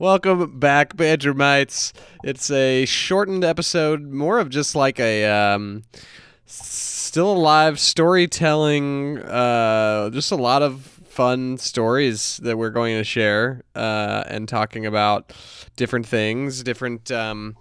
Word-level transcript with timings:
Welcome 0.00 0.58
back, 0.58 0.96
Badgermites. 0.96 1.92
It's 2.24 2.50
a 2.50 2.84
shortened 2.84 3.44
episode, 3.44 4.02
more 4.02 4.40
of 4.40 4.50
just 4.50 4.74
like 4.74 4.98
a 4.98 5.24
um, 5.24 5.84
still 6.46 7.30
alive 7.30 7.78
storytelling. 7.78 9.20
Uh, 9.20 10.10
just 10.10 10.32
a 10.32 10.36
lot 10.36 10.62
of 10.62 10.82
fun 10.82 11.58
stories 11.58 12.38
that 12.38 12.58
we're 12.58 12.70
going 12.70 12.96
to 12.96 13.04
share 13.04 13.62
uh, 13.76 14.24
and 14.26 14.48
talking 14.48 14.84
about 14.84 15.32
different 15.76 16.06
things, 16.06 16.64
different 16.64 17.12
um, 17.12 17.56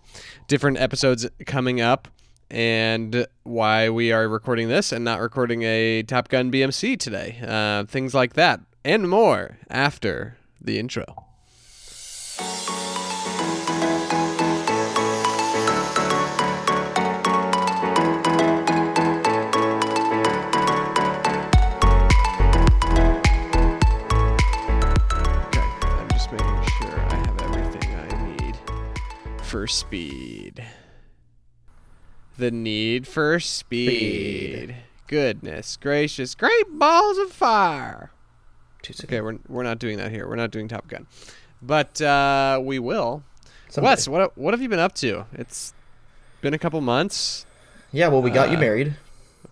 different 0.47 0.79
episodes 0.79 1.29
coming 1.45 1.81
up, 1.81 2.07
and 2.49 3.27
why 3.43 3.89
we 3.89 4.11
are 4.11 4.27
recording 4.27 4.69
this 4.69 4.91
and 4.91 5.05
not 5.05 5.19
recording 5.19 5.61
a 5.61 6.01
Top 6.01 6.29
Gun 6.29 6.51
BMC 6.51 6.97
today. 6.97 7.39
Uh, 7.45 7.83
things 7.85 8.15
like 8.15 8.33
that 8.33 8.59
and 8.83 9.07
more 9.07 9.59
after 9.69 10.37
the 10.59 10.79
intro. 10.79 11.27
For 29.53 29.67
speed. 29.67 30.65
The 32.39 32.49
need 32.49 33.05
for 33.07 33.39
speed. 33.39 34.75
Goodness 35.05 35.77
gracious, 35.77 36.33
great 36.33 36.65
balls 36.79 37.19
of 37.19 37.31
fire. 37.31 38.09
Okay, 39.03 39.21
we're 39.21 39.37
we're 39.47 39.61
not 39.61 39.77
doing 39.77 39.97
that 39.99 40.09
here. 40.09 40.27
We're 40.27 40.37
not 40.37 40.49
doing 40.49 40.67
Top 40.67 40.87
Gun, 40.87 41.05
but 41.61 42.01
uh, 42.01 42.59
we 42.63 42.79
will. 42.79 43.21
Someday. 43.69 43.89
Wes, 43.91 44.07
what 44.07 44.35
what 44.35 44.55
have 44.55 44.61
you 44.63 44.69
been 44.69 44.79
up 44.79 44.95
to? 44.95 45.27
It's 45.33 45.75
been 46.41 46.55
a 46.55 46.59
couple 46.59 46.81
months. 46.81 47.45
Yeah, 47.91 48.07
well, 48.07 48.23
we 48.23 48.31
got 48.31 48.49
you 48.49 48.57
Uh, 48.57 48.61
married. 48.61 48.95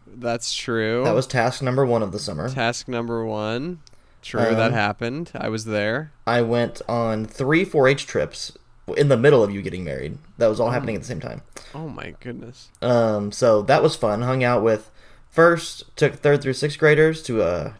That's 0.08 0.52
true. 0.52 1.04
That 1.04 1.14
was 1.14 1.28
task 1.28 1.62
number 1.62 1.86
one 1.86 2.02
of 2.02 2.12
the 2.12 2.18
summer. 2.18 2.50
task 2.50 2.88
number 2.88 3.24
one. 3.24 3.82
True, 4.24 4.42
that 4.42 4.60
Um, 4.70 4.74
happened. 4.74 5.30
I 5.36 5.50
was 5.50 5.66
there. 5.66 6.12
I 6.26 6.42
went 6.42 6.82
on 6.90 7.26
three 7.26 7.64
4-H 7.66 8.08
trips 8.08 8.52
in 8.98 9.08
the 9.10 9.18
middle 9.18 9.44
of 9.44 9.52
you 9.52 9.62
getting 9.62 9.84
married. 9.84 10.18
That 10.38 10.48
was 10.48 10.60
all 10.60 10.72
happening 10.72 10.96
at 10.96 11.02
the 11.02 11.08
same 11.08 11.20
time. 11.20 11.42
Oh 11.74 11.88
my 11.88 12.16
goodness. 12.20 12.70
Um, 12.82 13.32
so 13.32 13.62
that 13.64 13.84
was 13.84 13.96
fun. 13.96 14.22
Hung 14.22 14.44
out 14.44 14.64
with 14.64 14.90
first 15.30 15.96
took 15.96 16.16
third 16.16 16.42
through 16.42 16.54
sixth 16.54 16.78
graders 16.78 17.24
to 17.24 17.42
a 17.42 17.78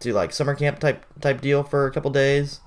to 0.00 0.12
like 0.12 0.32
summer 0.32 0.54
camp 0.54 0.80
type 0.80 1.04
type 1.20 1.40
deal 1.40 1.62
for 1.62 1.86
a 1.86 1.92
couple 1.92 2.10
days. 2.10 2.60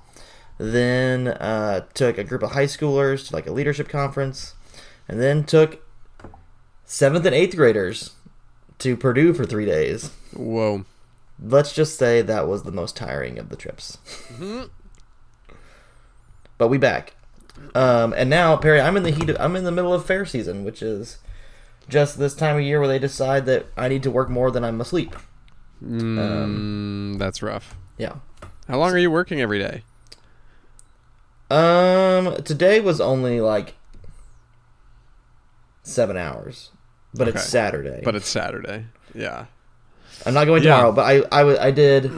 Then 0.58 1.28
uh, 1.28 1.84
took 1.92 2.16
a 2.16 2.24
group 2.24 2.42
of 2.42 2.52
high 2.52 2.64
schoolers 2.64 3.28
to 3.28 3.34
like 3.34 3.46
a 3.46 3.52
leadership 3.52 3.88
conference, 3.88 4.54
and 5.06 5.20
then 5.20 5.44
took 5.44 5.82
seventh 6.86 7.26
and 7.26 7.34
eighth 7.34 7.56
graders 7.56 8.12
to 8.78 8.96
Purdue 8.96 9.34
for 9.34 9.44
three 9.44 9.66
days. 9.66 10.10
Whoa. 10.34 10.84
Let's 11.38 11.74
just 11.74 11.98
say 11.98 12.22
that 12.22 12.48
was 12.48 12.62
the 12.62 12.72
most 12.72 12.96
tiring 12.96 13.38
of 13.38 13.50
the 13.50 13.56
trips. 13.56 13.98
but 16.56 16.68
we 16.68 16.78
back. 16.78 17.15
Um, 17.74 18.12
and 18.16 18.28
now, 18.30 18.56
Perry, 18.56 18.80
I'm 18.80 18.96
in 18.96 19.02
the 19.02 19.10
heat. 19.10 19.30
Of, 19.30 19.36
I'm 19.40 19.56
in 19.56 19.64
the 19.64 19.72
middle 19.72 19.92
of 19.92 20.04
fair 20.04 20.24
season, 20.24 20.64
which 20.64 20.82
is 20.82 21.18
just 21.88 22.18
this 22.18 22.34
time 22.34 22.56
of 22.56 22.62
year 22.62 22.78
where 22.80 22.88
they 22.88 22.98
decide 22.98 23.46
that 23.46 23.66
I 23.76 23.88
need 23.88 24.02
to 24.04 24.10
work 24.10 24.28
more 24.28 24.50
than 24.50 24.64
I'm 24.64 24.80
asleep. 24.80 25.14
Mm, 25.84 27.18
that's 27.18 27.42
rough. 27.42 27.76
Yeah. 27.98 28.16
How 28.68 28.78
long 28.78 28.92
are 28.92 28.98
you 28.98 29.10
working 29.10 29.40
every 29.40 29.58
day? 29.58 29.82
Um, 31.50 32.42
today 32.42 32.80
was 32.80 33.00
only 33.00 33.40
like 33.40 33.74
seven 35.82 36.16
hours, 36.16 36.70
but 37.14 37.28
Okay. 37.28 37.38
it's 37.38 37.48
Saturday. 37.48 38.00
But 38.04 38.14
it's 38.16 38.28
Saturday. 38.28 38.86
Yeah. 39.14 39.46
I'm 40.24 40.34
not 40.34 40.46
going 40.46 40.62
Yeah. 40.62 40.70
tomorrow, 40.76 40.92
but 40.92 41.02
I 41.04 41.22
I 41.42 41.66
I 41.66 41.70
did 41.70 42.10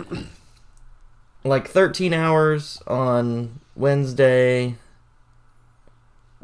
like 1.44 1.68
13 1.68 2.14
hours 2.14 2.80
on 2.86 3.60
Wednesday, 3.76 4.76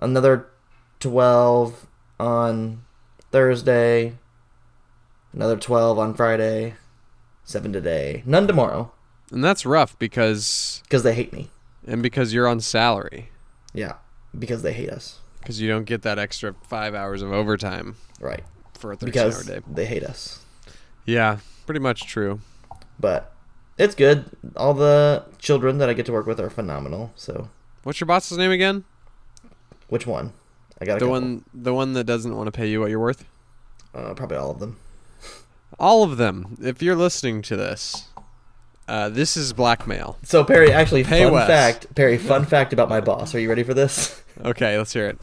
another 0.04 0.46
12 1.00 1.86
on 2.20 2.82
Thursday, 3.30 4.14
another 5.32 5.56
12 5.56 5.98
on 5.98 6.14
Friday, 6.14 6.74
7 7.44 7.72
today. 7.72 8.22
None 8.26 8.46
tomorrow 8.46 8.92
And 9.32 9.42
that's 9.44 9.66
rough 9.66 9.98
because 9.98 10.80
because 10.84 11.02
they 11.02 11.14
hate 11.14 11.32
me. 11.32 11.50
and 11.86 12.02
because 12.02 12.32
you're 12.32 12.46
on 12.48 12.60
salary 12.60 13.30
Yeah, 13.72 13.94
because 14.38 14.62
they 14.62 14.72
hate 14.72 14.90
us. 14.90 15.18
because 15.40 15.60
you 15.60 15.68
don't 15.68 15.84
get 15.84 16.02
that 16.02 16.18
extra 16.18 16.54
5 16.68 16.94
hours 16.94 17.22
of 17.22 17.32
overtime 17.32 17.96
Right. 18.20 18.44
for 18.78 18.92
a 18.92 18.96
13 18.96 19.08
hour 19.20 19.28
Because 19.30 19.46
day. 19.46 19.60
they 19.70 19.86
hate 19.86 20.04
us. 20.04 20.40
Yeah, 21.04 21.38
pretty 21.66 21.80
much 21.80 22.06
true. 22.06 22.40
But 22.98 23.32
it's 23.76 23.94
good. 23.94 24.24
All 24.56 24.72
the 24.74 25.24
children 25.38 25.78
that 25.78 25.88
I 25.90 25.92
get 25.94 26.06
to 26.06 26.12
work 26.12 26.26
with 26.26 26.38
are 26.40 26.48
phenomenal. 26.48 27.12
So, 27.16 27.48
What's 27.82 28.00
your 28.00 28.06
boss's 28.06 28.38
name 28.38 28.52
again? 28.52 28.84
Which 29.94 30.06
one? 30.08 30.32
I 30.80 30.84
got 30.84 30.94
The 30.94 31.06
couple. 31.06 31.10
one 31.12 31.44
the 31.54 31.72
one 31.72 31.92
that 31.92 32.02
doesn't 32.04 32.36
want 32.36 32.48
to 32.48 32.52
pay 32.52 32.66
you 32.68 32.80
what 32.80 32.90
you're 32.90 32.98
worth? 32.98 33.24
Uh, 33.94 34.12
probably 34.14 34.36
all 34.36 34.50
of 34.50 34.58
them. 34.58 34.76
All 35.78 36.02
of 36.02 36.16
them. 36.16 36.56
If 36.60 36.82
you're 36.82 36.96
listening 36.96 37.42
to 37.42 37.54
this, 37.56 38.08
uh, 38.88 39.08
this 39.08 39.36
is 39.36 39.52
blackmail. 39.52 40.18
So 40.24 40.42
Perry, 40.42 40.72
actually, 40.72 41.04
Hey, 41.04 41.22
fun 41.30 41.46
fact. 41.46 41.94
Perry, 41.94 42.18
fun 42.18 42.44
fact 42.44 42.72
about 42.72 42.88
my 42.88 43.00
boss. 43.00 43.34
Are 43.34 43.38
you 43.40 43.48
ready 43.48 43.62
for 43.62 43.72
this? 43.74 44.20
Okay, 44.44 44.76
let's 44.76 44.92
hear 44.92 45.06
it. 45.06 45.18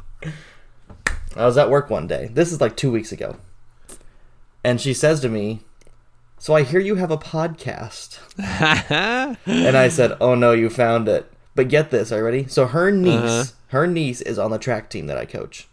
I 1.36 1.46
was 1.46 1.58
at 1.58 1.70
work 1.70 1.90
one 1.90 2.08
day. 2.08 2.30
This 2.32 2.52
is 2.54 2.62
like 2.62 2.78
two 2.78 2.90
weeks 2.92 3.12
ago, 3.12 3.36
and 4.64 4.80
she 4.80 4.94
says 4.94 5.20
to 5.22 5.28
me, 5.30 5.62
"So 6.38 6.54
I 6.56 6.64
hear 6.64 6.80
you 6.80 6.96
have 6.96 7.12
a 7.12 7.18
podcast." 7.18 8.20
And 9.46 9.78
I 9.78 9.90
said, 9.90 10.16
"Oh 10.22 10.36
no, 10.36 10.52
you 10.54 10.70
found 10.70 11.10
it." 11.10 11.31
But 11.56 11.68
get 11.70 11.92
this, 11.92 12.12
are 12.12 12.18
you 12.20 12.24
ready? 12.24 12.48
So 12.48 12.66
her 12.68 12.92
niece, 12.92 13.14
Uh-huh. 13.16 13.44
her 13.68 13.88
niece 13.88 14.22
is 14.22 14.40
on 14.40 14.52
the 14.52 14.58
track 14.58 14.90
team 14.90 15.08
that 15.08 15.18
I 15.18 15.26
coach, 15.26 15.68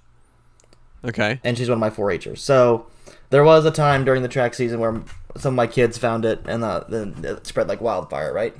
okay. 1.04 1.40
and 1.44 1.56
she's 1.56 1.68
one 1.68 1.76
of 1.76 1.80
my 1.80 1.90
4-Hers. 1.90 2.42
So 2.42 2.86
there 3.30 3.44
was 3.44 3.64
a 3.64 3.70
time 3.70 4.04
during 4.04 4.22
the 4.22 4.28
track 4.28 4.54
season 4.54 4.80
where 4.80 5.00
some 5.36 5.54
of 5.54 5.56
my 5.56 5.66
kids 5.68 5.96
found 5.98 6.24
it, 6.24 6.40
and 6.46 6.64
uh, 6.64 6.84
then 6.88 7.14
it 7.22 7.46
spread 7.46 7.68
like 7.68 7.80
wildfire, 7.80 8.32
right? 8.32 8.54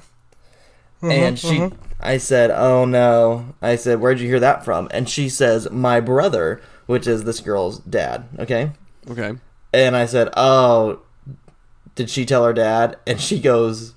and 1.03 1.39
she, 1.39 1.71
I 2.01 2.19
said, 2.19 2.51
"Oh 2.51 2.85
no!" 2.85 3.55
I 3.63 3.77
said, 3.77 4.01
"Where'd 4.01 4.19
you 4.21 4.27
hear 4.27 4.41
that 4.41 4.65
from?" 4.65 4.89
And 4.91 5.09
she 5.09 5.29
says, 5.29 5.71
"My 5.71 6.01
brother, 6.01 6.61
which 6.87 7.07
is 7.07 7.23
this 7.25 7.39
girl's 7.41 7.79
dad." 7.81 8.25
Okay, 8.39 8.73
Okay. 9.09 9.35
and 9.73 9.97
I 9.97 10.07
said, 10.07 10.29
"Oh, 10.37 11.01
did 11.95 12.11
she 12.11 12.25
tell 12.27 12.45
her 12.45 12.53
dad?" 12.53 12.97
And 13.07 13.21
she 13.21 13.39
goes, 13.41 13.95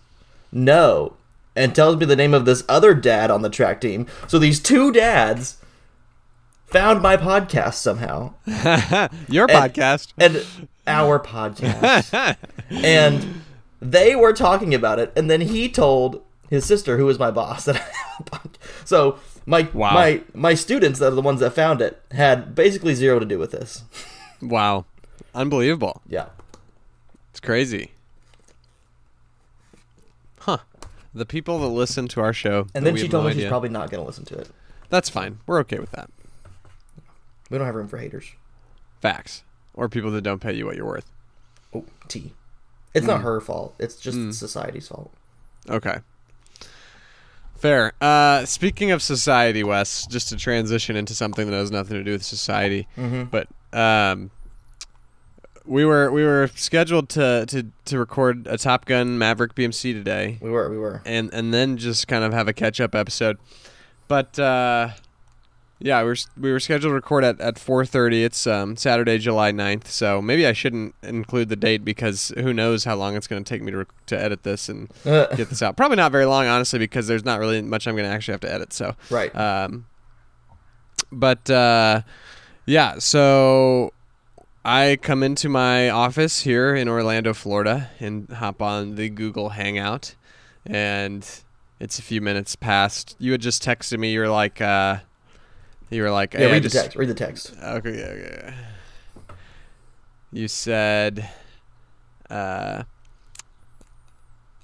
"No," 0.52 1.14
and 1.56 1.76
tells 1.76 1.98
me 1.98 2.06
the 2.06 2.16
name 2.16 2.34
of 2.34 2.46
this 2.46 2.64
other 2.70 2.94
dad 2.94 3.30
on 3.32 3.42
the 3.42 3.50
track 3.50 3.82
team. 3.82 4.08
So 4.28 4.40
these 4.40 4.60
two 4.60 4.92
dads 4.92 5.58
found 6.68 7.02
my 7.02 7.18
podcast 7.18 7.74
somehow, 7.76 8.34
Your 9.28 9.50
And- 9.52 9.74
podcast. 9.74 10.14
and 10.18 10.46
our 10.88 11.20
podcast, 11.20 12.36
and 12.70 13.42
they 13.82 14.16
were 14.16 14.34
talking 14.34 14.74
about 14.74 14.98
it. 15.00 15.12
And 15.16 15.30
then 15.30 15.42
he 15.42 15.70
told 15.70 16.24
his 16.50 16.66
sister, 16.66 16.98
who 16.98 17.06
was 17.06 17.20
my 17.20 17.32
boss, 17.32 17.66
that 17.66 17.76
I 17.76 17.80
have 17.80 18.20
a 18.20 18.24
podcast. 18.24 18.88
So 18.88 19.20
my 19.46 19.68
Wow. 19.74 19.94
my 19.94 20.22
my 20.34 20.54
students 20.54 21.00
that 21.00 21.08
are 21.08 21.16
the 21.16 21.22
ones 21.22 21.40
that 21.42 21.52
found 21.52 21.82
it 21.82 22.02
had 22.12 22.54
basically 22.56 22.94
zero 22.96 23.20
to 23.20 23.26
do 23.26 23.38
with 23.40 23.52
this. 23.52 23.84
wow. 24.42 24.86
Unbelievable. 25.34 26.02
Yeah. 26.08 26.28
It's 27.32 27.40
crazy. 27.40 27.92
Huh. 30.40 30.58
The 31.14 31.26
people 31.26 31.60
that 31.60 31.68
listen 31.68 32.08
to 32.10 32.22
our 32.22 32.34
show. 32.34 32.68
And 32.74 32.86
then 32.86 32.96
she 32.96 33.08
told 33.10 33.26
no 33.26 33.30
me 33.30 33.36
she's 33.36 33.48
probably 33.50 33.70
not 33.70 33.90
going 33.92 34.02
to 34.02 34.08
listen 34.08 34.26
to 34.26 34.36
it. 34.38 34.50
That's 34.90 35.10
fine. 35.10 35.40
We're 35.46 35.60
okay 35.60 35.80
with 35.80 35.92
that. 35.92 36.10
We 37.50 37.58
don't 37.58 37.66
have 37.68 37.76
room 37.76 37.88
for 37.90 37.98
haters. 37.98 38.32
Facts. 39.02 39.44
Or 39.74 39.90
people 39.90 40.12
that 40.12 40.22
don't 40.22 40.40
pay 40.40 40.54
you 40.54 40.66
what 40.66 40.76
you're 40.78 40.86
worth. 40.86 41.10
Oh, 41.74 41.86
T. 42.08 42.34
It's 42.94 43.06
Mm. 43.06 43.10
not 43.10 43.22
her 43.22 43.40
fault. 43.42 43.76
It's 43.80 43.96
just 43.96 44.34
society's 44.38 44.88
fault. 44.88 45.14
Okay. 45.70 45.98
Fair. 47.58 47.94
Uh, 48.02 48.46
speaking 48.46 48.92
of 48.92 49.02
society, 49.02 49.64
Wes, 49.64 50.08
just 50.08 50.30
to 50.30 50.36
transition 50.36 50.96
into 50.96 51.14
something 51.14 51.50
that 51.50 51.56
has 51.56 51.72
nothing 51.72 51.98
to 51.98 52.04
do 52.04 52.12
with 52.12 52.24
society, 52.24 52.88
Mm-hmm. 52.98 53.24
but 53.26 53.48
um, 53.78 54.32
we 55.66 55.86
were 55.86 56.12
we 56.12 56.24
were 56.24 56.50
scheduled 56.56 57.10
to, 57.10 57.46
to, 57.48 57.68
to 57.86 58.00
record 58.00 58.48
a 58.48 58.58
Top 58.58 58.86
Gun 58.86 59.18
Maverick 59.18 59.56
BMC 59.56 59.94
today, 59.94 60.38
We 60.42 60.50
were, 60.50 60.70
we 60.70 60.78
were. 60.78 61.02
and 61.06 61.34
and 61.34 61.54
then 61.54 61.78
just 61.78 62.08
kind 62.08 62.24
of 62.24 62.34
have 62.34 62.48
a 62.48 62.54
catch 62.54 62.80
up 62.82 62.96
episode. 62.96 63.38
But 64.08 64.38
uh, 64.40 64.90
Yeah, 65.80 66.02
we 66.02 66.10
were 66.10 66.16
we 66.40 66.52
were 66.52 66.60
scheduled 66.60 66.92
to 66.92 66.96
record 66.96 67.24
at 67.24 67.40
at 67.40 67.56
4:30. 67.56 68.24
It's 68.26 68.46
um, 68.48 68.76
Saturday, 68.76 69.18
July 69.18 69.52
9th. 69.52 69.88
So 69.88 70.22
maybe 70.22 70.46
I 70.46 70.54
shouldn't 70.54 70.94
include 71.02 71.50
the 71.50 71.56
date 71.56 71.84
because 71.86 72.34
who 72.38 72.54
knows 72.54 72.84
how 72.84 72.96
long 72.96 73.16
it's 73.16 73.28
going 73.28 73.44
to 73.44 73.50
take 73.50 73.62
me 73.62 73.72
to 73.72 73.78
rec- 73.78 74.06
to 74.08 74.20
edit 74.20 74.44
this 74.44 74.68
and 74.70 74.92
get 75.04 75.50
this 75.50 75.62
out. 75.62 75.78
Probably 75.78 75.98
not 75.98 76.12
very 76.12 76.26
long, 76.26 76.46
honestly, 76.48 76.78
because 76.80 77.08
there's 77.08 77.24
not 77.26 77.40
really 77.40 77.62
much 77.62 77.88
I'm 77.88 77.96
going 77.96 78.08
to 78.10 78.14
actually 78.14 78.34
have 78.34 78.42
to 78.42 78.54
edit. 78.54 78.74
So, 78.74 78.96
right. 79.10 79.34
um, 79.36 79.86
but 81.12 81.50
uh, 81.50 82.02
yeah, 82.66 83.00
so 83.00 83.92
I 84.64 84.98
come 85.02 85.24
into 85.24 85.50
my 85.50 85.90
office 85.90 86.42
here 86.42 86.76
in 86.76 86.88
Orlando, 86.88 87.34
Florida, 87.34 87.90
and 88.00 88.30
hop 88.30 88.62
on 88.62 88.96
the 88.96 89.10
Google 89.10 89.50
Hangout, 89.50 90.16
and 90.66 91.28
it's 91.80 91.98
a 91.98 92.04
few 92.04 92.22
minutes 92.22 92.56
past. 92.56 93.16
You 93.18 93.32
had 93.32 93.42
just 93.42 93.64
texted 93.64 93.98
me. 93.98 94.12
You 94.14 94.20
were 94.20 94.30
like, 94.30 94.62
uh, 94.62 94.98
you 95.90 96.04
were 96.04 96.12
like, 96.12 96.34
yeah, 96.34 96.42
"Hey, 96.42 96.50
I 96.50 96.52
read 96.54 96.64
the 96.64 96.70
just- 96.70 96.84
text. 96.84 96.98
Read 96.98 97.10
the 97.10 97.14
text. 97.16 97.54
Okay, 97.62 97.98
yeah, 97.98 98.06
okay. 98.06 98.54
You 100.32 100.48
said, 100.48 101.28
uh, 102.30 102.84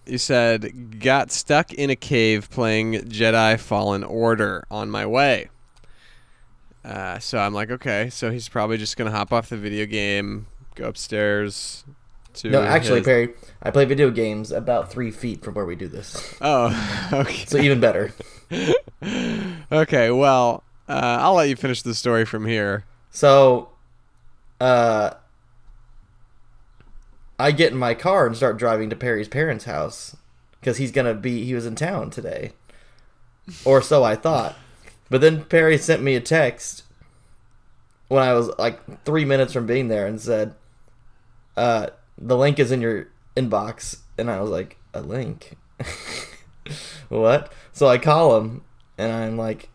you 0.06 0.18
said, 0.20 1.00
got 1.02 1.32
stuck 1.32 1.74
in 1.74 1.90
a 1.90 1.96
cave 1.96 2.50
playing 2.52 2.94
Jedi 2.94 3.60
Fallen 3.60 4.04
Order 4.04 4.64
on 4.70 4.90
my 4.92 5.06
way. 5.08 5.50
Uh, 6.88 7.19
so 7.19 7.38
I'm 7.38 7.54
like, 7.54 7.69
okay, 7.69 8.10
so 8.10 8.31
he's 8.31 8.48
probably 8.48 8.78
just 8.78 8.95
gonna 8.95 9.12
hop 9.12 9.34
off 9.34 9.50
the 9.50 9.57
video 9.57 9.86
game, 9.86 10.48
go 10.75 10.86
upstairs 10.88 11.84
to. 12.36 12.50
No, 12.50 12.62
actually, 12.63 13.00
his- 13.00 13.06
Perry, 13.07 13.34
I 13.62 13.72
play 13.72 13.84
video 13.84 14.10
games 14.10 14.51
about 14.54 14.89
three 14.89 15.12
feet 15.12 15.44
from 15.44 15.54
where 15.54 15.66
we 15.66 15.75
do 15.75 15.89
this, 15.89 16.34
Oh, 16.39 17.10
okay. 17.13 17.44
so 17.45 17.57
even 17.57 17.81
better. 17.81 18.13
okay, 19.69 20.12
well, 20.12 20.63
uh, 20.88 21.18
I'll 21.22 21.34
let 21.34 21.50
you 21.50 21.57
finish 21.57 21.81
the 21.81 21.94
story 21.94 22.24
from 22.24 22.45
here. 22.45 22.86
So, 23.12 23.68
uh, 24.62 25.12
I 27.38 27.51
get 27.51 27.74
in 27.74 27.78
my 27.78 27.95
car 27.95 28.25
and 28.28 28.36
start 28.38 28.57
driving 28.57 28.90
to 28.92 28.95
Perry's 28.95 29.28
parents' 29.28 29.66
house 29.66 30.16
because 30.62 30.78
he's 30.78 30.94
gonna 30.94 31.13
be. 31.13 31.44
He 31.44 31.54
was 31.54 31.66
in 31.66 31.75
town 31.75 32.12
today, 32.12 32.54
or 33.66 33.81
so 33.81 34.06
I 34.06 34.16
thought. 34.16 34.56
But 35.09 35.21
then 35.21 35.45
Perry 35.45 35.77
sent 35.77 36.01
me 36.01 36.15
a 36.15 36.21
text 36.21 36.83
when 38.07 38.24
I 38.24 38.33
was 38.33 38.50
like 38.57 39.04
three 39.06 39.25
minutes 39.25 39.54
from 39.54 39.65
being 39.65 39.88
there 39.88 40.06
and 40.06 40.19
said, 40.19 40.56
uh, 41.56 41.88
"The 42.18 42.38
link 42.38 42.59
is 42.59 42.71
in 42.71 42.81
your 42.81 43.07
inbox," 43.36 44.00
and 44.18 44.30
I 44.30 44.42
was 44.42 44.50
like, 44.50 44.77
"A 44.94 45.01
link." 45.01 45.57
what? 47.09 47.51
So 47.71 47.88
I 47.88 47.98
call 47.98 48.38
him 48.38 48.63
and 48.98 49.12
I'm 49.12 49.38
like, 49.38 49.69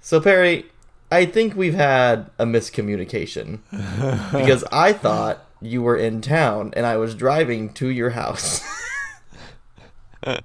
"So 0.00 0.20
Perry, 0.20 0.66
I 1.10 1.26
think 1.26 1.54
we've 1.54 1.74
had 1.74 2.30
a 2.38 2.44
miscommunication 2.44 3.60
because 4.32 4.64
I 4.72 4.92
thought 4.92 5.46
you 5.60 5.82
were 5.82 5.96
in 5.96 6.20
town 6.20 6.72
and 6.76 6.86
I 6.86 6.96
was 6.96 7.14
driving 7.14 7.72
to 7.74 7.88
your 7.88 8.10
house." 8.10 8.60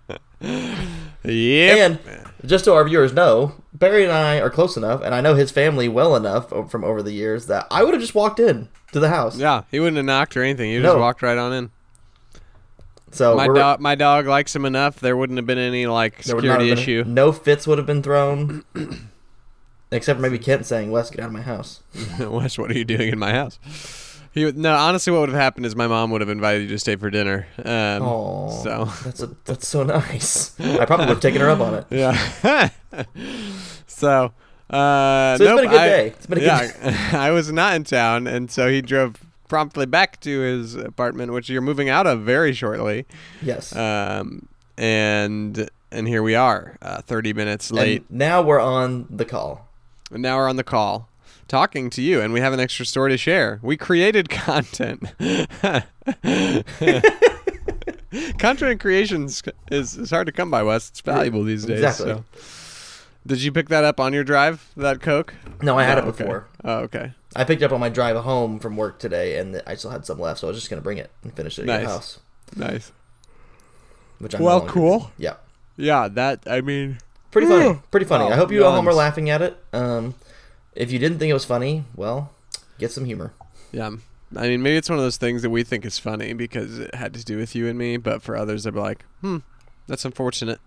Yep. 1.23 1.99
And 1.99 2.26
just 2.45 2.65
so 2.65 2.75
our 2.75 2.83
viewers 2.87 3.13
know, 3.13 3.53
Perry 3.79 4.03
and 4.03 4.11
I 4.11 4.39
are 4.39 4.49
close 4.49 4.77
enough, 4.77 5.01
and 5.01 5.13
I 5.15 5.21
know 5.21 5.35
his 5.35 5.51
family 5.51 5.87
well 5.87 6.15
enough 6.15 6.49
from 6.69 6.83
over 6.83 7.01
the 7.03 7.11
years 7.11 7.47
that 7.47 7.67
I 7.71 7.83
would 7.83 7.93
have 7.93 8.01
just 8.01 8.15
walked 8.15 8.39
in 8.39 8.69
to 8.91 8.99
the 8.99 9.09
house. 9.09 9.37
Yeah, 9.37 9.63
he 9.71 9.79
wouldn't 9.79 9.97
have 9.97 10.05
knocked 10.05 10.37
or 10.37 10.43
anything. 10.43 10.71
He 10.71 10.77
No. 10.77 10.89
just 10.93 10.99
walked 10.99 11.21
right 11.21 11.37
on 11.37 11.53
in. 11.53 11.69
So 13.11 13.35
My 13.35 13.47
dog, 13.47 13.79
my 13.79 13.95
dog 13.95 14.27
likes 14.27 14.55
him 14.55 14.65
enough. 14.65 14.99
There 14.99 15.15
wouldn't 15.15 15.37
have 15.37 15.45
been 15.45 15.57
any 15.57 15.87
like 15.87 16.23
there 16.23 16.35
would 16.35 16.43
not 16.45 16.59
security 16.59 16.69
have 16.69 16.75
been- 16.77 16.83
issue. 16.83 17.03
No 17.07 17.31
fits 17.31 17.65
would 17.65 17.77
have 17.77 17.87
been 17.87 18.03
thrown, 18.03 18.63
except 19.91 20.17
for 20.17 20.21
maybe 20.21 20.37
Kent 20.37 20.65
saying, 20.65 20.91
"Wes, 20.91 21.09
get 21.09 21.21
out 21.21 21.27
of 21.27 21.33
my 21.33 21.41
house." 21.41 21.81
Wes, 22.19 22.57
what 22.57 22.69
are 22.69 22.77
you 22.77 22.83
doing 22.85 23.09
in 23.09 23.17
my 23.19 23.31
house? 23.31 23.59
He 24.37 24.45
would, 24.45 24.57
no, 24.57 24.75
honestly, 24.75 25.11
what 25.11 25.21
would 25.21 25.29
have 25.29 25.37
happened 25.39 25.65
is 25.65 25.75
my 25.75 25.87
mom 25.87 26.11
would 26.11 26.21
have 26.21 26.29
invited 26.29 26.63
you 26.63 26.67
to 26.69 26.79
stay 26.79 26.95
for 26.95 27.09
dinner. 27.09 27.47
Um, 27.59 28.01
Oh, 28.03 28.61
so 28.63 28.85
that's 29.03 29.21
a, 29.21 29.27
that's 29.45 29.67
so 29.67 29.83
nice. 29.83 30.57
I 30.59 30.85
probably 30.85 31.05
would 31.07 31.13
have 31.13 31.19
taken 31.19 31.41
her 31.41 31.49
up 31.49 31.59
on 31.59 31.73
it. 31.73 31.85
yeah. 31.91 32.69
so, 33.87 34.33
uh, 34.69 35.37
So 35.37 35.43
it's 35.43 35.49
nope, 35.49 35.57
been 35.61 35.67
a 35.67 35.71
good 35.71 35.79
I- 35.81 35.87
day. 35.89 36.07
It's 36.09 36.25
been 36.27 36.37
a 36.37 36.41
good 36.41 36.73
day. 36.81 36.95
I 37.17 37.31
was 37.31 37.51
not 37.51 37.75
in 37.75 37.83
town, 37.83 38.27
and 38.27 38.51
so 38.51 38.69
he 38.69 38.81
drove 38.81 39.15
promptly 39.47 39.85
back 39.85 40.19
to 40.21 40.39
his 40.41 40.75
apartment, 40.75 41.31
which 41.33 41.49
you're 41.49 41.61
moving 41.61 41.89
out 41.89 42.05
of 42.05 42.21
very 42.21 42.53
shortly. 42.53 43.05
Yes. 43.41 43.75
Um, 43.75 44.47
and 44.77 45.69
and 45.91 46.07
here 46.07 46.21
we 46.21 46.35
are, 46.35 46.77
uh, 46.81 47.01
30 47.01 47.33
minutes 47.33 47.71
late. 47.71 48.03
And 48.09 48.19
now 48.19 48.41
we're 48.41 48.59
on 48.59 49.07
the 49.09 49.23
call. 49.25 49.67
And 50.11 50.21
now 50.21 50.37
we're 50.37 50.49
on 50.49 50.57
the 50.57 50.63
call 50.63 51.09
talking 51.47 51.89
to 51.91 52.01
you, 52.01 52.21
and 52.21 52.33
we 52.33 52.39
have 52.39 52.53
an 52.53 52.59
extra 52.59 52.85
story 52.85 53.11
to 53.11 53.17
share. 53.17 53.59
We 53.61 53.77
created 53.77 54.29
content. 54.29 55.03
content 58.39 58.79
creations 58.79 59.44
is, 59.71 59.97
is 59.97 60.09
hard 60.09 60.27
to 60.27 60.33
come 60.33 60.51
by, 60.51 60.63
Wes. 60.63 60.89
It's 60.89 61.01
valuable 61.01 61.44
these 61.44 61.65
days. 61.65 61.81
Exactly. 61.83 62.13
So. 62.13 62.23
Did 63.25 63.44
you 63.44 63.51
pick 63.51 63.69
that 63.69 63.83
up 63.83 63.99
on 63.99 64.13
your 64.13 64.23
drive, 64.23 64.71
that 64.77 65.01
Coke? 65.01 65.33
No, 65.61 65.77
I 65.77 65.83
had 65.83 65.97
No, 65.97 66.05
it 66.05 66.07
okay. 66.09 66.23
before. 66.23 66.47
Oh, 66.63 66.77
okay. 66.79 67.11
I 67.35 67.44
picked 67.44 67.61
it 67.61 67.65
up 67.65 67.73
on 67.73 67.79
my 67.79 67.89
drive 67.89 68.15
home 68.15 68.59
from 68.59 68.77
work 68.77 68.99
today, 68.99 69.38
and 69.38 69.61
I 69.67 69.75
still 69.75 69.91
had 69.91 70.05
some 70.05 70.19
left, 70.19 70.39
so 70.39 70.47
I 70.47 70.51
was 70.51 70.57
just 70.57 70.69
gonna 70.69 70.81
bring 70.81 70.97
it 70.97 71.11
and 71.23 71.33
finish 71.33 71.59
it 71.59 71.63
at 71.63 71.67
Nice. 71.67 71.81
your 71.81 71.89
house. 71.89 72.19
Nice. 72.55 72.91
Which 74.19 74.33
I'm 74.33 74.41
Well, 74.41 74.61
cool. 74.65 74.99
doing. 74.99 75.11
Yeah. 75.17 75.33
Yeah, 75.75 76.07
that, 76.07 76.39
I 76.47 76.61
mean, 76.61 76.99
Pretty 77.29 77.47
funny. 77.47 77.79
Pretty 77.91 78.05
funny. 78.05 78.23
Oh, 78.23 78.29
I 78.29 78.35
hope 78.35 78.51
you 78.51 78.65
at 78.65 78.71
home 78.71 78.88
are 78.88 78.94
laughing 78.94 79.29
at 79.29 79.41
it. 79.41 79.61
Um, 79.73 80.15
if 80.77 80.91
you 80.91 81.00
didn't 81.00 81.19
think 81.19 81.29
it 81.29 81.33
was 81.33 81.45
funny, 81.45 81.83
well, 81.95 82.31
get 82.79 82.91
some 82.91 83.06
humor. 83.06 83.33
yeah. 83.71 83.91
I 84.35 84.50
mean, 84.50 84.62
maybe 84.62 84.75
it's 84.75 84.89
one 84.89 85.00
of 85.00 85.06
those 85.06 85.15
things 85.15 85.41
that 85.44 85.50
we 85.51 85.63
think 85.63 85.85
is 85.85 85.97
funny 86.00 86.33
because 86.33 86.79
it 86.79 86.94
had 86.94 87.13
to 87.13 87.24
do 87.24 87.38
with 87.38 87.56
you 87.56 87.68
and 87.69 87.79
me, 87.79 87.95
but 87.95 88.21
for 88.21 88.35
others, 88.35 88.63
they'll 88.65 88.74
be 88.74 88.79
like, 88.79 89.06
hmm, 89.21 89.38
that's 89.88 90.03
unfortunate. 90.03 90.59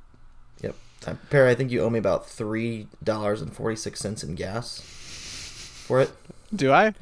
Yep. 0.63 0.75
Uh, 1.07 1.15
Perry, 1.29 1.51
I 1.51 1.55
think 1.55 1.71
you 1.71 1.83
owe 1.83 1.91
me 1.91 1.99
about 1.99 2.27
three 2.27 2.87
dollars 3.05 3.43
and 3.43 3.55
forty 3.55 3.77
six 3.77 4.01
cents 4.01 4.25
in 4.25 4.35
gas 4.35 4.81
for 4.81 6.01
it. 6.01 6.11
Do 6.55 6.73
I? 6.73 6.95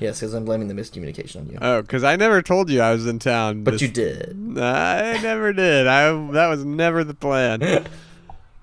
Yes, 0.00 0.18
because 0.18 0.34
I'm 0.34 0.44
blaming 0.44 0.66
the 0.68 0.74
miscommunication 0.74 1.36
on 1.42 1.46
you. 1.48 1.58
Oh, 1.62 1.80
because 1.82 2.02
I 2.02 2.16
never 2.16 2.42
told 2.42 2.70
you 2.70 2.80
I 2.80 2.90
was 2.90 3.06
in 3.06 3.18
town. 3.20 3.62
but 3.62 3.70
this- 3.72 3.82
you 3.82 3.88
did. 3.88 4.36
I 4.58 5.18
never 5.22 5.52
did. 5.52 5.86
I 5.86 6.10
that 6.32 6.48
was 6.48 6.64
never 6.64 7.04
the 7.04 7.14
plan. 7.14 7.60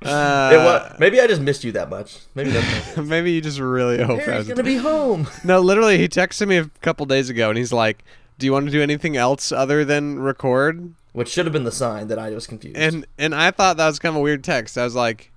it 0.01 0.07
Uh, 0.07 0.51
was, 0.63 0.99
maybe 0.99 1.19
I 1.19 1.27
just 1.27 1.41
missed 1.41 1.63
you 1.63 1.71
that 1.73 1.89
much. 1.89 2.19
Maybe 2.35 2.51
that's 2.51 2.97
it 2.97 3.01
maybe 3.05 3.31
you 3.31 3.41
just 3.41 3.59
really 3.59 4.01
hope 4.01 4.25
was. 4.27 4.47
gonna 4.47 4.63
be 4.63 4.77
home. 4.77 5.27
No, 5.43 5.59
literally, 5.59 5.97
he 5.97 6.07
texted 6.07 6.47
me 6.47 6.57
a 6.57 6.65
couple 6.81 7.05
days 7.05 7.29
ago, 7.29 7.49
and 7.49 7.57
he's 7.57 7.73
like, 7.73 8.03
"Do 8.37 8.45
you 8.45 8.53
want 8.53 8.65
to 8.67 8.71
do 8.71 8.81
anything 8.81 9.17
else 9.17 9.51
other 9.51 9.83
than 9.85 10.19
record?" 10.19 10.93
Which 11.13 11.29
should 11.29 11.45
have 11.47 11.53
been 11.53 11.63
the 11.63 11.71
sign 11.71 12.09
that 12.09 12.19
I 12.19 12.29
was 12.29 12.45
confused. 12.45 12.77
And 12.77 13.05
and 13.17 13.33
I 13.33 13.49
thought 13.51 13.77
that 13.77 13.87
was 13.87 13.97
kind 13.99 14.13
of 14.13 14.17
a 14.17 14.23
weird 14.23 14.43
text. 14.43 14.77
I 14.77 14.83
was 14.83 14.93
like, 14.95 15.31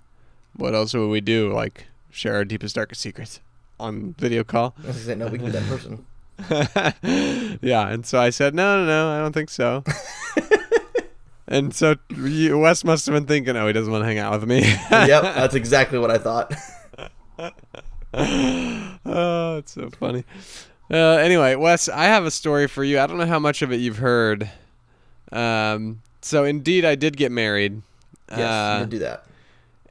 "What 0.56 0.74
else 0.74 0.92
would 0.92 1.08
we 1.08 1.20
do? 1.22 1.52
Like 1.52 1.86
share 2.10 2.34
our 2.34 2.44
deepest 2.44 2.74
darkest 2.74 3.00
secrets 3.00 3.40
on 3.78 4.14
video 4.18 4.44
call?" 4.44 4.74
I 4.84 4.88
was 4.88 5.06
gonna 5.06 5.24
no, 5.24 5.28
we 5.28 5.38
can 5.38 5.46
do 5.46 5.52
that 5.52 5.68
person. 5.68 6.04
yeah, 7.62 7.88
and 7.88 8.04
so 8.04 8.20
I 8.20 8.28
said, 8.30 8.54
"No, 8.54 8.84
no, 8.84 8.86
no, 8.86 9.18
I 9.18 9.22
don't 9.22 9.32
think 9.32 9.48
so." 9.50 9.84
And 11.50 11.74
so 11.74 11.96
Wes 12.16 12.84
must 12.84 13.04
have 13.06 13.12
been 13.14 13.26
thinking, 13.26 13.56
"Oh, 13.56 13.66
he 13.66 13.72
doesn't 13.74 13.92
want 13.92 14.02
to 14.02 14.06
hang 14.06 14.18
out 14.18 14.32
with 14.40 14.48
me." 14.48 14.60
yep, 14.60 15.22
that's 15.22 15.54
exactly 15.54 15.98
what 15.98 16.10
I 16.10 16.16
thought. 16.18 16.54
oh, 18.14 19.56
it's 19.58 19.72
so 19.72 19.90
funny. 19.90 20.24
Uh, 20.90 21.16
anyway, 21.18 21.54
Wes, 21.54 21.88
I 21.88 22.04
have 22.04 22.24
a 22.24 22.30
story 22.30 22.66
for 22.66 22.82
you. 22.82 22.98
I 22.98 23.06
don't 23.06 23.18
know 23.18 23.26
how 23.26 23.38
much 23.38 23.62
of 23.62 23.72
it 23.72 23.76
you've 23.76 23.98
heard. 23.98 24.50
Um, 25.30 26.02
so 26.22 26.44
indeed, 26.44 26.84
I 26.84 26.94
did 26.96 27.16
get 27.16 27.30
married. 27.30 27.82
Yes, 28.30 28.40
Uh, 28.40 28.84
do 28.88 28.98
that. 29.00 29.24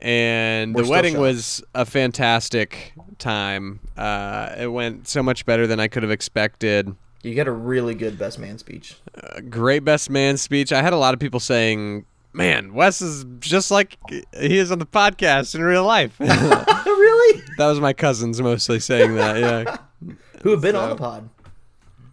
and 0.01 0.75
We're 0.75 0.84
the 0.84 0.89
wedding 0.89 1.13
shocked. 1.13 1.22
was 1.22 1.63
a 1.74 1.86
fantastic 1.86 2.94
time. 3.18 3.80
Uh, 3.98 4.54
it 4.58 4.68
went 4.68 5.08
so 5.08 5.24
much 5.24 5.46
better 5.46 5.68
than 5.68 5.80
I 5.80 5.88
could 5.88 6.04
have 6.04 6.12
expected. 6.12 6.94
You 7.23 7.33
get 7.33 7.47
a 7.47 7.51
really 7.51 7.95
good 7.95 8.17
best 8.17 8.39
man 8.39 8.57
speech. 8.57 8.95
A 9.15 9.41
great 9.41 9.83
best 9.83 10.09
man 10.09 10.38
speech. 10.38 10.71
I 10.71 10.81
had 10.81 10.93
a 10.93 10.97
lot 10.97 11.13
of 11.13 11.19
people 11.19 11.39
saying, 11.39 12.05
"Man, 12.31 12.73
Wes 12.73 13.01
is 13.01 13.25
just 13.39 13.71
like 13.71 13.97
he 14.09 14.57
is 14.57 14.71
on 14.71 14.79
the 14.79 14.85
podcast 14.85 15.55
in 15.55 15.61
real 15.61 15.83
life." 15.85 16.19
Really? 16.99 17.43
That 17.57 17.67
was 17.67 17.79
my 17.79 17.93
cousins 17.93 18.41
mostly 18.41 18.79
saying 18.79 19.15
that. 19.15 19.38
Yeah. 19.39 19.77
Who 20.43 20.51
have 20.51 20.61
been 20.61 20.75
on 20.75 20.89
the 20.89 20.95
pod? 20.95 21.29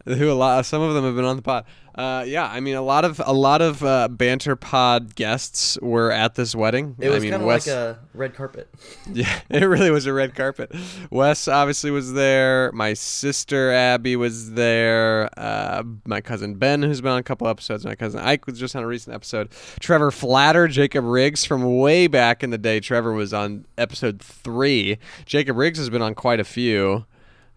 who 0.07 0.31
a 0.31 0.35
lot 0.35 0.65
some 0.65 0.83
of 0.83 0.95
them 0.95 1.05
have 1.05 1.17
been 1.17 1.25
on 1.25 1.35
the 1.35 1.43
pod 1.43 1.65
Uh, 1.97 2.25
yeah, 2.27 2.47
I 2.47 2.61
mean 2.61 2.75
a 2.75 2.83
lot 2.83 3.07
of 3.07 3.23
a 3.25 3.33
lot 3.33 3.63
of 3.63 3.83
uh, 3.83 4.09
banter 4.09 4.55
pod 4.55 5.15
guests 5.15 5.79
were 5.81 6.13
at 6.13 6.35
this 6.35 6.55
wedding. 6.55 6.95
It 6.99 7.09
was 7.09 7.17
I 7.17 7.21
mean, 7.21 7.31
kind 7.31 7.43
of 7.43 7.47
Wes, 7.47 7.67
like 7.67 7.75
a 7.75 7.99
red 8.13 8.35
carpet. 8.35 8.69
yeah, 9.13 9.41
it 9.49 9.65
really 9.65 9.91
was 9.91 10.05
a 10.05 10.13
red 10.13 10.35
carpet. 10.35 10.75
Wes 11.11 11.49
obviously 11.49 11.91
was 11.91 12.13
there. 12.13 12.71
My 12.73 12.93
sister 12.93 13.73
Abby 13.73 14.15
was 14.15 14.53
there. 14.53 15.31
Uh, 15.39 15.85
my 16.05 16.21
cousin 16.21 16.57
Ben, 16.57 16.83
who's 16.83 17.01
been 17.01 17.13
on 17.13 17.19
a 17.19 17.23
couple 17.23 17.49
episodes. 17.49 17.87
My 17.87 17.95
cousin 17.95 18.21
Ike 18.21 18.47
was 18.47 18.61
just 18.61 18.77
on 18.77 18.83
a 18.83 18.87
recent 18.87 19.15
episode. 19.15 19.51
Trevor 19.81 20.11
Flatter, 20.11 20.69
Jacob 20.69 21.07
Riggs 21.07 21.47
from 21.47 21.79
way 21.79 22.09
back 22.09 22.45
in 22.45 22.51
the 22.51 22.59
day. 22.59 22.79
Trevor 22.79 23.13
was 23.15 23.33
on 23.33 23.65
episode 23.79 24.21
three. 24.21 24.99
Jacob 25.25 25.57
Riggs 25.57 25.79
has 25.79 25.89
been 25.89 26.03
on 26.03 26.15
quite 26.15 26.41
a 26.41 26.45
few. 26.45 27.07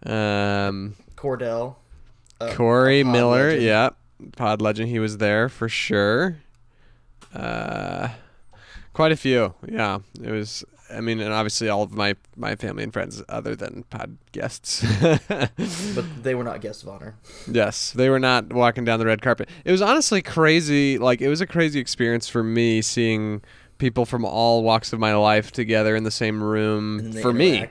Um, 0.06 0.96
Cordell. 1.14 1.76
uh, 2.40 2.54
Corey 2.54 3.04
Miller, 3.04 3.48
legend. 3.48 3.62
yeah, 3.62 3.90
Pod 4.36 4.60
Legend, 4.62 4.88
he 4.88 4.98
was 4.98 5.18
there 5.18 5.48
for 5.48 5.68
sure. 5.68 6.38
Uh, 7.34 8.08
quite 8.92 9.12
a 9.12 9.16
few, 9.16 9.54
yeah. 9.68 9.98
It 10.22 10.30
was, 10.30 10.64
I 10.92 11.00
mean, 11.00 11.20
and 11.20 11.32
obviously 11.32 11.68
all 11.68 11.82
of 11.82 11.92
my 11.92 12.16
my 12.36 12.56
family 12.56 12.82
and 12.82 12.92
friends, 12.92 13.22
other 13.28 13.54
than 13.54 13.84
pod 13.90 14.16
guests. 14.32 14.84
But 15.94 16.22
they 16.22 16.34
were 16.34 16.44
not 16.44 16.60
guests 16.60 16.82
of 16.82 16.88
honor. 16.88 17.16
yes, 17.50 17.92
they 17.92 18.08
were 18.08 18.18
not 18.18 18.52
walking 18.52 18.84
down 18.84 18.98
the 18.98 19.06
red 19.06 19.22
carpet. 19.22 19.48
It 19.64 19.70
was 19.72 19.82
honestly 19.82 20.22
crazy. 20.22 20.98
Like 20.98 21.20
it 21.20 21.28
was 21.28 21.40
a 21.40 21.46
crazy 21.46 21.78
experience 21.80 22.28
for 22.28 22.42
me 22.42 22.82
seeing 22.82 23.42
people 23.78 24.04
from 24.06 24.24
all 24.24 24.62
walks 24.62 24.92
of 24.92 24.98
my 25.00 25.14
life 25.14 25.52
together 25.52 25.94
in 25.96 26.04
the 26.04 26.10
same 26.10 26.42
room 26.42 27.12
for 27.22 27.32
me. 27.32 27.66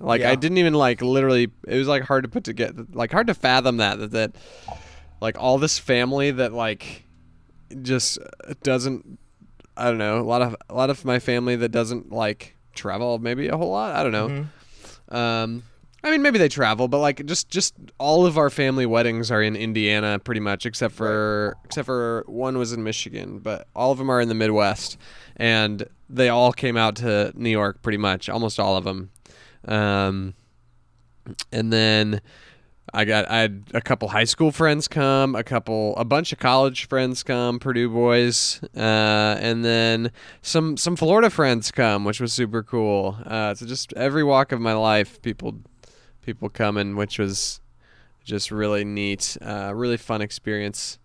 Like 0.00 0.20
Yeah. 0.22 0.30
I 0.30 0.34
didn't 0.34 0.58
even 0.58 0.74
like 0.74 1.00
literally. 1.02 1.50
It 1.66 1.76
was 1.78 1.86
like 1.88 2.02
hard 2.02 2.24
to 2.24 2.28
put 2.28 2.42
together, 2.44 2.84
like 2.92 3.12
hard 3.12 3.28
to 3.28 3.34
fathom 3.34 3.76
that 3.78 3.98
that, 3.98 4.10
that 4.10 4.32
like 5.24 5.38
all 5.38 5.58
this 5.58 5.78
family 5.78 6.30
that 6.30 6.52
like 6.52 7.04
just 7.82 8.18
doesn't. 8.62 9.18
I 9.76 9.86
don't 9.88 9.98
know. 9.98 10.20
A 10.20 10.22
lot 10.22 10.42
of 10.42 10.54
a 10.68 10.74
lot 10.74 10.90
of 10.90 11.04
my 11.04 11.18
family 11.18 11.56
that 11.56 11.70
doesn't 11.70 12.12
like 12.12 12.56
travel 12.74 13.18
maybe 13.18 13.48
a 13.48 13.56
whole 13.56 13.70
lot. 13.70 13.94
I 13.94 14.02
don't 14.02 14.12
know. 14.12 14.28
Mhm. 14.28 15.14
Um, 15.14 15.62
I 16.02 16.10
mean 16.10 16.20
maybe 16.22 16.38
they 16.38 16.48
travel, 16.48 16.86
but 16.88 16.98
like 16.98 17.24
just 17.24 17.48
just 17.48 17.74
all 17.98 18.26
of 18.26 18.36
our 18.36 18.50
family 18.50 18.84
weddings 18.86 19.30
are 19.30 19.42
in 19.42 19.56
Indiana 19.56 20.18
pretty 20.18 20.40
much, 20.40 20.66
except 20.66 20.94
for 20.94 21.56
except 21.64 21.86
for 21.86 22.24
one 22.26 22.58
was 22.58 22.72
in 22.72 22.84
Michigan, 22.84 23.38
but 23.38 23.66
all 23.74 23.90
of 23.92 23.98
them 23.98 24.10
are 24.10 24.20
in 24.20 24.28
the 24.28 24.34
Midwest, 24.34 24.98
and 25.36 25.88
they 26.10 26.28
all 26.28 26.52
came 26.52 26.76
out 26.76 26.96
to 26.96 27.32
New 27.34 27.50
York 27.50 27.80
pretty 27.82 27.98
much, 27.98 28.28
almost 28.28 28.60
all 28.60 28.76
of 28.76 28.84
them. 28.84 29.10
Um, 29.66 30.34
and 31.50 31.72
then 31.72 32.20
I 32.94 33.04
got 33.04 33.28
I 33.28 33.40
had 33.40 33.64
a 33.74 33.80
couple 33.80 34.08
high 34.08 34.24
school 34.24 34.52
friends 34.52 34.86
come, 34.86 35.34
a 35.34 35.42
couple 35.42 35.96
a 35.96 36.04
bunch 36.04 36.32
of 36.32 36.38
college 36.38 36.86
friends 36.88 37.22
come, 37.24 37.58
Purdue 37.58 37.88
boys, 37.90 38.60
uh, 38.76 39.36
and 39.40 39.64
then 39.64 40.12
some 40.42 40.76
some 40.76 40.94
Florida 40.94 41.28
friends 41.28 41.70
come, 41.72 42.04
which 42.04 42.20
was 42.20 42.32
super 42.32 42.62
cool. 42.62 43.18
Uh, 43.26 43.52
so 43.54 43.66
just 43.66 43.92
every 43.94 44.22
walk 44.22 44.52
of 44.52 44.60
my 44.60 44.74
life, 44.74 45.20
people 45.22 45.56
people 46.22 46.48
coming, 46.48 46.94
which 46.94 47.18
was 47.18 47.60
just 48.24 48.50
really 48.50 48.84
neat, 48.84 49.36
uh, 49.42 49.72
really 49.74 49.96
fun 49.96 50.22
experience. 50.22 50.98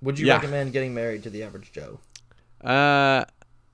Would 0.00 0.18
you 0.20 0.26
Yeah. 0.26 0.36
recommend 0.36 0.72
getting 0.72 0.94
married 0.94 1.24
to 1.24 1.30
the 1.30 1.42
average 1.42 1.72
Joe? 1.72 1.98
Uh, 2.62 3.24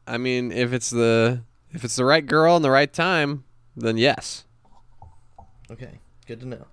I 0.06 0.16
mean, 0.18 0.50
if 0.50 0.72
it's 0.72 0.88
the 0.88 1.42
if 1.72 1.84
it's 1.84 1.96
the 1.96 2.04
right 2.06 2.24
girl 2.24 2.56
and 2.56 2.64
the 2.64 2.70
right 2.70 2.92
time, 2.92 3.44
then 3.76 3.98
yes. 3.98 4.46
Okay, 5.70 5.98
good 6.26 6.40
to 6.40 6.46
know. 6.46 6.66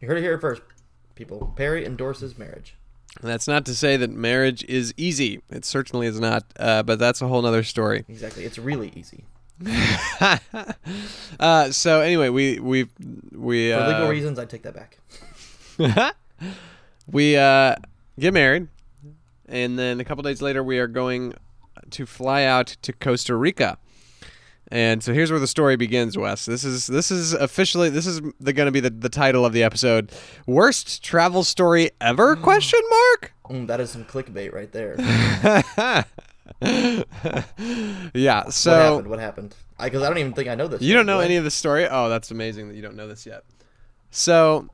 You 0.00 0.08
heard 0.08 0.18
it 0.18 0.22
here 0.22 0.38
first, 0.38 0.62
people. 1.14 1.52
Perry 1.56 1.86
endorses 1.86 2.36
marriage. 2.38 2.74
That's 3.20 3.46
not 3.46 3.66
to 3.66 3.74
say 3.74 3.96
that 3.98 4.10
marriage 4.10 4.64
is 4.64 4.94
easy. 4.96 5.42
It 5.50 5.64
certainly 5.64 6.06
is 6.06 6.18
not. 6.18 6.44
Uh, 6.58 6.82
but 6.82 6.98
that's 6.98 7.20
a 7.20 7.28
whole 7.28 7.42
nother 7.42 7.62
story. 7.62 8.04
Exactly. 8.08 8.44
It's 8.44 8.58
really 8.58 8.92
easy. 8.96 9.24
uh, 11.38 11.70
so 11.70 12.00
anyway, 12.00 12.30
we 12.30 12.58
we 12.58 12.88
we 13.32 13.70
For 13.70 13.86
legal 13.86 14.06
uh, 14.06 14.10
reasons, 14.10 14.38
I 14.38 14.44
take 14.44 14.62
that 14.62 14.74
back. 14.74 14.98
we 17.06 17.36
uh, 17.36 17.76
get 18.18 18.34
married, 18.34 18.68
and 19.46 19.78
then 19.78 20.00
a 20.00 20.04
couple 20.04 20.22
days 20.22 20.42
later, 20.42 20.64
we 20.64 20.78
are 20.78 20.88
going 20.88 21.34
to 21.90 22.06
fly 22.06 22.44
out 22.44 22.76
to 22.82 22.92
Costa 22.92 23.36
Rica. 23.36 23.78
And 24.72 25.04
so 25.04 25.12
here's 25.12 25.30
where 25.30 25.38
the 25.38 25.46
story 25.46 25.76
begins, 25.76 26.16
Wes. 26.16 26.46
This 26.46 26.64
is 26.64 26.86
this 26.86 27.10
is 27.10 27.34
officially 27.34 27.90
this 27.90 28.06
is 28.06 28.20
going 28.20 28.56
to 28.56 28.70
be 28.70 28.80
the, 28.80 28.88
the 28.88 29.10
title 29.10 29.44
of 29.44 29.52
the 29.52 29.62
episode. 29.62 30.10
Worst 30.46 31.04
travel 31.04 31.44
story 31.44 31.90
ever? 32.00 32.36
Question 32.36 32.80
mark. 32.88 33.34
Mm, 33.50 33.66
that 33.66 33.80
is 33.80 33.90
some 33.90 34.06
clickbait 34.06 34.54
right 34.54 34.72
there. 34.72 34.94
yeah. 38.14 38.48
So 38.48 38.70
what 38.70 38.80
happened? 38.80 39.08
What 39.08 39.18
happened? 39.18 39.54
Because 39.78 40.02
I, 40.02 40.08
don't 40.08 40.16
even 40.16 40.32
think 40.32 40.48
I 40.48 40.54
know 40.54 40.68
this. 40.68 40.80
You 40.80 40.94
don't 40.94 41.04
know 41.04 41.20
any 41.20 41.36
of 41.36 41.44
the 41.44 41.50
story? 41.50 41.86
Oh, 41.86 42.08
that's 42.08 42.30
amazing 42.30 42.68
that 42.68 42.74
you 42.74 42.80
don't 42.80 42.96
know 42.96 43.08
this 43.08 43.26
yet. 43.26 43.44
So, 44.10 44.70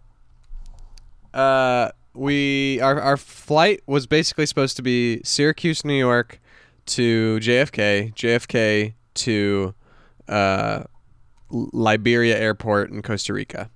uh, 1.34 1.90
we 2.14 2.80
our 2.80 3.00
our 3.00 3.16
flight 3.16 3.80
was 3.88 4.06
basically 4.06 4.46
supposed 4.46 4.76
to 4.76 4.82
be 4.82 5.22
Syracuse, 5.24 5.84
New 5.84 5.98
York, 5.98 6.40
to 6.86 7.40
JFK, 7.40 8.14
JFK 8.14 8.94
to 9.14 9.74
uh, 10.28 10.84
Liberia 11.50 12.38
Airport 12.38 12.90
in 12.90 13.02
Costa 13.02 13.32
Rica. 13.32 13.70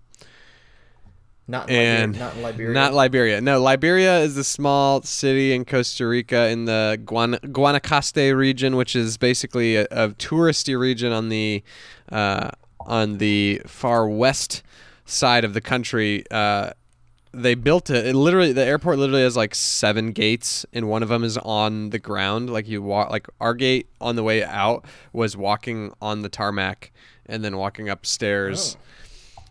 Not 1.48 1.68
in 1.68 1.76
Liberia. 1.76 2.04
And 2.04 2.18
Not 2.18 2.36
in 2.36 2.42
Liberia. 2.42 2.72
Not 2.72 2.94
Liberia. 2.94 3.40
No, 3.40 3.60
Liberia 3.60 4.18
is 4.20 4.34
the 4.36 4.44
small 4.44 5.02
city 5.02 5.52
in 5.52 5.64
Costa 5.64 6.06
Rica 6.06 6.48
in 6.48 6.66
the 6.66 7.00
Guan- 7.04 7.40
Guanacaste 7.40 8.36
region, 8.36 8.76
which 8.76 8.94
is 8.94 9.16
basically 9.18 9.76
a, 9.76 9.84
a 9.90 10.10
touristy 10.10 10.78
region 10.78 11.12
on 11.12 11.28
the 11.28 11.62
uh, 12.10 12.50
on 12.80 13.18
the 13.18 13.60
far 13.66 14.08
west 14.08 14.62
side 15.04 15.44
of 15.44 15.52
the 15.52 15.60
country. 15.60 16.24
Uh, 16.30 16.70
they 17.32 17.54
built 17.54 17.90
it, 17.90 18.06
it. 18.06 18.14
Literally, 18.14 18.52
the 18.52 18.64
airport 18.64 18.98
literally 18.98 19.22
has 19.22 19.36
like 19.36 19.54
seven 19.54 20.12
gates, 20.12 20.66
and 20.72 20.88
one 20.88 21.02
of 21.02 21.08
them 21.08 21.24
is 21.24 21.38
on 21.38 21.90
the 21.90 21.98
ground. 21.98 22.50
Like 22.50 22.68
you 22.68 22.82
walk, 22.82 23.10
like 23.10 23.26
our 23.40 23.54
gate 23.54 23.88
on 24.00 24.16
the 24.16 24.22
way 24.22 24.44
out 24.44 24.84
was 25.12 25.36
walking 25.36 25.92
on 26.00 26.22
the 26.22 26.28
tarmac, 26.28 26.92
and 27.26 27.44
then 27.44 27.56
walking 27.56 27.88
upstairs. 27.88 28.76
Oh. 28.78 28.82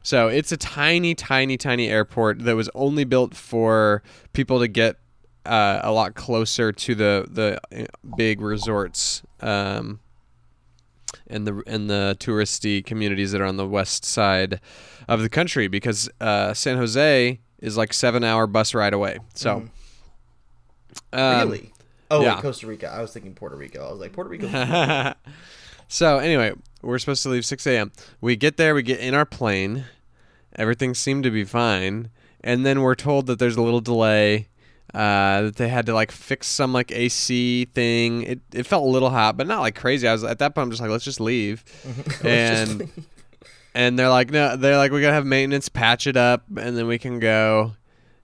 So 0.03 0.27
it's 0.29 0.51
a 0.51 0.57
tiny, 0.57 1.13
tiny, 1.13 1.57
tiny 1.57 1.89
airport 1.89 2.39
that 2.39 2.55
was 2.55 2.69
only 2.73 3.03
built 3.03 3.35
for 3.35 4.01
people 4.33 4.59
to 4.59 4.67
get 4.67 4.97
uh, 5.45 5.79
a 5.83 5.91
lot 5.91 6.15
closer 6.15 6.71
to 6.71 6.95
the 6.95 7.27
the 7.29 7.59
uh, 7.75 7.85
big 8.15 8.41
resorts 8.41 9.23
um, 9.41 9.99
and 11.27 11.47
the 11.47 11.63
and 11.65 11.89
the 11.89 12.15
touristy 12.19 12.85
communities 12.85 13.31
that 13.31 13.41
are 13.41 13.45
on 13.45 13.57
the 13.57 13.67
west 13.67 14.05
side 14.05 14.59
of 15.07 15.21
the 15.21 15.29
country 15.29 15.67
because 15.67 16.09
uh, 16.19 16.53
San 16.53 16.77
Jose 16.77 17.39
is 17.61 17.77
like 17.77 17.93
seven 17.93 18.23
hour 18.23 18.47
bus 18.47 18.73
ride 18.73 18.93
away. 18.93 19.19
So. 19.33 19.69
um, 21.13 21.49
really? 21.49 21.71
Oh, 22.09 22.21
yeah. 22.21 22.35
wait, 22.35 22.41
Costa 22.41 22.67
Rica. 22.67 22.91
I 22.91 23.01
was 23.01 23.13
thinking 23.13 23.33
Puerto 23.33 23.55
Rico. 23.55 23.87
I 23.87 23.91
was 23.91 24.01
like, 24.01 24.11
Puerto 24.11 24.29
Rico. 24.29 24.47
so 25.87 26.17
anyway, 26.17 26.53
we're 26.81 26.99
supposed 26.99 27.23
to 27.23 27.29
leave 27.29 27.45
6 27.45 27.65
a.m. 27.67 27.91
We 28.19 28.35
get 28.35 28.57
there, 28.57 28.75
we 28.75 28.83
get 28.83 28.99
in 28.99 29.13
our 29.13 29.25
plane. 29.25 29.85
Everything 30.57 30.93
seemed 30.93 31.23
to 31.23 31.31
be 31.31 31.45
fine, 31.45 32.09
and 32.41 32.65
then 32.65 32.81
we're 32.81 32.95
told 32.95 33.27
that 33.27 33.39
there's 33.39 33.55
a 33.55 33.61
little 33.61 33.79
delay. 33.79 34.47
Uh, 34.93 35.43
that 35.43 35.55
they 35.55 35.69
had 35.69 35.85
to 35.85 35.93
like 35.93 36.11
fix 36.11 36.47
some 36.47 36.73
like 36.73 36.91
AC 36.91 37.63
thing. 37.73 38.23
It 38.23 38.39
it 38.51 38.63
felt 38.63 38.83
a 38.83 38.89
little 38.89 39.09
hot, 39.09 39.37
but 39.37 39.47
not 39.47 39.61
like 39.61 39.75
crazy. 39.75 40.05
I 40.05 40.11
was 40.11 40.25
at 40.25 40.39
that 40.39 40.53
point. 40.53 40.65
I'm 40.65 40.69
just 40.71 40.81
like, 40.81 40.91
let's 40.91 41.05
just 41.05 41.21
leave. 41.21 41.63
and 42.25 42.91
and 43.73 43.97
they're 43.97 44.09
like, 44.09 44.31
no, 44.31 44.55
they're 44.55 44.77
like, 44.77 44.91
we 44.91 45.01
gotta 45.01 45.13
have 45.13 45.25
maintenance 45.25 45.69
patch 45.69 46.07
it 46.07 46.17
up, 46.17 46.43
and 46.49 46.77
then 46.77 46.87
we 46.87 46.97
can 46.97 47.19
go. 47.19 47.73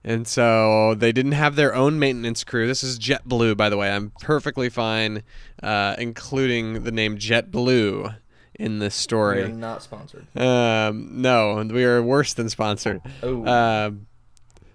And 0.04 0.26
so 0.26 0.94
they 0.94 1.12
didn't 1.12 1.32
have 1.32 1.56
their 1.56 1.74
own 1.74 1.98
maintenance 1.98 2.44
crew. 2.44 2.66
This 2.66 2.82
is 2.84 2.98
JetBlue, 2.98 3.56
by 3.56 3.68
the 3.68 3.76
way. 3.76 3.90
I'm 3.90 4.12
perfectly 4.20 4.68
fine, 4.70 5.22
uh, 5.62 5.96
including 5.98 6.84
the 6.84 6.92
name 6.92 7.18
JetBlue 7.18 8.16
in 8.54 8.78
this 8.78 8.94
story. 8.94 9.42
We're 9.42 9.48
not 9.48 9.82
sponsored. 9.82 10.26
Um, 10.36 11.20
no, 11.20 11.62
we 11.70 11.84
are 11.84 12.02
worse 12.02 12.32
than 12.32 12.48
sponsored. 12.48 13.00
Oh, 13.22 13.44
Um, 13.46 14.06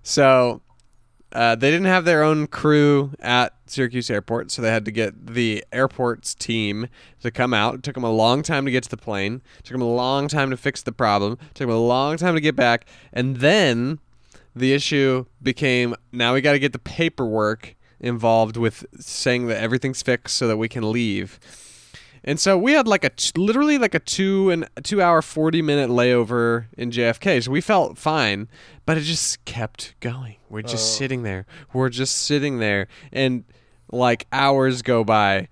so 0.04 0.62
uh, 1.34 1.56
they 1.56 1.72
didn't 1.72 1.88
have 1.88 2.06
their 2.06 2.24
own 2.24 2.48
crew 2.48 3.12
at 3.20 3.54
Syracuse 3.66 4.10
Airport, 4.10 4.52
so 4.52 4.62
they 4.62 4.72
had 4.72 4.86
to 4.86 4.92
get 4.92 5.34
the 5.34 5.66
airport's 5.72 6.36
team 6.36 6.88
to 7.22 7.32
come 7.32 7.54
out. 7.54 7.76
It 7.76 7.84
took 7.84 7.96
them 7.96 8.04
a 8.04 8.12
long 8.12 8.44
time 8.44 8.66
to 8.66 8.72
get 8.72 8.84
to 8.84 8.90
the 8.90 8.98
plane. 8.98 9.42
It 9.60 9.66
took 9.66 9.74
them 9.74 9.82
a 9.82 9.94
long 9.94 10.28
time 10.28 10.52
to 10.52 10.58
fix 10.58 10.84
the 10.84 10.92
problem. 10.92 11.34
It 11.34 11.56
took 11.56 11.68
them 11.68 11.76
a 11.76 11.80
long 11.80 12.18
time 12.18 12.36
to 12.36 12.42
get 12.42 12.56
back, 12.56 12.86
and 13.12 13.38
then 13.38 14.00
the 14.56 14.74
issue 14.74 15.26
became 15.42 15.96
now 16.12 16.34
we 16.34 16.42
got 16.42 16.52
to 16.54 16.60
get 16.60 16.74
the 16.74 16.80
paperwork 16.80 17.76
involved 18.00 18.58
with 18.58 18.86
saying 19.00 19.48
that 19.48 19.58
everything's 19.58 20.04
fixed 20.04 20.38
so 20.38 20.48
that 20.48 20.58
we 20.58 20.70
can 20.70 20.92
leave. 20.92 21.40
And 22.24 22.40
so 22.40 22.58
we 22.58 22.72
had 22.72 22.88
like 22.88 23.04
a 23.04 23.10
t- 23.10 23.32
literally 23.36 23.78
like 23.78 23.94
a 23.94 24.00
two 24.00 24.50
and 24.50 24.68
two 24.84 25.02
hour 25.02 25.22
forty 25.22 25.62
minute 25.62 25.90
layover 25.90 26.68
in 26.78 26.90
JFK. 26.92 27.44
So 27.44 27.52
we 27.52 27.60
felt 27.62 27.98
fine, 27.98 28.48
but 28.86 28.98
it 28.98 29.02
just 29.02 29.44
kept 29.46 29.94
going. 30.00 30.38
We're 30.50 30.62
just 30.62 30.96
Oh. 30.96 30.98
sitting 31.00 31.24
there. 31.24 31.46
We're 31.74 31.90
just 31.90 32.16
sitting 32.18 32.60
there, 32.60 32.88
and 33.12 33.44
like 33.92 34.26
hours 34.32 34.82
go 34.82 35.04
by, 35.04 35.50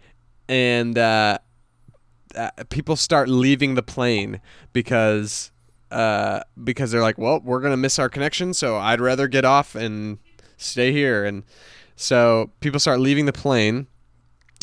and 0.48 0.98
uh, 0.98 1.40
uh, 2.36 2.50
people 2.70 2.96
start 2.96 3.28
leaving 3.28 3.76
the 3.76 3.84
plane 3.84 4.40
because 4.72 5.52
uh, 5.92 6.40
because 6.64 6.92
they're 6.92 7.02
like, 7.02 7.18
well, 7.18 7.42
we're 7.44 7.60
gonna 7.60 7.76
miss 7.76 8.00
our 8.00 8.08
connection, 8.08 8.54
so 8.54 8.78
I'd 8.78 9.02
rather 9.02 9.28
get 9.28 9.44
off 9.44 9.76
and 9.76 10.20
stay 10.56 10.94
here. 10.94 11.26
And 11.26 11.44
so 11.98 12.52
people 12.62 12.80
start 12.80 13.02
leaving 13.02 13.26
the 13.26 13.34
plane. 13.34 13.88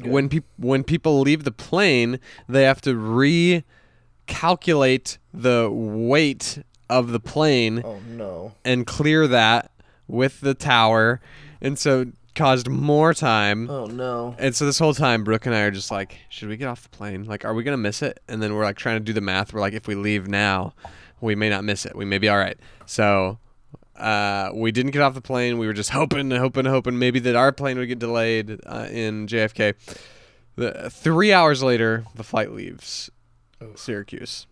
When 0.04 0.28
peop 0.28 0.44
when 0.56 0.84
people 0.84 1.20
leave 1.20 1.44
the 1.44 1.50
plane, 1.52 2.20
they 2.48 2.62
have 2.64 2.80
to 2.82 2.94
recalculate 4.28 5.18
the 5.32 5.70
weight 5.70 6.62
of 6.88 7.10
the 7.12 7.20
plane 7.20 7.82
Oh 7.84 7.98
no. 8.08 8.54
and 8.64 8.86
clear 8.86 9.26
that 9.26 9.70
with 10.06 10.40
the 10.40 10.54
tower, 10.54 11.20
and 11.60 11.78
so 11.78 12.06
caused 12.34 12.68
more 12.68 13.12
time. 13.12 13.68
Oh 13.68 13.86
no. 13.86 14.34
And 14.38 14.54
so 14.54 14.64
this 14.64 14.78
whole 14.78 14.94
time, 14.94 15.24
Brooke 15.24 15.44
and 15.46 15.54
I 15.54 15.60
are 15.62 15.70
just 15.70 15.90
like, 15.90 16.16
should 16.28 16.48
we 16.48 16.56
get 16.56 16.68
off 16.68 16.82
the 16.82 16.88
plane? 16.90 17.24
Like, 17.24 17.44
are 17.44 17.52
we 17.52 17.62
gonna 17.64 17.76
miss 17.76 18.00
it? 18.00 18.20
And 18.28 18.42
then 18.42 18.54
we're 18.54 18.64
like 18.64 18.76
trying 18.76 18.96
to 18.96 19.04
do 19.04 19.12
the 19.12 19.20
math. 19.20 19.52
We're 19.52 19.60
like, 19.60 19.74
if 19.74 19.86
we 19.86 19.94
leave 19.96 20.28
now, 20.28 20.72
we 21.20 21.34
may 21.34 21.50
not 21.50 21.64
miss 21.64 21.84
it. 21.84 21.94
We 21.96 22.04
may 22.04 22.18
be 22.18 22.28
all 22.28 22.38
right. 22.38 22.56
So 22.86 23.38
uh, 23.98 24.50
we 24.54 24.72
didn't 24.72 24.92
get 24.92 25.02
off 25.02 25.14
the 25.14 25.20
plane. 25.20 25.58
We 25.58 25.66
were 25.66 25.72
just 25.72 25.90
hoping, 25.90 26.30
hoping, 26.30 26.64
hoping 26.64 26.98
maybe 26.98 27.18
that 27.20 27.36
our 27.36 27.52
plane 27.52 27.78
would 27.78 27.88
get 27.88 27.98
delayed 27.98 28.60
uh, 28.66 28.86
in 28.90 29.26
JFK. 29.26 29.74
The, 30.56 30.90
three 30.90 31.32
hours 31.32 31.62
later, 31.62 32.04
the 32.14 32.24
flight 32.24 32.52
leaves 32.52 33.10
Syracuse. 33.74 34.46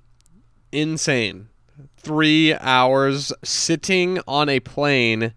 Insane. 0.72 1.48
Three 1.96 2.54
hours 2.54 3.32
sitting 3.44 4.20
on 4.26 4.48
a 4.48 4.60
plane 4.60 5.34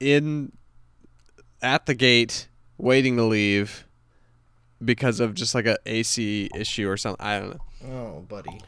in 0.00 0.52
at 1.62 1.86
the 1.86 1.94
gate 1.94 2.48
waiting 2.76 3.16
to 3.16 3.24
leave 3.24 3.86
because 4.84 5.20
of 5.20 5.34
just 5.34 5.54
like 5.54 5.66
a 5.66 5.76
AC 5.86 6.50
issue 6.54 6.88
or 6.88 6.96
something. 6.96 7.24
I 7.24 7.38
don't 7.40 7.50
know. 7.50 7.60
Oh, 7.92 8.20
buddy. 8.20 8.60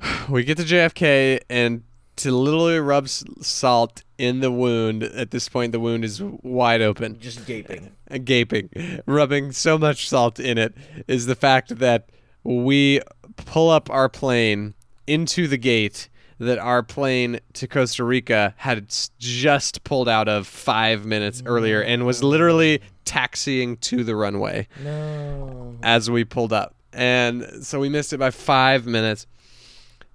We 0.28 0.44
get 0.44 0.58
to 0.58 0.64
JFK 0.64 1.40
and 1.48 1.82
to 2.16 2.30
literally 2.30 2.78
rub 2.78 3.08
salt 3.08 4.02
in 4.18 4.40
the 4.40 4.50
wound. 4.50 5.02
At 5.02 5.30
this 5.30 5.48
point, 5.48 5.72
the 5.72 5.80
wound 5.80 6.04
is 6.04 6.22
wide 6.22 6.80
open, 6.82 7.18
Just 7.20 7.46
gaping. 7.46 7.90
Uh, 8.10 8.18
gaping. 8.18 8.70
Rubbing 9.06 9.52
so 9.52 9.78
much 9.78 10.08
salt 10.08 10.38
in 10.38 10.58
it 10.58 10.74
is 11.08 11.26
the 11.26 11.34
fact 11.34 11.78
that 11.78 12.08
we 12.44 13.00
pull 13.36 13.70
up 13.70 13.90
our 13.90 14.08
plane 14.08 14.74
into 15.06 15.48
the 15.48 15.56
gate 15.58 16.08
that 16.38 16.58
our 16.58 16.82
plane 16.82 17.38
to 17.54 17.66
Costa 17.68 18.02
Rica 18.04 18.54
had 18.58 18.92
just 19.18 19.84
pulled 19.84 20.08
out 20.08 20.28
of 20.28 20.46
five 20.48 21.06
minutes 21.06 21.42
earlier 21.46 21.80
and 21.80 22.04
was 22.06 22.22
literally 22.24 22.80
taxiing 23.04 23.76
to 23.78 24.02
the 24.02 24.16
runway 24.16 24.66
No. 24.82 25.76
as 25.82 26.10
we 26.10 26.24
pulled 26.24 26.52
up. 26.52 26.74
And 26.92 27.46
so 27.64 27.78
we 27.80 27.88
missed 27.88 28.12
it 28.12 28.18
by 28.18 28.30
five 28.30 28.84
minutes. 28.86 29.26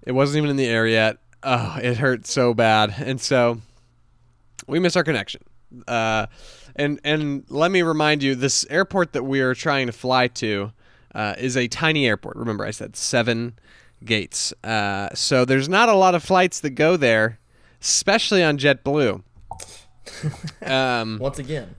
It 0.06 0.12
wasn't 0.12 0.39
even 0.39 0.50
in 0.50 0.56
the 0.58 0.65
air 0.65 0.86
yet. 0.88 1.18
Oh, 1.43 1.77
it 1.81 1.98
hurt 1.98 2.27
so 2.27 2.53
bad. 2.53 2.93
And 2.98 3.19
so 3.19 3.62
we 4.67 4.79
miss 4.79 4.96
our 4.96 5.03
connection. 5.03 5.41
Uh, 5.88 6.27
and 6.75 7.00
and 7.03 7.43
let 7.50 7.72
me 7.72 7.81
remind 7.81 8.24
you, 8.24 8.36
this 8.36 8.65
airport 8.69 9.13
that 9.13 9.24
we 9.24 9.41
are 9.41 9.53
trying 9.53 9.88
to 9.88 9.93
fly 9.93 10.27
to 10.27 10.72
uh, 11.13 11.36
is 11.38 11.55
a 11.55 11.67
tiny 11.67 12.08
airport. 12.08 12.38
Remember, 12.38 12.65
I 12.65 12.72
said 12.72 12.96
seven 12.96 13.58
gates. 14.03 14.53
Uh, 14.63 15.10
so 15.13 15.46
there's 15.46 15.69
not 15.69 15.89
a 15.89 15.93
lot 15.93 16.15
of 16.15 16.24
flights 16.24 16.60
that 16.62 16.72
go 16.72 16.98
there, 16.98 17.39
especially 17.81 18.43
on 18.43 18.58
JetBlue. 18.58 19.24
Um, 20.65 21.19
Once 21.19 21.38
again. 21.38 21.75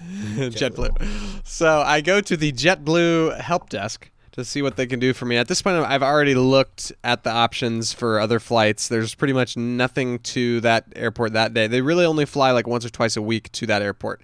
JetBlue. 0.00 1.44
So 1.44 1.80
I 1.80 2.00
go 2.00 2.20
to 2.20 2.36
the 2.36 2.52
JetBlue 2.52 3.40
help 3.40 3.68
desk 3.70 4.08
to 4.36 4.44
see 4.44 4.62
what 4.62 4.76
they 4.76 4.86
can 4.86 5.00
do 5.00 5.12
for 5.12 5.24
me. 5.24 5.36
At 5.36 5.48
this 5.48 5.62
point, 5.62 5.76
I've 5.84 6.02
already 6.02 6.34
looked 6.34 6.92
at 7.02 7.24
the 7.24 7.30
options 7.30 7.92
for 7.92 8.20
other 8.20 8.38
flights. 8.38 8.86
There's 8.88 9.14
pretty 9.14 9.32
much 9.32 9.56
nothing 9.56 10.18
to 10.20 10.60
that 10.60 10.84
airport 10.94 11.32
that 11.32 11.54
day. 11.54 11.66
They 11.66 11.80
really 11.80 12.04
only 12.04 12.26
fly 12.26 12.50
like 12.50 12.66
once 12.66 12.84
or 12.84 12.90
twice 12.90 13.16
a 13.16 13.22
week 13.22 13.50
to 13.52 13.66
that 13.66 13.82
airport. 13.82 14.20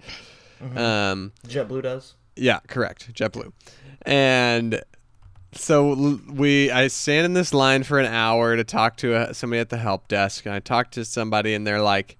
Um, 0.75 1.33
JetBlue 1.47 1.83
does. 1.83 2.15
yeah, 2.35 2.59
correct. 2.67 3.13
JetBlue. 3.13 3.51
And 4.05 4.81
so 5.51 6.19
we, 6.29 6.71
I 6.71 6.87
stand 6.87 7.25
in 7.25 7.33
this 7.33 7.53
line 7.53 7.83
for 7.83 7.99
an 7.99 8.05
hour 8.05 8.55
to 8.55 8.63
talk 8.63 8.97
to 8.97 9.13
uh 9.15 9.33
somebody 9.33 9.59
at 9.59 9.69
the 9.69 9.77
help 9.77 10.07
desk, 10.07 10.45
and 10.45 10.53
I 10.53 10.59
talk 10.59 10.91
to 10.91 11.03
somebody, 11.05 11.53
and 11.53 11.65
they're 11.67 11.81
like, 11.81 12.17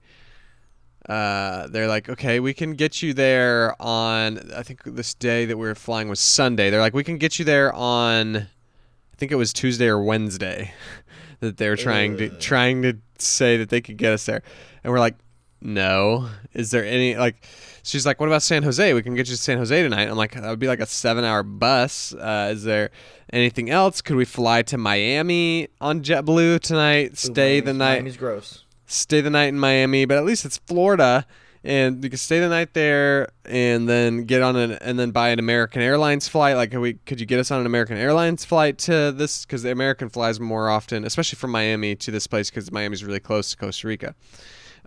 uh, 1.09 1.67
they're 1.67 1.87
like, 1.87 2.07
okay, 2.09 2.39
we 2.39 2.53
can 2.53 2.73
get 2.75 3.01
you 3.01 3.13
there 3.13 3.75
on. 3.81 4.51
I 4.55 4.63
think 4.63 4.83
this 4.83 5.13
day 5.13 5.45
that 5.45 5.57
we 5.57 5.67
were 5.67 5.75
flying 5.75 6.07
was 6.09 6.19
Sunday. 6.19 6.69
They're 6.69 6.79
like, 6.81 6.93
we 6.93 7.03
can 7.03 7.17
get 7.17 7.39
you 7.39 7.45
there 7.45 7.73
on. 7.73 8.37
I 8.37 9.15
think 9.17 9.31
it 9.31 9.35
was 9.35 9.51
Tuesday 9.53 9.87
or 9.87 10.01
Wednesday 10.03 10.73
that 11.39 11.57
they're 11.57 11.75
trying 11.75 12.17
to 12.17 12.29
trying 12.29 12.81
to 12.83 12.97
say 13.19 13.57
that 13.57 13.69
they 13.69 13.81
could 13.81 13.97
get 13.97 14.13
us 14.13 14.25
there, 14.25 14.41
and 14.83 14.91
we're 14.93 14.99
like, 14.99 15.15
no. 15.61 16.29
Is 16.53 16.71
there 16.71 16.85
any 16.85 17.15
like? 17.15 17.45
She's 17.85 18.05
like, 18.05 18.19
what 18.21 18.27
about 18.27 18.41
San 18.43 18.63
Jose? 18.63 18.93
We 18.93 19.03
can 19.03 19.13
get 19.13 19.27
you 19.27 19.35
to 19.35 19.41
San 19.41 19.57
Jose 19.57 19.83
tonight. 19.83 20.07
I'm 20.07 20.15
like, 20.15 20.31
that 20.35 20.49
would 20.49 20.59
be 20.59 20.67
like 20.67 20.79
a 20.79 20.85
seven-hour 20.85 21.43
bus. 21.43 22.13
Uh, 22.13 22.49
is 22.53 22.63
there 22.63 22.91
anything 23.33 23.69
else? 23.69 24.01
Could 24.01 24.15
we 24.15 24.23
fly 24.23 24.61
to 24.63 24.77
Miami 24.77 25.67
on 25.81 26.01
JetBlue 26.01 26.61
tonight? 26.61 27.17
Stay 27.17 27.59
the 27.59 27.73
Miami's- 27.73 27.77
night 27.77 27.93
Miami's 27.95 28.17
gross. 28.17 28.62
Stay 28.85 29.21
the 29.21 29.29
night 29.29 29.45
in 29.47 29.59
Miami, 29.59 30.05
but 30.05 30.17
at 30.17 30.25
least 30.25 30.45
it's 30.45 30.57
Florida, 30.57 31.25
and 31.63 32.03
you 32.03 32.09
can 32.09 32.17
stay 32.17 32.39
the 32.39 32.49
night 32.49 32.73
there, 32.73 33.29
and 33.45 33.87
then 33.87 34.25
get 34.25 34.41
on 34.41 34.55
an 34.55 34.73
and 34.73 34.99
then 34.99 35.11
buy 35.11 35.29
an 35.29 35.39
American 35.39 35.81
Airlines 35.81 36.27
flight. 36.27 36.55
Like, 36.57 36.71
could 36.71 36.79
we 36.81 36.93
could 36.93 37.19
you 37.19 37.25
get 37.25 37.39
us 37.39 37.51
on 37.51 37.59
an 37.61 37.65
American 37.65 37.97
Airlines 37.97 38.43
flight 38.45 38.77
to 38.79 39.11
this? 39.11 39.45
Because 39.45 39.63
the 39.63 39.71
American 39.71 40.09
flies 40.09 40.39
more 40.39 40.69
often, 40.69 41.05
especially 41.05 41.37
from 41.37 41.51
Miami 41.51 41.95
to 41.95 42.11
this 42.11 42.27
place, 42.27 42.49
because 42.49 42.71
Miami's 42.71 43.03
really 43.03 43.19
close 43.21 43.51
to 43.51 43.57
Costa 43.57 43.87
Rica, 43.87 44.15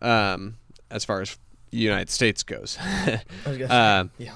um, 0.02 0.56
as 0.90 1.04
far 1.04 1.20
as 1.22 1.38
United 1.70 2.10
States 2.10 2.42
goes. 2.42 2.78
Uh, 3.46 4.04
yeah. 4.18 4.32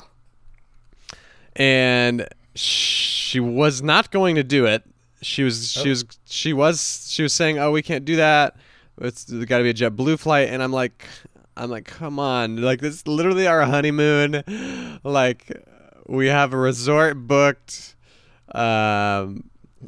and 1.56 2.26
she 2.54 3.40
was 3.40 3.82
not 3.82 4.10
going 4.10 4.34
to 4.36 4.42
do 4.42 4.66
it. 4.66 4.82
She 5.22 5.42
was 5.42 5.70
she 5.72 5.88
Oh. 5.88 5.90
was 5.90 6.04
she 6.24 6.52
was 6.52 7.06
she 7.10 7.22
was 7.22 7.32
saying, 7.32 7.58
"Oh, 7.58 7.70
we 7.70 7.82
can't 7.82 8.04
do 8.04 8.16
that. 8.16 8.56
It's 9.00 9.24
got 9.24 9.58
to 9.58 9.64
be 9.64 9.70
a 9.70 9.74
JetBlue 9.74 10.18
flight." 10.18 10.48
And 10.48 10.62
I'm 10.62 10.72
like, 10.72 11.04
I'm 11.56 11.70
like, 11.70 11.84
come 11.84 12.18
on, 12.18 12.62
like 12.62 12.80
this 12.80 12.94
is 12.94 13.06
literally 13.06 13.46
our 13.46 13.64
honeymoon. 13.64 14.98
Like 15.02 15.50
we 16.06 16.28
have 16.28 16.52
a 16.52 16.56
resort 16.56 17.26
booked. 17.26 17.96
Um, 18.54 19.44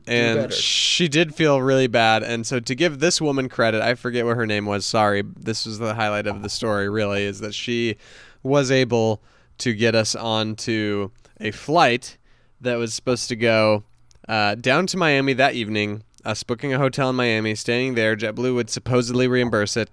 and 0.07 0.53
she 0.53 1.09
did 1.09 1.35
feel 1.35 1.61
really 1.61 1.87
bad. 1.87 2.22
And 2.22 2.46
so 2.46 2.61
to 2.61 2.75
give 2.75 2.98
this 2.98 3.20
woman 3.20 3.48
credit, 3.48 3.83
I 3.83 3.94
forget 3.94 4.25
what 4.25 4.37
her 4.37 4.46
name 4.46 4.66
was. 4.66 4.87
Sorry, 4.87 5.22
this 5.22 5.66
was 5.66 5.79
the 5.79 5.94
highlight 5.94 6.27
of 6.27 6.42
the 6.42 6.48
story. 6.48 6.88
Really, 6.88 7.25
is 7.25 7.40
that 7.40 7.55
she 7.55 7.96
was 8.42 8.70
able 8.70 9.22
to 9.59 9.75
get 9.75 9.94
us 9.94 10.14
onto 10.14 11.11
a 11.40 11.51
flight 11.51 12.16
that 12.61 12.77
was 12.77 12.94
supposed 12.94 13.29
to 13.29 13.37
go 13.37 13.85
uh, 14.29 14.55
down 14.55 14.87
to 14.88 14.96
Miami 14.96 15.35
that 15.35 15.55
evening. 15.55 16.03
Us 16.24 16.42
booking 16.42 16.72
a 16.72 16.78
hotel 16.78 17.11
in 17.11 17.16
Miami, 17.16 17.54
staying 17.54 17.94
there. 17.94 18.16
JetBlue 18.16 18.54
would 18.54 18.70
supposedly 18.70 19.26
reimburse 19.26 19.76
it, 19.76 19.90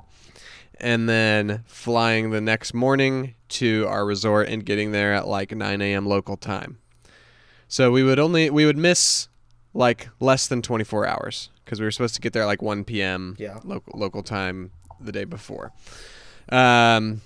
and 0.79 1.09
then 1.09 1.63
flying 1.65 2.29
the 2.29 2.41
next 2.41 2.73
morning 2.73 3.33
to 3.49 3.85
our 3.87 4.05
resort 4.05 4.47
and 4.47 4.65
getting 4.65 4.91
there 4.91 5.13
at 5.13 5.27
like 5.27 5.51
9 5.55 5.81
a.m. 5.81 6.05
local 6.05 6.37
time. 6.37 6.77
So 7.67 7.91
we 7.91 8.03
would 8.03 8.19
only 8.19 8.49
we 8.49 8.65
would 8.65 8.77
miss 8.77 9.27
like 9.73 10.09
less 10.19 10.47
than 10.47 10.61
24 10.61 11.05
hours 11.05 11.49
because 11.63 11.79
we 11.79 11.85
were 11.85 11.91
supposed 11.91 12.15
to 12.15 12.21
get 12.21 12.33
there 12.33 12.43
at 12.43 12.47
like 12.47 12.61
1 12.61 12.83
p.m. 12.83 13.35
Yeah. 13.39 13.59
local 13.63 13.97
local 13.97 14.23
time 14.23 14.71
the 14.99 15.11
day 15.11 15.23
before. 15.23 15.71
Um, 16.49 17.21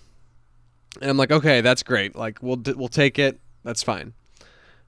and 1.02 1.10
I'm 1.10 1.18
like, 1.18 1.32
okay, 1.32 1.62
that's 1.62 1.84
great. 1.84 2.16
Like 2.16 2.42
we'll 2.42 2.62
we'll 2.76 2.88
take 2.90 3.20
it. 3.20 3.40
That's 3.64 3.84
fine. 3.84 4.14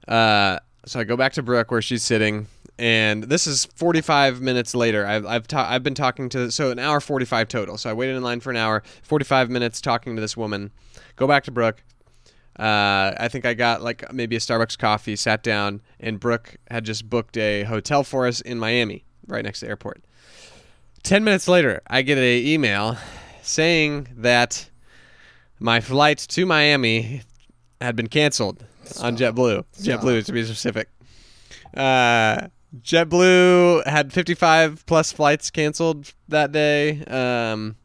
Uh, 0.06 0.58
so 0.84 1.00
I 1.00 1.04
go 1.04 1.16
back 1.16 1.32
to 1.34 1.42
Brooke 1.42 1.70
where 1.70 1.82
she's 1.82 2.02
sitting, 2.02 2.46
and 2.78 3.24
this 3.24 3.46
is 3.46 3.64
45 3.74 4.40
minutes 4.40 4.74
later. 4.74 5.06
I've 5.06 5.24
I've, 5.26 5.46
ta- 5.46 5.66
I've 5.68 5.82
been 5.82 5.94
talking 5.94 6.28
to 6.30 6.50
so 6.50 6.70
an 6.70 6.78
hour 6.78 7.00
45 7.00 7.48
total. 7.48 7.78
So 7.78 7.90
I 7.90 7.92
waited 7.92 8.16
in 8.16 8.22
line 8.22 8.40
for 8.40 8.50
an 8.50 8.56
hour, 8.56 8.82
45 9.02 9.50
minutes 9.50 9.80
talking 9.80 10.14
to 10.16 10.20
this 10.20 10.36
woman. 10.36 10.70
Go 11.16 11.26
back 11.26 11.44
to 11.44 11.50
Brooke. 11.50 11.82
Uh, 12.58 13.12
I 13.18 13.28
think 13.28 13.44
I 13.44 13.54
got 13.54 13.82
like 13.82 14.12
maybe 14.12 14.36
a 14.36 14.38
Starbucks 14.38 14.78
coffee, 14.78 15.16
sat 15.16 15.42
down, 15.42 15.82
and 16.00 16.18
Brooke 16.18 16.56
had 16.70 16.84
just 16.84 17.08
booked 17.08 17.36
a 17.36 17.64
hotel 17.64 18.02
for 18.02 18.26
us 18.26 18.40
in 18.40 18.58
Miami, 18.58 19.04
right 19.26 19.44
next 19.44 19.60
to 19.60 19.66
the 19.66 19.70
airport. 19.70 20.02
Ten 21.02 21.22
minutes 21.22 21.48
later, 21.48 21.82
I 21.86 22.02
get 22.02 22.18
a 22.18 22.46
email 22.46 22.96
saying 23.42 24.08
that 24.16 24.70
my 25.60 25.80
flight 25.80 26.18
to 26.18 26.46
Miami 26.46 27.22
had 27.80 27.94
been 27.94 28.08
canceled 28.08 28.64
on 29.00 29.16
JetBlue. 29.16 29.64
Stop. 29.72 30.00
JetBlue, 30.00 30.24
to 30.24 30.32
be 30.32 30.44
specific. 30.44 30.88
Uh, 31.74 32.48
JetBlue 32.82 33.86
had 33.86 34.12
55 34.12 34.84
plus 34.86 35.12
flights 35.12 35.50
canceled 35.50 36.12
that 36.28 36.52
day, 36.52 37.02
um, 37.04 37.76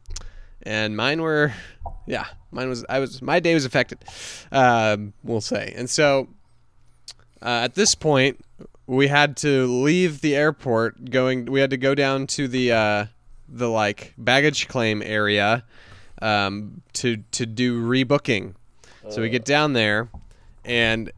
and 0.62 0.96
mine 0.96 1.22
were, 1.22 1.52
yeah, 2.06 2.26
mine 2.50 2.68
was. 2.68 2.84
I 2.88 2.98
was 2.98 3.22
my 3.22 3.40
day 3.40 3.54
was 3.54 3.64
affected. 3.64 4.04
Um, 4.50 5.12
we'll 5.22 5.40
say, 5.40 5.72
and 5.76 5.88
so 5.88 6.28
uh, 7.40 7.62
at 7.64 7.74
this 7.74 7.94
point, 7.94 8.44
we 8.86 9.08
had 9.08 9.36
to 9.38 9.66
leave 9.66 10.20
the 10.20 10.36
airport. 10.36 11.10
Going, 11.10 11.46
we 11.46 11.60
had 11.60 11.70
to 11.70 11.76
go 11.76 11.94
down 11.94 12.26
to 12.28 12.48
the 12.48 12.72
uh, 12.72 13.06
the 13.48 13.68
like 13.68 14.14
baggage 14.18 14.68
claim 14.68 15.02
area 15.02 15.64
um, 16.20 16.82
to 16.94 17.18
to 17.32 17.46
do 17.46 17.82
rebooking. 17.82 18.54
So 19.08 19.20
we 19.20 19.30
get 19.30 19.44
down 19.44 19.72
there, 19.72 20.08
and 20.64 21.10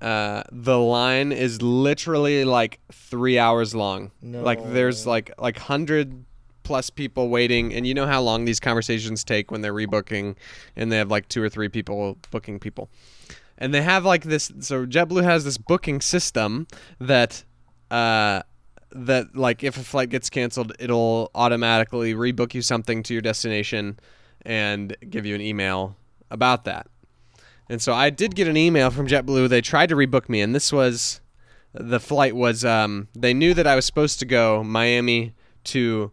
uh, 0.00 0.42
the 0.50 0.78
line 0.78 1.32
is 1.32 1.60
literally 1.60 2.44
like 2.44 2.80
three 2.92 3.38
hours 3.38 3.74
long. 3.74 4.10
Like 4.42 4.58
there's 4.72 5.06
like 5.06 5.30
like 5.38 5.58
hundred 5.58 6.24
plus 6.62 6.90
people 6.90 7.28
waiting, 7.28 7.74
and 7.74 7.86
you 7.86 7.94
know 7.94 8.06
how 8.06 8.20
long 8.22 8.44
these 8.44 8.60
conversations 8.60 9.24
take 9.24 9.50
when 9.50 9.60
they're 9.60 9.74
rebooking, 9.74 10.36
and 10.76 10.90
they 10.90 10.96
have 10.96 11.10
like 11.10 11.28
two 11.28 11.42
or 11.42 11.48
three 11.48 11.68
people 11.68 12.16
booking 12.30 12.58
people, 12.58 12.88
and 13.58 13.74
they 13.74 13.82
have 13.82 14.04
like 14.04 14.22
this. 14.24 14.50
So 14.60 14.86
JetBlue 14.86 15.24
has 15.24 15.44
this 15.44 15.58
booking 15.58 16.00
system 16.00 16.66
that. 16.98 17.44
Uh, 17.90 18.42
that 18.92 19.36
like 19.36 19.62
if 19.62 19.76
a 19.76 19.84
flight 19.84 20.10
gets 20.10 20.28
canceled, 20.30 20.72
it'll 20.80 21.30
automatically 21.34 22.12
rebook 22.12 22.54
you 22.54 22.62
something 22.62 23.04
to 23.04 23.12
your 23.14 23.20
destination 23.22 24.00
and 24.42 24.96
give 25.08 25.26
you 25.26 25.34
an 25.36 25.40
email 25.40 25.96
about 26.30 26.64
that. 26.64 26.88
And 27.70 27.80
so 27.80 27.94
I 27.94 28.10
did 28.10 28.34
get 28.34 28.48
an 28.48 28.56
email 28.56 28.90
from 28.90 29.06
JetBlue. 29.06 29.48
They 29.48 29.60
tried 29.60 29.90
to 29.90 29.94
rebook 29.94 30.28
me, 30.28 30.40
and 30.40 30.52
this 30.52 30.72
was 30.72 31.20
the 31.72 32.00
flight 32.00 32.34
was 32.34 32.64
um, 32.64 33.06
they 33.14 33.32
knew 33.32 33.54
that 33.54 33.64
I 33.64 33.76
was 33.76 33.86
supposed 33.86 34.18
to 34.18 34.26
go 34.26 34.64
Miami 34.64 35.34
to 35.64 36.10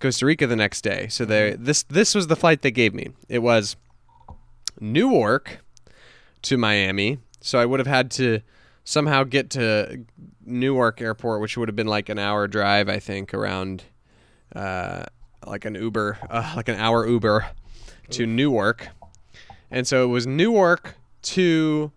Costa 0.00 0.24
Rica 0.24 0.46
the 0.46 0.56
next 0.56 0.80
day. 0.80 1.08
So 1.08 1.26
they 1.26 1.56
this 1.58 1.82
this 1.82 2.14
was 2.14 2.28
the 2.28 2.36
flight 2.36 2.62
they 2.62 2.70
gave 2.70 2.94
me. 2.94 3.10
It 3.28 3.40
was 3.40 3.76
Newark 4.80 5.58
to 6.40 6.56
Miami. 6.56 7.18
So 7.42 7.58
I 7.58 7.66
would 7.66 7.80
have 7.80 7.86
had 7.86 8.10
to 8.12 8.40
somehow 8.84 9.24
get 9.24 9.50
to 9.50 10.06
Newark 10.42 11.02
Airport, 11.02 11.42
which 11.42 11.58
would 11.58 11.68
have 11.68 11.76
been 11.76 11.86
like 11.86 12.08
an 12.08 12.18
hour 12.18 12.48
drive, 12.48 12.88
I 12.88 12.98
think, 12.98 13.34
around 13.34 13.84
uh, 14.56 15.04
like 15.46 15.66
an 15.66 15.74
Uber, 15.74 16.16
uh, 16.30 16.54
like 16.56 16.70
an 16.70 16.76
hour 16.76 17.06
Uber 17.06 17.44
to 18.08 18.26
Newark. 18.26 18.88
And 19.70 19.86
so 19.86 20.04
it 20.04 20.08
was 20.08 20.26
Newark 20.26 20.96
to 21.22 21.90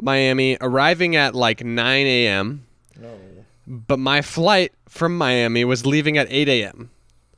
Miami, 0.00 0.56
arriving 0.60 1.16
at 1.16 1.34
like 1.34 1.64
9 1.64 2.06
a.m. 2.06 2.66
No. 3.00 3.18
But 3.66 3.98
my 3.98 4.22
flight 4.22 4.72
from 4.88 5.16
Miami 5.18 5.64
was 5.64 5.84
leaving 5.84 6.16
at 6.16 6.26
8 6.30 6.48
a.m. 6.48 6.90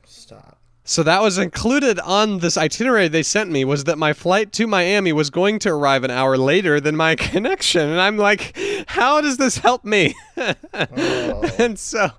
Stop. 0.04 0.58
So 0.84 1.02
that 1.02 1.22
was 1.22 1.38
included 1.38 2.00
on 2.00 2.38
this 2.38 2.56
itinerary 2.56 3.08
they 3.08 3.22
sent 3.22 3.50
me 3.50 3.64
was 3.64 3.84
that 3.84 3.96
my 3.96 4.12
flight 4.12 4.52
to 4.54 4.66
Miami 4.66 5.12
was 5.12 5.30
going 5.30 5.58
to 5.60 5.70
arrive 5.70 6.04
an 6.04 6.10
hour 6.10 6.36
later 6.36 6.80
than 6.80 6.96
my 6.96 7.14
connection. 7.16 7.88
And 7.88 8.00
I'm 8.00 8.16
like, 8.16 8.56
how 8.86 9.20
does 9.20 9.36
this 9.36 9.58
help 9.58 9.84
me? 9.84 10.14
Oh. 10.36 11.50
and 11.58 11.78
so 11.78 12.10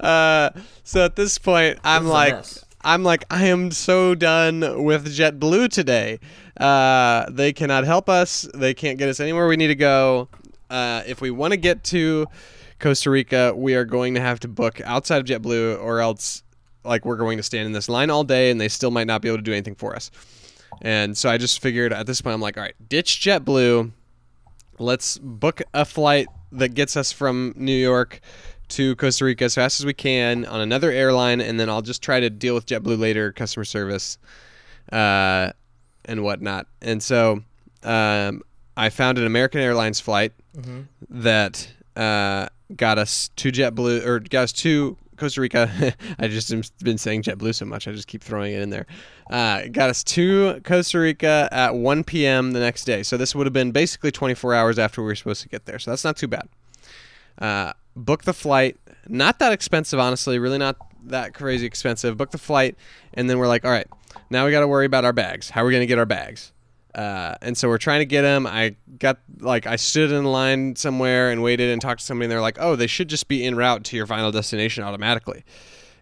uh, 0.00 0.50
so 0.84 1.04
at 1.04 1.16
this 1.16 1.38
point 1.38 1.78
I'm 1.84 2.06
like. 2.06 2.44
I'm 2.82 3.02
like 3.02 3.24
I 3.28 3.46
am 3.46 3.72
so 3.72 4.14
done 4.14 4.84
with 4.84 5.06
JetBlue 5.14 5.68
today. 5.68 6.20
Uh, 6.58 7.26
they 7.30 7.52
cannot 7.52 7.84
help 7.84 8.08
us. 8.08 8.48
They 8.54 8.74
can't 8.74 8.98
get 8.98 9.08
us 9.08 9.20
anywhere 9.20 9.46
we 9.46 9.56
need 9.56 9.68
to 9.68 9.74
go. 9.74 10.28
Uh, 10.68 11.02
if 11.06 11.20
we 11.20 11.30
want 11.30 11.52
to 11.52 11.56
get 11.56 11.84
to 11.84 12.26
Costa 12.78 13.10
Rica, 13.10 13.54
we 13.56 13.74
are 13.74 13.84
going 13.84 14.14
to 14.14 14.20
have 14.20 14.40
to 14.40 14.48
book 14.48 14.80
outside 14.84 15.18
of 15.18 15.24
JetBlue, 15.24 15.80
or 15.82 16.00
else 16.00 16.42
like 16.84 17.04
we're 17.04 17.16
going 17.16 17.36
to 17.36 17.42
stand 17.42 17.66
in 17.66 17.72
this 17.72 17.88
line 17.88 18.10
all 18.10 18.24
day, 18.24 18.50
and 18.50 18.60
they 18.60 18.68
still 18.68 18.90
might 18.90 19.06
not 19.06 19.22
be 19.22 19.28
able 19.28 19.38
to 19.38 19.42
do 19.42 19.52
anything 19.52 19.74
for 19.74 19.94
us. 19.94 20.10
And 20.82 21.16
so 21.16 21.28
I 21.28 21.38
just 21.38 21.60
figured 21.60 21.92
at 21.92 22.06
this 22.06 22.20
point, 22.20 22.34
I'm 22.34 22.40
like, 22.40 22.56
all 22.56 22.62
right, 22.62 22.74
ditch 22.88 23.20
JetBlue. 23.20 23.90
Let's 24.78 25.18
book 25.18 25.62
a 25.74 25.84
flight 25.84 26.28
that 26.52 26.74
gets 26.74 26.96
us 26.96 27.10
from 27.10 27.52
New 27.56 27.72
York 27.76 28.20
to 28.68 28.94
Costa 28.96 29.24
Rica 29.24 29.44
as 29.44 29.54
fast 29.54 29.80
as 29.80 29.86
we 29.86 29.94
can 29.94 30.44
on 30.44 30.60
another 30.60 30.90
airline, 30.90 31.40
and 31.40 31.58
then 31.58 31.68
I'll 31.68 31.82
just 31.82 32.02
try 32.02 32.20
to 32.20 32.30
deal 32.30 32.54
with 32.54 32.66
JetBlue 32.66 32.98
later, 32.98 33.32
customer 33.32 33.64
service, 33.64 34.18
uh, 34.92 35.50
and 36.08 36.24
whatnot. 36.24 36.66
And 36.82 37.00
so 37.02 37.42
um, 37.84 38.42
I 38.76 38.88
found 38.88 39.18
an 39.18 39.26
American 39.26 39.60
Airlines 39.60 40.00
flight 40.00 40.32
that 41.08 41.68
uh, 41.94 42.48
got 42.74 42.98
us 42.98 43.30
to 43.36 43.52
JetBlue 43.52 44.04
or 44.04 44.18
got 44.20 44.44
us 44.44 44.52
to 44.54 44.96
Costa 45.16 45.40
Rica. 45.40 45.94
I 46.18 46.28
just 46.28 46.48
have 46.50 46.70
been 46.82 46.98
saying 46.98 47.22
JetBlue 47.22 47.54
so 47.54 47.66
much, 47.66 47.86
I 47.86 47.92
just 47.92 48.08
keep 48.08 48.22
throwing 48.22 48.54
it 48.54 48.62
in 48.62 48.70
there. 48.70 48.86
Uh, 49.30 49.66
got 49.70 49.90
us 49.90 50.02
to 50.04 50.60
Costa 50.64 50.98
Rica 50.98 51.48
at 51.52 51.74
1 51.74 52.04
p.m. 52.04 52.52
the 52.52 52.60
next 52.60 52.84
day. 52.84 53.02
So 53.02 53.16
this 53.16 53.34
would 53.34 53.46
have 53.46 53.52
been 53.52 53.72
basically 53.72 54.10
24 54.10 54.54
hours 54.54 54.78
after 54.78 55.02
we 55.02 55.08
were 55.08 55.14
supposed 55.14 55.42
to 55.42 55.48
get 55.48 55.66
there. 55.66 55.78
So 55.78 55.90
that's 55.90 56.04
not 56.04 56.16
too 56.16 56.28
bad. 56.28 56.48
Uh, 57.38 57.72
book 57.94 58.24
the 58.24 58.32
flight. 58.32 58.76
Not 59.06 59.38
that 59.40 59.52
expensive, 59.52 59.98
honestly. 59.98 60.38
Really 60.38 60.58
not 60.58 60.76
that 61.04 61.34
crazy 61.34 61.66
expensive. 61.66 62.16
Book 62.16 62.30
the 62.30 62.38
flight, 62.38 62.76
and 63.14 63.28
then 63.28 63.38
we're 63.38 63.48
like, 63.48 63.64
all 63.64 63.70
right, 63.70 63.86
now 64.30 64.44
we 64.44 64.50
got 64.50 64.60
to 64.60 64.68
worry 64.68 64.86
about 64.86 65.04
our 65.04 65.12
bags. 65.12 65.50
How 65.50 65.62
are 65.62 65.66
we 65.66 65.72
going 65.72 65.82
to 65.82 65.86
get 65.86 65.98
our 65.98 66.06
bags? 66.06 66.52
Uh, 66.94 67.34
and 67.42 67.56
so 67.56 67.68
we're 67.68 67.78
trying 67.78 68.00
to 68.00 68.06
get 68.06 68.22
them. 68.22 68.46
I 68.46 68.74
got 68.98 69.18
like 69.40 69.66
I 69.66 69.76
stood 69.76 70.10
in 70.10 70.24
line 70.24 70.74
somewhere 70.76 71.30
and 71.30 71.42
waited 71.42 71.70
and 71.70 71.80
talked 71.80 72.00
to 72.00 72.06
somebody, 72.06 72.24
and 72.26 72.32
they're 72.32 72.40
like, 72.40 72.56
"Oh, 72.60 72.76
they 72.76 72.86
should 72.88 73.08
just 73.08 73.28
be 73.28 73.44
en 73.44 73.54
route 73.56 73.84
to 73.84 73.96
your 73.96 74.06
final 74.06 74.30
destination 74.32 74.82
automatically." 74.84 75.44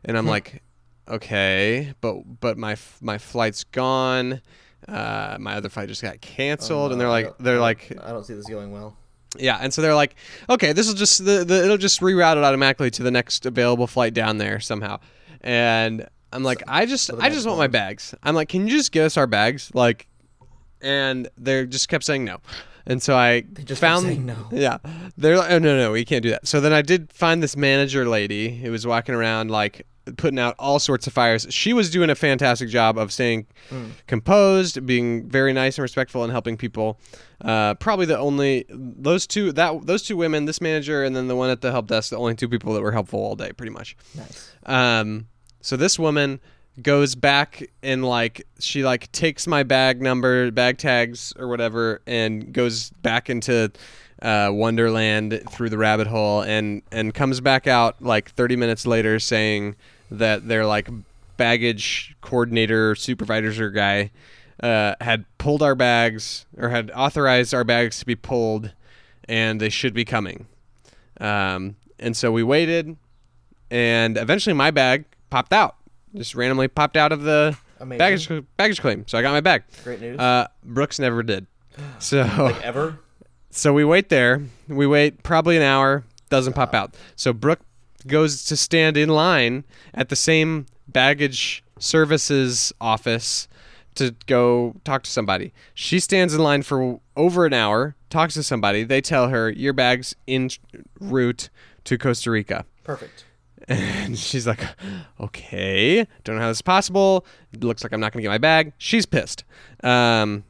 And 0.04 0.16
I'm 0.16 0.26
like, 0.26 0.62
"Okay, 1.08 1.92
but 2.00 2.40
but 2.40 2.56
my 2.56 2.76
my 3.00 3.18
flight's 3.18 3.64
gone. 3.64 4.40
Uh, 4.88 5.36
my 5.40 5.56
other 5.56 5.68
flight 5.68 5.88
just 5.88 6.02
got 6.02 6.20
canceled." 6.20 6.92
and 6.92 7.00
they're 7.00 7.08
Oh, 7.08 7.10
like, 7.10 7.38
they're 7.38 7.56
I 7.56 7.60
like, 7.60 7.92
I 8.02 8.10
don't 8.12 8.24
see 8.24 8.34
this 8.34 8.46
going 8.46 8.70
well. 8.70 8.96
yeah, 9.38 9.58
and 9.60 9.74
so 9.74 9.82
they're 9.82 9.94
like, 9.94 10.14
okay, 10.48 10.72
this 10.72 10.86
will 10.86 10.94
just 10.94 11.24
the, 11.24 11.44
the 11.44 11.64
it'll 11.64 11.76
just 11.76 12.00
reroute 12.00 12.36
it 12.38 12.44
automatically 12.44 12.90
to 12.92 13.02
the 13.02 13.10
next 13.10 13.44
available 13.44 13.86
flight 13.88 14.14
down 14.14 14.38
there 14.38 14.60
somehow. 14.60 15.00
And 15.42 16.08
I'm 16.32 16.42
like, 16.42 16.62
I 16.66 16.86
just 16.86 17.10
I 17.18 17.30
just 17.30 17.46
want 17.46 17.58
my 17.58 17.66
bags. 17.66 18.14
I'm 18.22 18.34
like, 18.34 18.48
can 18.48 18.66
you 18.66 18.76
just 18.76 18.92
get 18.92 19.04
us 19.04 19.16
our 19.16 19.26
bags? 19.26 19.70
Like, 19.74 20.06
and 20.80 21.28
they 21.38 21.66
just 21.66 21.88
kept 21.88 22.04
saying 22.04 22.24
no. 22.24 22.38
And 22.86 23.02
so 23.02 23.16
I 23.16 23.40
just 23.64 23.80
found 23.80 24.04
saying 24.06 24.26
no. 24.26 24.36
Yeah, 24.52 24.78
they're 25.16 25.36
like, 25.36 25.50
oh 25.50 25.58
no 25.58 25.76
no 25.76 25.92
we 25.92 26.04
can't 26.04 26.22
do 26.22 26.30
that. 26.30 26.46
So 26.46 26.60
then 26.60 26.72
I 26.72 26.82
did 26.82 27.12
find 27.12 27.42
this 27.42 27.56
manager 27.56 28.06
lady 28.08 28.56
who 28.56 28.70
was 28.70 28.86
walking 28.86 29.14
around 29.14 29.50
like 29.50 29.86
putting 30.16 30.38
out 30.38 30.54
all 30.58 30.78
sorts 30.78 31.06
of 31.08 31.12
fires. 31.12 31.46
She 31.50 31.72
was 31.72 31.90
doing 31.90 32.10
a 32.10 32.14
fantastic 32.14 32.68
job 32.68 32.96
of 32.96 33.12
staying 33.12 33.46
composed, 34.06 34.86
being 34.86 35.28
very 35.28 35.52
nice 35.52 35.78
and 35.78 35.82
respectful, 35.82 36.22
and 36.22 36.30
helping 36.30 36.56
people. 36.56 37.00
Uh, 37.40 37.74
probably 37.74 38.06
the 38.06 38.18
only 38.18 38.64
those 38.68 39.26
two 39.26 39.52
that 39.52 39.84
those 39.86 40.02
two 40.04 40.16
women, 40.16 40.44
this 40.44 40.60
manager, 40.60 41.02
and 41.02 41.16
then 41.16 41.26
the 41.26 41.36
one 41.36 41.50
at 41.50 41.60
the 41.60 41.72
help 41.72 41.88
desk, 41.88 42.10
the 42.10 42.18
only 42.18 42.34
two 42.34 42.48
people 42.48 42.72
that 42.74 42.82
were 42.82 42.92
helpful 42.92 43.20
all 43.20 43.34
day, 43.34 43.52
pretty 43.52 43.72
much. 43.72 43.96
Nice. 44.14 44.52
Um, 44.64 45.26
so 45.66 45.76
this 45.76 45.98
woman 45.98 46.38
goes 46.80 47.16
back 47.16 47.68
and 47.82 48.04
like 48.04 48.46
she 48.60 48.84
like 48.84 49.10
takes 49.10 49.48
my 49.48 49.64
bag 49.64 50.00
number, 50.00 50.52
bag 50.52 50.78
tags 50.78 51.32
or 51.36 51.48
whatever, 51.48 52.00
and 52.06 52.52
goes 52.52 52.90
back 53.02 53.28
into 53.28 53.72
uh, 54.22 54.50
Wonderland 54.52 55.42
through 55.50 55.70
the 55.70 55.76
rabbit 55.76 56.06
hole, 56.06 56.42
and 56.42 56.82
and 56.92 57.12
comes 57.12 57.40
back 57.40 57.66
out 57.66 58.00
like 58.00 58.30
30 58.30 58.54
minutes 58.54 58.86
later 58.86 59.18
saying 59.18 59.74
that 60.08 60.46
their 60.46 60.64
like 60.66 60.88
baggage 61.36 62.14
coordinator 62.20 62.94
supervisor 62.94 63.68
guy 63.70 64.12
uh, 64.62 64.94
had 65.00 65.24
pulled 65.36 65.64
our 65.64 65.74
bags 65.74 66.46
or 66.56 66.68
had 66.68 66.92
authorized 66.92 67.52
our 67.52 67.64
bags 67.64 67.98
to 67.98 68.06
be 68.06 68.14
pulled, 68.14 68.70
and 69.28 69.60
they 69.60 69.68
should 69.68 69.94
be 69.94 70.04
coming. 70.04 70.46
Um, 71.20 71.74
and 71.98 72.16
so 72.16 72.30
we 72.30 72.44
waited, 72.44 72.96
and 73.68 74.16
eventually 74.16 74.54
my 74.54 74.70
bag 74.70 75.06
popped 75.36 75.52
out, 75.52 75.76
just 76.14 76.34
randomly 76.34 76.66
popped 76.66 76.96
out 76.96 77.12
of 77.12 77.20
the 77.20 77.54
Amazing. 77.78 77.98
baggage 77.98 78.44
baggage 78.56 78.80
claim. 78.80 79.04
So 79.06 79.18
I 79.18 79.22
got 79.22 79.32
my 79.32 79.42
bag. 79.42 79.64
Great 79.84 80.00
news. 80.00 80.18
Uh, 80.18 80.46
Brooke's 80.64 80.98
never 80.98 81.22
did. 81.22 81.46
So 81.98 82.22
like 82.38 82.62
ever? 82.62 82.98
so 83.50 83.74
we 83.74 83.84
wait 83.84 84.08
there. 84.08 84.40
We 84.66 84.86
wait 84.86 85.22
probably 85.22 85.58
an 85.58 85.62
hour. 85.62 86.04
Doesn't 86.30 86.54
pop 86.54 86.72
out. 86.72 86.94
So 87.16 87.34
Brooke 87.34 87.60
goes 88.06 88.44
to 88.46 88.56
stand 88.56 88.96
in 88.96 89.10
line 89.10 89.64
at 89.92 90.08
the 90.08 90.16
same 90.16 90.64
baggage 90.88 91.62
services 91.78 92.72
office 92.80 93.46
to 93.96 94.14
go 94.26 94.74
talk 94.84 95.02
to 95.02 95.10
somebody. 95.10 95.52
She 95.74 96.00
stands 96.00 96.32
in 96.32 96.42
line 96.42 96.62
for 96.62 96.98
over 97.14 97.44
an 97.44 97.52
hour, 97.52 97.94
talks 98.08 98.32
to 98.34 98.42
somebody. 98.42 98.84
They 98.84 99.02
tell 99.02 99.28
her 99.28 99.50
your 99.50 99.74
bag's 99.74 100.16
in 100.26 100.48
route 100.98 101.50
to 101.84 101.98
Costa 101.98 102.30
Rica. 102.30 102.64
Perfect. 102.84 103.25
And 103.68 104.16
she's 104.16 104.46
like, 104.46 104.60
okay, 105.18 106.06
don't 106.22 106.36
know 106.36 106.42
how 106.42 106.48
this 106.48 106.58
is 106.58 106.62
possible. 106.62 107.26
It 107.52 107.64
looks 107.64 107.82
like 107.82 107.92
I'm 107.92 108.00
not 108.00 108.12
going 108.12 108.20
to 108.20 108.22
get 108.22 108.28
my 108.28 108.38
bag. 108.38 108.72
She's 108.78 109.06
pissed. 109.06 109.42
Um, 109.82 110.44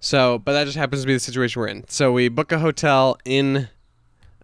so, 0.00 0.38
but 0.38 0.52
that 0.52 0.64
just 0.64 0.76
happens 0.76 1.02
to 1.02 1.06
be 1.06 1.14
the 1.14 1.20
situation 1.20 1.60
we're 1.60 1.68
in. 1.68 1.88
So 1.88 2.12
we 2.12 2.28
book 2.28 2.52
a 2.52 2.58
hotel 2.58 3.18
in 3.24 3.68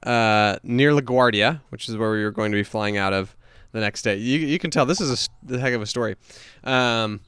uh, 0.02 0.56
near 0.62 0.92
LaGuardia, 0.92 1.60
which 1.68 1.88
is 1.88 1.96
where 1.96 2.10
we 2.12 2.24
were 2.24 2.30
going 2.30 2.50
to 2.50 2.56
be 2.56 2.64
flying 2.64 2.96
out 2.96 3.12
of 3.12 3.36
the 3.72 3.80
next 3.80 4.02
day. 4.02 4.16
You, 4.16 4.38
you 4.38 4.58
can 4.58 4.70
tell 4.70 4.86
this 4.86 5.00
is 5.00 5.28
a 5.50 5.58
heck 5.58 5.74
of 5.74 5.82
a 5.82 5.86
story. 5.86 6.16
Um, 6.62 7.20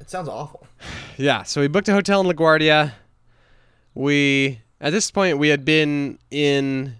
It 0.00 0.10
sounds 0.10 0.28
awful. 0.28 0.66
yeah, 1.16 1.44
so 1.44 1.60
we 1.60 1.68
booked 1.68 1.88
a 1.88 1.92
hotel 1.92 2.20
in 2.20 2.26
LaGuardia. 2.26 2.92
We 3.94 4.60
at 4.80 4.92
this 4.92 5.10
point 5.10 5.38
we 5.38 5.48
had 5.48 5.64
been 5.64 6.18
in 6.30 6.96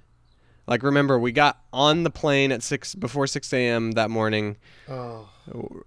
like 0.66 0.83
remember 0.83 1.18
we 1.18 1.33
got 1.33 1.61
on 1.72 2.02
the 2.02 2.11
plane 2.11 2.52
at 2.52 2.62
six 2.62 2.94
before 2.94 3.26
six 3.26 3.52
a.m. 3.52 3.92
that 3.92 4.11
morning. 4.11 4.57
Oh. 4.88 5.29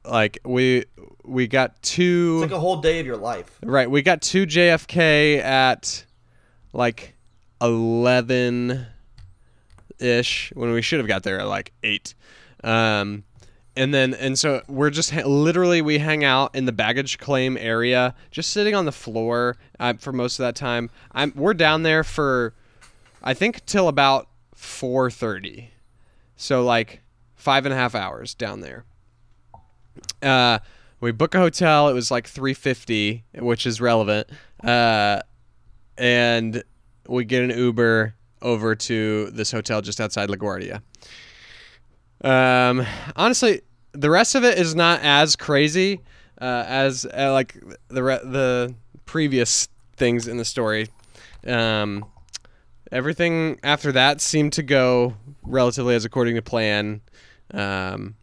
Like 0.05 0.39
we 0.45 0.85
we 1.23 1.47
got 1.47 1.81
two. 1.81 2.39
It's 2.41 2.51
like 2.51 2.57
a 2.57 2.61
whole 2.61 2.81
day 2.81 2.99
of 2.99 3.05
your 3.05 3.17
life. 3.17 3.59
right 3.63 3.89
we 3.89 4.01
got 4.01 4.21
to 4.21 4.45
JFK 4.45 5.39
at 5.39 6.05
like 6.71 7.15
eleven 7.61 8.85
ish 9.99 10.51
when 10.55 10.71
we 10.71 10.81
should 10.81 10.99
have 10.99 11.07
got 11.07 11.23
there 11.23 11.39
at 11.39 11.47
like 11.47 11.73
eight. 11.83 12.15
Um, 12.63 13.23
and 13.75 13.93
then 13.93 14.13
and 14.13 14.39
so 14.39 14.61
we're 14.67 14.89
just 14.89 15.11
ha- 15.11 15.27
literally 15.27 15.81
we 15.81 15.99
hang 15.99 16.23
out 16.23 16.55
in 16.55 16.65
the 16.65 16.71
baggage 16.71 17.17
claim 17.17 17.57
area, 17.57 18.15
just 18.31 18.51
sitting 18.51 18.75
on 18.75 18.85
the 18.85 18.91
floor 18.93 19.57
uh, 19.79 19.93
for 19.99 20.13
most 20.13 20.39
of 20.39 20.43
that 20.43 20.55
time. 20.55 20.89
I'm 21.11 21.33
we're 21.35 21.53
down 21.53 21.83
there 21.83 22.03
for 22.05 22.53
I 23.21 23.33
think 23.33 23.65
till 23.65 23.89
about 23.89 24.28
four 24.59 25.09
thirty, 25.09 25.71
so 26.35 26.63
like 26.63 27.01
five 27.35 27.65
and 27.65 27.73
a 27.73 27.77
half 27.77 27.95
hours 27.95 28.33
down 28.33 28.59
there. 28.59 28.83
Uh, 30.21 30.59
we 30.99 31.13
book 31.13 31.33
a 31.33 31.39
hotel. 31.39 31.87
It 31.87 31.93
was 31.93 32.11
like 32.11 32.27
three 32.27 32.53
fifty, 32.53 33.23
which 33.33 33.65
is 33.65 33.79
relevant. 33.79 34.29
Uh, 34.61 35.21
and 35.97 36.61
we 37.07 37.23
get 37.23 37.41
an 37.41 37.57
Uber 37.57 38.15
over 38.41 38.75
to 38.75 39.29
this 39.31 39.51
hotel 39.51 39.81
just 39.81 40.01
outside 40.01 40.27
LaGuardia. 40.27 40.81
Um, 42.21 42.85
honestly, 43.15 43.61
the 43.93 44.09
rest 44.09 44.35
of 44.35 44.43
it 44.43 44.57
is 44.57 44.75
not 44.75 44.99
as 45.01 45.37
crazy 45.37 46.01
uh, 46.41 46.65
as 46.67 47.05
uh, 47.05 47.31
like 47.31 47.55
the 47.87 48.03
re- 48.03 48.19
the 48.23 48.75
previous 49.05 49.69
things 49.95 50.27
in 50.27 50.35
the 50.35 50.45
story. 50.45 50.89
Um, 51.47 52.05
everything 52.91 53.59
after 53.63 53.91
that 53.91 54.21
seemed 54.21 54.53
to 54.53 54.63
go 54.63 55.15
relatively 55.43 55.95
as 55.95 56.05
according 56.05 56.35
to 56.35 56.41
plan. 56.41 57.01
Um, 57.51 58.15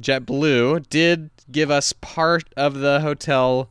JetBlue 0.00 0.88
did 0.88 1.30
give 1.50 1.70
us 1.70 1.92
part 1.92 2.44
of 2.56 2.74
the 2.74 3.00
hotel 3.00 3.70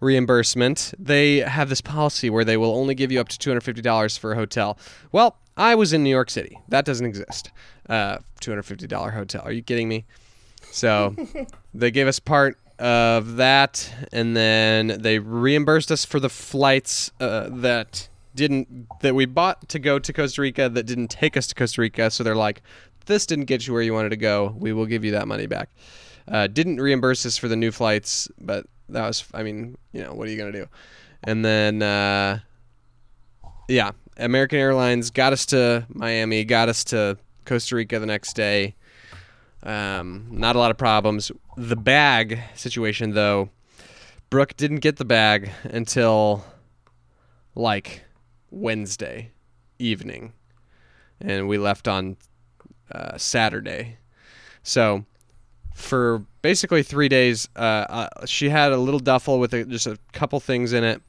reimbursement. 0.00 0.94
They 0.98 1.38
have 1.38 1.68
this 1.68 1.80
policy 1.80 2.30
where 2.30 2.44
they 2.44 2.56
will 2.56 2.76
only 2.76 2.94
give 2.94 3.10
you 3.10 3.20
up 3.20 3.28
to 3.28 3.50
$250 3.50 4.18
for 4.18 4.32
a 4.32 4.36
hotel. 4.36 4.78
Well, 5.10 5.36
I 5.56 5.74
was 5.74 5.92
in 5.92 6.04
New 6.04 6.10
York 6.10 6.30
City. 6.30 6.58
That 6.68 6.84
doesn't 6.84 7.06
exist. 7.06 7.50
Uh, 7.88 8.18
$250 8.40 9.12
hotel. 9.12 9.42
Are 9.44 9.52
you 9.52 9.62
kidding 9.62 9.88
me? 9.88 10.04
So 10.70 11.16
they 11.74 11.90
gave 11.90 12.06
us 12.06 12.20
part 12.20 12.58
of 12.78 13.36
that, 13.36 13.92
and 14.12 14.36
then 14.36 14.98
they 15.00 15.18
reimbursed 15.18 15.90
us 15.90 16.04
for 16.04 16.20
the 16.20 16.28
flights 16.28 17.10
uh, 17.18 17.48
that 17.50 18.08
didn't 18.38 18.86
that 19.00 19.14
we 19.14 19.26
bought 19.26 19.68
to 19.68 19.78
go 19.78 19.98
to 19.98 20.12
Costa 20.12 20.40
Rica 20.40 20.68
that 20.68 20.84
didn't 20.84 21.08
take 21.08 21.36
us 21.36 21.48
to 21.48 21.54
Costa 21.54 21.80
Rica. 21.80 22.10
So 22.10 22.22
they're 22.22 22.36
like, 22.36 22.62
this 23.06 23.26
didn't 23.26 23.46
get 23.46 23.66
you 23.66 23.72
where 23.72 23.82
you 23.82 23.92
wanted 23.92 24.10
to 24.10 24.16
go. 24.16 24.54
We 24.56 24.72
will 24.72 24.86
give 24.86 25.04
you 25.04 25.10
that 25.12 25.26
money 25.26 25.46
back. 25.46 25.70
Uh, 26.26 26.46
didn't 26.46 26.80
reimburse 26.80 27.26
us 27.26 27.36
for 27.36 27.48
the 27.48 27.56
new 27.56 27.72
flights, 27.72 28.28
but 28.40 28.66
that 28.88 29.06
was, 29.06 29.24
I 29.34 29.42
mean, 29.42 29.76
you 29.92 30.02
know, 30.02 30.14
what 30.14 30.28
are 30.28 30.30
you 30.30 30.38
gonna 30.38 30.52
do? 30.52 30.66
And 31.24 31.44
then, 31.44 31.82
uh, 31.82 32.38
yeah, 33.68 33.90
American 34.16 34.58
Airlines 34.58 35.10
got 35.10 35.32
us 35.32 35.44
to 35.46 35.86
Miami, 35.88 36.44
got 36.44 36.68
us 36.68 36.84
to 36.84 37.18
Costa 37.44 37.74
Rica 37.76 37.98
the 37.98 38.06
next 38.06 38.34
day. 38.34 38.76
Um, 39.64 40.28
not 40.30 40.54
a 40.54 40.58
lot 40.58 40.70
of 40.70 40.78
problems. 40.78 41.32
The 41.56 41.76
bag 41.76 42.38
situation, 42.54 43.14
though, 43.14 43.50
Brooke 44.30 44.56
didn't 44.56 44.80
get 44.80 44.96
the 44.96 45.04
bag 45.04 45.50
until 45.64 46.44
like 47.54 48.04
Wednesday 48.50 49.32
evening, 49.78 50.32
and 51.20 51.48
we 51.48 51.58
left 51.58 51.86
on 51.88 52.16
uh, 52.92 53.16
Saturday. 53.18 53.98
So 54.62 55.04
for 55.74 56.24
basically 56.42 56.82
three 56.82 57.08
days, 57.08 57.48
uh, 57.56 57.58
uh, 57.88 58.26
she 58.26 58.48
had 58.48 58.72
a 58.72 58.76
little 58.76 59.00
duffel 59.00 59.38
with 59.38 59.54
a, 59.54 59.64
just 59.64 59.86
a 59.86 59.98
couple 60.12 60.40
things 60.40 60.72
in 60.72 60.84
it, 60.84 61.00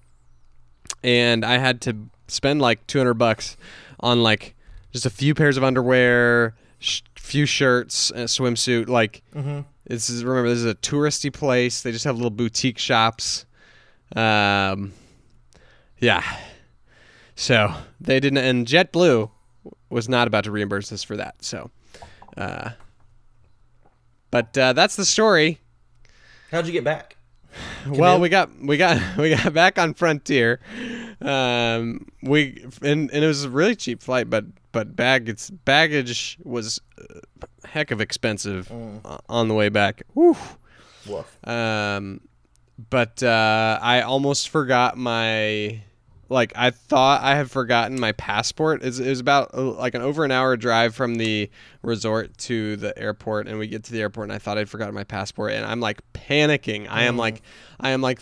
and 1.03 1.43
I 1.45 1.57
had 1.57 1.81
to 1.81 1.95
spend 2.27 2.61
like 2.61 2.85
200 2.87 3.15
bucks 3.15 3.57
on 3.99 4.21
like 4.23 4.55
just 4.91 5.05
a 5.05 5.09
few 5.09 5.33
pairs 5.33 5.57
of 5.57 5.63
underwear, 5.63 6.55
sh- 6.79 7.01
few 7.15 7.45
shirts, 7.45 8.11
and 8.11 8.21
a 8.21 8.25
swimsuit. 8.25 8.87
Like 8.87 9.23
Mm-hmm. 9.35 9.61
this 9.85 10.09
is 10.09 10.23
remember 10.23 10.49
this 10.49 10.59
is 10.59 10.65
a 10.65 10.75
touristy 10.75 11.31
place. 11.33 11.81
They 11.81 11.91
just 11.91 12.05
have 12.05 12.15
little 12.15 12.29
boutique 12.29 12.77
shops. 12.77 13.45
Um, 14.15 14.93
yeah. 15.99 16.23
So 17.39 17.73
they 18.01 18.19
didn't, 18.19 18.39
and 18.39 18.67
JetBlue 18.67 19.31
was 19.89 20.09
not 20.09 20.27
about 20.27 20.43
to 20.43 20.51
reimburse 20.51 20.91
us 20.91 21.03
for 21.03 21.15
that. 21.15 21.35
So, 21.41 21.71
uh, 22.35 22.71
but 24.29 24.57
uh, 24.57 24.73
that's 24.73 24.97
the 24.97 25.05
story. 25.05 25.61
How'd 26.51 26.67
you 26.67 26.73
get 26.73 26.83
back? 26.83 27.15
Well, 27.87 28.19
we 28.19 28.27
got 28.27 28.49
we 28.59 28.75
got 28.75 29.01
we 29.17 29.29
got 29.29 29.53
back 29.53 29.79
on 29.79 29.93
Frontier. 29.93 30.59
Um, 31.21 32.07
we 32.21 32.61
and, 32.81 33.09
and 33.09 33.23
it 33.23 33.27
was 33.27 33.45
a 33.45 33.49
really 33.49 33.75
cheap 33.75 34.03
flight, 34.03 34.29
but 34.29 34.43
but 34.73 34.97
baggage 34.97 35.49
baggage 35.63 36.37
was 36.43 36.81
heck 37.63 37.91
of 37.91 38.01
expensive 38.01 38.69
uh, 39.05 39.17
on 39.29 39.47
the 39.47 39.53
way 39.53 39.69
back. 39.69 40.03
Whew. 40.13 40.35
Woof. 41.07 41.47
Um, 41.47 42.19
but 42.89 43.23
uh, 43.23 43.79
I 43.81 44.01
almost 44.01 44.49
forgot 44.49 44.97
my 44.97 45.81
like 46.29 46.53
I 46.55 46.69
thought 46.69 47.21
I 47.21 47.35
had 47.35 47.49
forgotten 47.49 47.99
my 47.99 48.11
passport. 48.13 48.83
It's, 48.83 48.99
it 48.99 49.09
was 49.09 49.19
about 49.19 49.53
uh, 49.53 49.71
like 49.71 49.95
an 49.95 50.01
over 50.01 50.23
an 50.23 50.31
hour 50.31 50.55
drive 50.55 50.95
from 50.95 51.15
the 51.15 51.49
resort 51.81 52.37
to 52.39 52.75
the 52.75 52.97
airport, 52.97 53.47
and 53.47 53.57
we 53.57 53.67
get 53.67 53.83
to 53.85 53.91
the 53.91 54.01
airport, 54.01 54.25
and 54.25 54.33
I 54.33 54.37
thought 54.37 54.57
I'd 54.57 54.69
forgotten 54.69 54.93
my 54.93 55.03
passport, 55.03 55.53
and 55.53 55.65
I'm 55.65 55.79
like 55.79 56.01
panicking. 56.13 56.87
I 56.89 57.03
am 57.03 57.17
like, 57.17 57.41
I 57.79 57.89
am 57.89 58.01
like, 58.01 58.21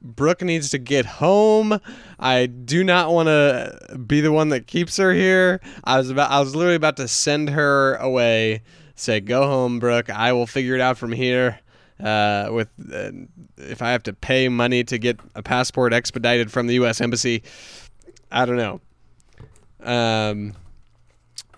Brooke 0.00 0.42
needs 0.42 0.70
to 0.70 0.78
get 0.78 1.04
home. 1.04 1.80
I 2.18 2.46
do 2.46 2.84
not 2.84 3.12
want 3.12 3.26
to 3.26 3.98
be 4.06 4.20
the 4.20 4.32
one 4.32 4.50
that 4.50 4.66
keeps 4.66 4.96
her 4.96 5.12
here. 5.12 5.60
I 5.82 5.98
was 5.98 6.10
about, 6.10 6.30
I 6.30 6.40
was 6.40 6.54
literally 6.54 6.76
about 6.76 6.96
to 6.98 7.08
send 7.08 7.50
her 7.50 7.96
away. 7.96 8.62
Say, 8.94 9.20
go 9.20 9.44
home, 9.44 9.78
Brooke. 9.78 10.10
I 10.10 10.32
will 10.32 10.46
figure 10.46 10.74
it 10.74 10.80
out 10.80 10.98
from 10.98 11.12
here 11.12 11.60
uh, 12.02 12.48
with 12.50 12.68
uh, 12.92 13.10
if 13.56 13.82
I 13.82 13.90
have 13.92 14.02
to 14.04 14.12
pay 14.12 14.48
money 14.48 14.84
to 14.84 14.98
get 14.98 15.18
a 15.34 15.42
passport 15.42 15.92
expedited 15.92 16.50
from 16.50 16.66
the 16.66 16.74
U.S. 16.74 17.00
Embassy. 17.00 17.42
I 18.30 18.44
don't 18.44 18.56
know. 18.56 18.80
Um, 19.82 20.54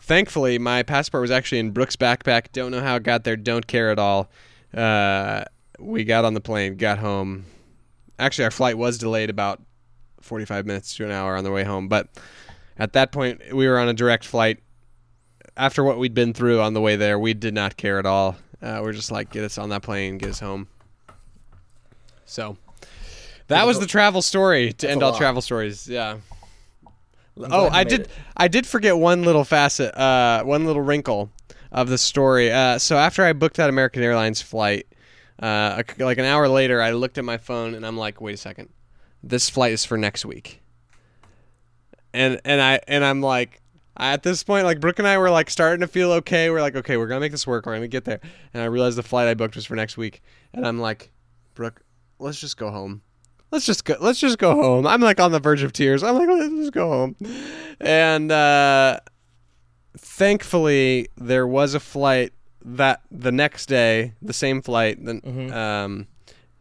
thankfully, 0.00 0.58
my 0.58 0.82
passport 0.82 1.22
was 1.22 1.30
actually 1.30 1.58
in 1.58 1.72
Brooke's 1.72 1.96
backpack. 1.96 2.52
Don't 2.52 2.70
know 2.70 2.80
how 2.80 2.96
it 2.96 3.02
got 3.02 3.24
there. 3.24 3.36
Don't 3.36 3.66
care 3.66 3.90
at 3.90 3.98
all. 3.98 4.30
Uh, 4.74 5.44
we 5.78 6.04
got 6.04 6.24
on 6.24 6.34
the 6.34 6.40
plane, 6.40 6.76
got 6.76 6.98
home. 6.98 7.46
Actually, 8.18 8.44
our 8.44 8.50
flight 8.50 8.76
was 8.76 8.98
delayed 8.98 9.30
about 9.30 9.60
45 10.20 10.66
minutes 10.66 10.94
to 10.96 11.04
an 11.04 11.10
hour 11.10 11.36
on 11.36 11.44
the 11.44 11.50
way 11.50 11.64
home, 11.64 11.88
but 11.88 12.08
at 12.78 12.92
that 12.92 13.12
point, 13.12 13.54
we 13.54 13.66
were 13.66 13.78
on 13.78 13.88
a 13.88 13.94
direct 13.94 14.24
flight. 14.24 14.58
After 15.56 15.82
what 15.82 15.98
we'd 15.98 16.14
been 16.14 16.32
through 16.32 16.60
on 16.60 16.74
the 16.74 16.80
way 16.80 16.96
there, 16.96 17.18
we 17.18 17.34
did 17.34 17.54
not 17.54 17.76
care 17.76 17.98
at 17.98 18.06
all. 18.06 18.36
Uh, 18.62 18.80
we're 18.82 18.92
just 18.92 19.10
like, 19.10 19.30
get 19.30 19.44
us 19.44 19.58
on 19.58 19.70
that 19.70 19.82
plane, 19.82 20.18
get 20.18 20.30
us 20.30 20.40
home. 20.40 20.68
So 22.24 22.56
that 23.48 23.66
was 23.66 23.80
the 23.80 23.86
travel 23.86 24.22
story 24.22 24.72
to 24.74 24.90
end 24.90 25.02
all 25.02 25.16
travel 25.16 25.42
stories. 25.42 25.88
Yeah. 25.88 26.18
Oh, 27.36 27.68
I 27.70 27.84
did. 27.84 28.02
it. 28.02 28.10
I 28.36 28.48
did 28.48 28.66
forget 28.66 28.96
one 28.96 29.22
little 29.22 29.44
facet, 29.44 29.94
uh, 29.96 30.42
one 30.44 30.66
little 30.66 30.82
wrinkle 30.82 31.30
of 31.72 31.88
the 31.88 31.98
story. 31.98 32.52
Uh, 32.52 32.78
so 32.78 32.96
after 32.98 33.24
I 33.24 33.32
booked 33.32 33.56
that 33.56 33.70
American 33.70 34.02
Airlines 34.02 34.42
flight, 34.42 34.86
uh, 35.40 35.82
like 35.98 36.18
an 36.18 36.24
hour 36.24 36.48
later, 36.48 36.82
I 36.82 36.90
looked 36.92 37.18
at 37.18 37.24
my 37.24 37.38
phone 37.38 37.74
and 37.74 37.86
I'm 37.86 37.96
like, 37.96 38.20
wait 38.20 38.34
a 38.34 38.36
second, 38.36 38.68
this 39.22 39.48
flight 39.48 39.72
is 39.72 39.84
for 39.84 39.96
next 39.96 40.24
week. 40.24 40.60
And 42.12 42.40
and 42.44 42.60
I 42.60 42.80
and 42.88 43.04
I'm 43.04 43.22
like, 43.22 43.59
at 44.00 44.22
this 44.22 44.42
point, 44.42 44.64
like 44.64 44.80
Brooke 44.80 44.98
and 44.98 45.06
I 45.08 45.18
were 45.18 45.30
like 45.30 45.50
starting 45.50 45.80
to 45.80 45.86
feel 45.86 46.10
okay. 46.12 46.50
We're 46.50 46.60
like, 46.60 46.76
okay, 46.76 46.96
we're 46.96 47.06
gonna 47.06 47.20
make 47.20 47.32
this 47.32 47.46
work. 47.46 47.66
We're 47.66 47.74
gonna 47.74 47.88
get 47.88 48.04
there. 48.04 48.20
And 48.54 48.62
I 48.62 48.66
realized 48.66 48.96
the 48.98 49.02
flight 49.02 49.28
I 49.28 49.34
booked 49.34 49.56
was 49.56 49.66
for 49.66 49.74
next 49.76 49.96
week. 49.96 50.22
And 50.52 50.66
I'm 50.66 50.78
like, 50.78 51.12
Brooke, 51.54 51.82
let's 52.18 52.40
just 52.40 52.56
go 52.56 52.70
home. 52.70 53.02
Let's 53.50 53.66
just 53.66 53.84
go. 53.84 53.96
Let's 54.00 54.20
just 54.20 54.38
go 54.38 54.54
home. 54.54 54.86
I'm 54.86 55.00
like 55.00 55.18
on 55.20 55.32
the 55.32 55.40
verge 55.40 55.62
of 55.62 55.72
tears. 55.72 56.02
I'm 56.02 56.14
like, 56.14 56.28
let's 56.28 56.54
just 56.54 56.72
go 56.72 56.88
home. 56.88 57.16
And 57.80 58.30
uh, 58.30 59.00
thankfully, 59.96 61.08
there 61.16 61.46
was 61.46 61.74
a 61.74 61.80
flight 61.80 62.32
that 62.64 63.00
the 63.10 63.32
next 63.32 63.66
day, 63.66 64.14
the 64.22 64.32
same 64.32 64.62
flight, 64.62 65.04
then 65.04 65.20
Mhm. 65.22 65.52
um, 65.52 66.06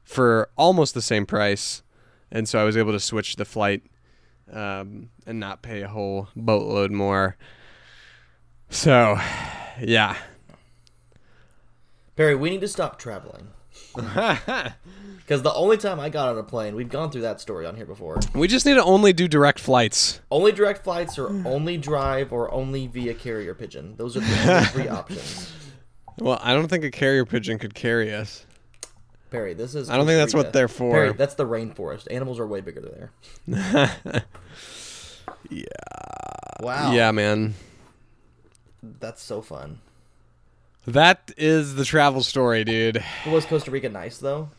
for 0.03 0.49
almost 0.57 0.93
the 0.93 1.01
same 1.01 1.25
price, 1.25 1.83
and 2.31 2.47
so 2.47 2.59
I 2.59 2.63
was 2.63 2.77
able 2.77 2.91
to 2.93 2.99
switch 2.99 3.35
the 3.35 3.45
flight 3.45 3.83
um, 4.51 5.09
and 5.25 5.39
not 5.39 5.61
pay 5.61 5.81
a 5.81 5.87
whole 5.87 6.27
boatload 6.35 6.91
more. 6.91 7.37
So, 8.69 9.19
yeah. 9.81 10.15
Perry, 12.15 12.35
we 12.35 12.49
need 12.49 12.61
to 12.61 12.67
stop 12.67 12.99
traveling. 12.99 13.47
Because 15.29 15.43
the 15.43 15.53
only 15.53 15.77
time 15.77 15.99
I 15.99 16.09
got 16.09 16.29
on 16.29 16.39
a 16.39 16.43
plane, 16.43 16.75
we've 16.75 16.89
gone 16.89 17.11
through 17.11 17.21
that 17.21 17.39
story 17.39 17.67
on 17.67 17.75
here 17.75 17.85
before. 17.85 18.17
we 18.33 18.47
just 18.47 18.65
need 18.65 18.73
to 18.73 18.83
only 18.83 19.13
do 19.13 19.27
direct 19.27 19.59
flights. 19.59 20.21
Only 20.31 20.51
direct 20.51 20.83
flights, 20.83 21.19
or 21.19 21.27
only 21.47 21.77
drive, 21.77 22.33
or 22.33 22.51
only 22.51 22.87
via 22.87 23.13
carrier 23.13 23.53
pigeon. 23.53 23.93
Those 23.95 24.17
are 24.17 24.21
the 24.21 24.51
only 24.51 24.65
three 24.69 24.87
options. 24.87 25.53
Well, 26.17 26.39
I 26.41 26.55
don't 26.55 26.67
think 26.67 26.83
a 26.83 26.89
carrier 26.89 27.25
pigeon 27.25 27.59
could 27.59 27.75
carry 27.75 28.11
us. 28.11 28.43
Perry, 29.29 29.53
this 29.53 29.75
is. 29.75 29.89
I 29.89 29.97
don't 29.97 30.05
think 30.05 30.17
that's 30.17 30.33
Costa 30.33 30.47
what 30.47 30.53
they're 30.53 30.67
for. 30.67 30.91
Perry, 30.91 31.13
that's 31.13 31.35
the 31.35 31.45
rainforest. 31.45 32.07
Animals 32.11 32.39
are 32.39 32.47
way 32.47 32.61
bigger 32.61 33.09
there. 33.47 34.25
Yeah. 35.49 35.63
Wow. 36.59 36.91
Yeah, 36.91 37.11
man. 37.11 37.55
That's 38.83 39.21
so 39.21 39.41
fun. 39.41 39.79
That 40.85 41.31
is 41.37 41.75
the 41.75 41.85
travel 41.85 42.23
story, 42.23 42.63
dude. 42.63 43.03
Was 43.27 43.45
Costa 43.45 43.71
Rica 43.71 43.89
nice 43.89 44.17
though? 44.17 44.49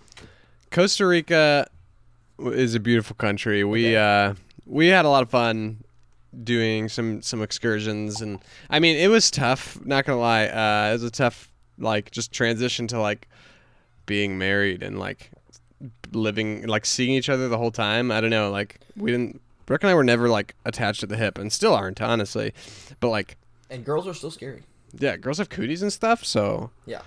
Costa 0.70 1.06
Rica 1.06 1.68
is 2.38 2.74
a 2.74 2.80
beautiful 2.80 3.16
country. 3.16 3.64
We 3.64 3.96
uh 3.96 4.34
we 4.66 4.88
had 4.88 5.04
a 5.04 5.08
lot 5.08 5.22
of 5.22 5.30
fun 5.30 5.82
doing 6.44 6.88
some 6.88 7.22
some 7.22 7.42
excursions 7.42 8.20
and 8.20 8.38
I 8.68 8.78
mean 8.78 8.96
it 8.96 9.08
was 9.08 9.30
tough, 9.30 9.78
not 9.84 10.06
to 10.06 10.14
lie. 10.14 10.46
Uh 10.46 10.90
it 10.90 10.92
was 10.92 11.04
a 11.04 11.10
tough 11.10 11.50
like 11.78 12.10
just 12.10 12.32
transition 12.32 12.86
to 12.88 13.00
like 13.00 13.28
being 14.10 14.36
married 14.36 14.82
and 14.82 14.98
like 14.98 15.30
living 16.12 16.66
like 16.66 16.84
seeing 16.84 17.14
each 17.14 17.28
other 17.30 17.48
the 17.48 17.56
whole 17.56 17.70
time. 17.70 18.10
I 18.10 18.20
don't 18.20 18.28
know, 18.30 18.50
like 18.50 18.80
we 18.96 19.10
didn't 19.12 19.40
Brooke 19.66 19.84
and 19.84 19.90
I 19.90 19.94
were 19.94 20.02
never 20.04 20.28
like 20.28 20.54
attached 20.66 21.02
at 21.04 21.08
the 21.08 21.16
hip 21.16 21.38
and 21.38 21.52
still 21.52 21.72
aren't 21.74 22.00
honestly. 22.02 22.52
But 22.98 23.08
like 23.10 23.36
And 23.70 23.84
girls 23.84 24.06
are 24.08 24.12
still 24.14 24.32
scary. 24.32 24.64
yeah, 24.98 25.16
girls 25.16 25.38
have 25.38 25.48
cooties 25.48 25.80
and 25.82 25.92
stuff, 25.92 26.24
so 26.24 26.70
Yeah. 26.86 27.02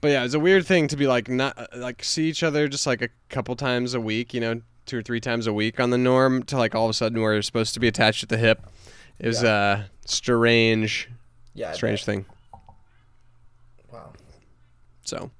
but 0.00 0.08
yeah, 0.08 0.24
it's 0.24 0.32
a 0.34 0.40
weird 0.40 0.66
thing 0.66 0.88
to 0.88 0.96
be 0.96 1.06
like 1.06 1.28
not 1.28 1.58
uh, 1.58 1.66
like 1.76 2.02
see 2.02 2.26
each 2.28 2.42
other 2.42 2.66
just 2.68 2.86
like 2.86 3.02
a 3.02 3.10
couple 3.28 3.54
times 3.54 3.92
a 3.92 4.00
week, 4.00 4.32
you 4.32 4.40
know, 4.40 4.62
two 4.86 4.96
or 4.98 5.02
three 5.02 5.20
times 5.20 5.46
a 5.46 5.52
week 5.52 5.78
on 5.78 5.90
the 5.90 5.98
norm 5.98 6.42
to 6.44 6.56
like 6.56 6.74
all 6.74 6.84
of 6.86 6.90
a 6.90 6.94
sudden 6.94 7.20
we're 7.20 7.42
supposed 7.42 7.74
to 7.74 7.80
be 7.80 7.86
attached 7.88 8.22
at 8.22 8.30
the 8.30 8.38
hip. 8.38 8.66
It 9.18 9.26
was 9.28 9.42
a 9.42 9.90
strange, 10.06 11.10
Yeah. 11.54 11.72
Strange 11.72 12.04
thing. 12.04 12.24
Wow. 13.92 14.12
So 15.04 15.30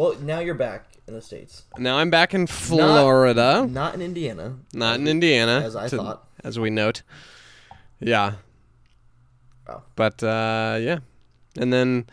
Well, 0.00 0.16
now 0.22 0.38
you're 0.38 0.54
back 0.54 0.86
in 1.06 1.12
the 1.12 1.20
states, 1.20 1.64
now 1.76 1.98
I'm 1.98 2.08
back 2.08 2.32
in 2.32 2.46
Florida, 2.46 3.66
not 3.70 3.94
in 3.94 4.00
Indiana. 4.00 4.56
not, 4.72 4.98
in 4.98 5.06
Indiana, 5.06 5.60
as 5.62 5.76
I 5.76 5.88
to- 5.88 5.96
thought. 5.98 6.26
as 6.42 6.58
we 6.58 6.70
note. 6.70 7.02
Yeah. 7.98 8.36
Wow. 9.68 9.82
But 9.96 10.22
uh, 10.22 10.78
yeah, 10.80 11.00
and 11.58 11.70
then 11.70 12.06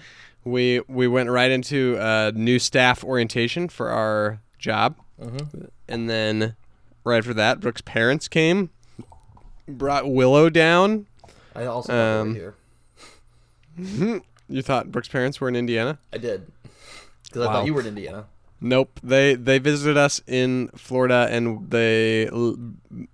we 0.44 0.82
we 0.90 1.08
went 1.08 1.30
right 1.30 1.50
into 1.50 1.96
uh, 1.98 2.34
new 2.36 2.60
staff 2.60 3.06
orientation 3.06 3.70
for 3.70 3.90
our 3.90 4.42
job. 4.60 4.98
Mm-hmm. 5.18 5.68
And 5.88 6.10
then 6.10 6.58
right 7.06 7.20
after 7.20 7.34
that, 7.36 7.62
Brooke's 7.62 7.80
parents 7.80 8.28
came, 8.28 8.70
brought 9.66 10.12
Willow 10.12 10.50
down. 10.50 11.08
I 11.56 11.64
also 11.64 11.94
Um, 12.22 12.36
here. 12.36 12.56
You 14.50 14.62
thought 14.62 14.92
Brooke's 14.92 15.08
parents 15.10 15.40
were 15.40 15.48
in 15.48 15.56
Indiana? 15.56 16.00
I 16.12 16.18
did. 16.18 16.52
Because 17.28 17.48
I 17.48 17.54
thought 17.54 17.66
you 17.66 17.74
were 17.74 17.82
in 17.82 17.88
Indiana. 17.88 18.26
Nope. 18.60 19.00
They 19.04 19.36
they 19.36 19.60
visited 19.60 19.98
us 19.98 20.22
in 20.26 20.70
Florida, 20.70 21.28
and 21.30 21.70
they 21.70 22.28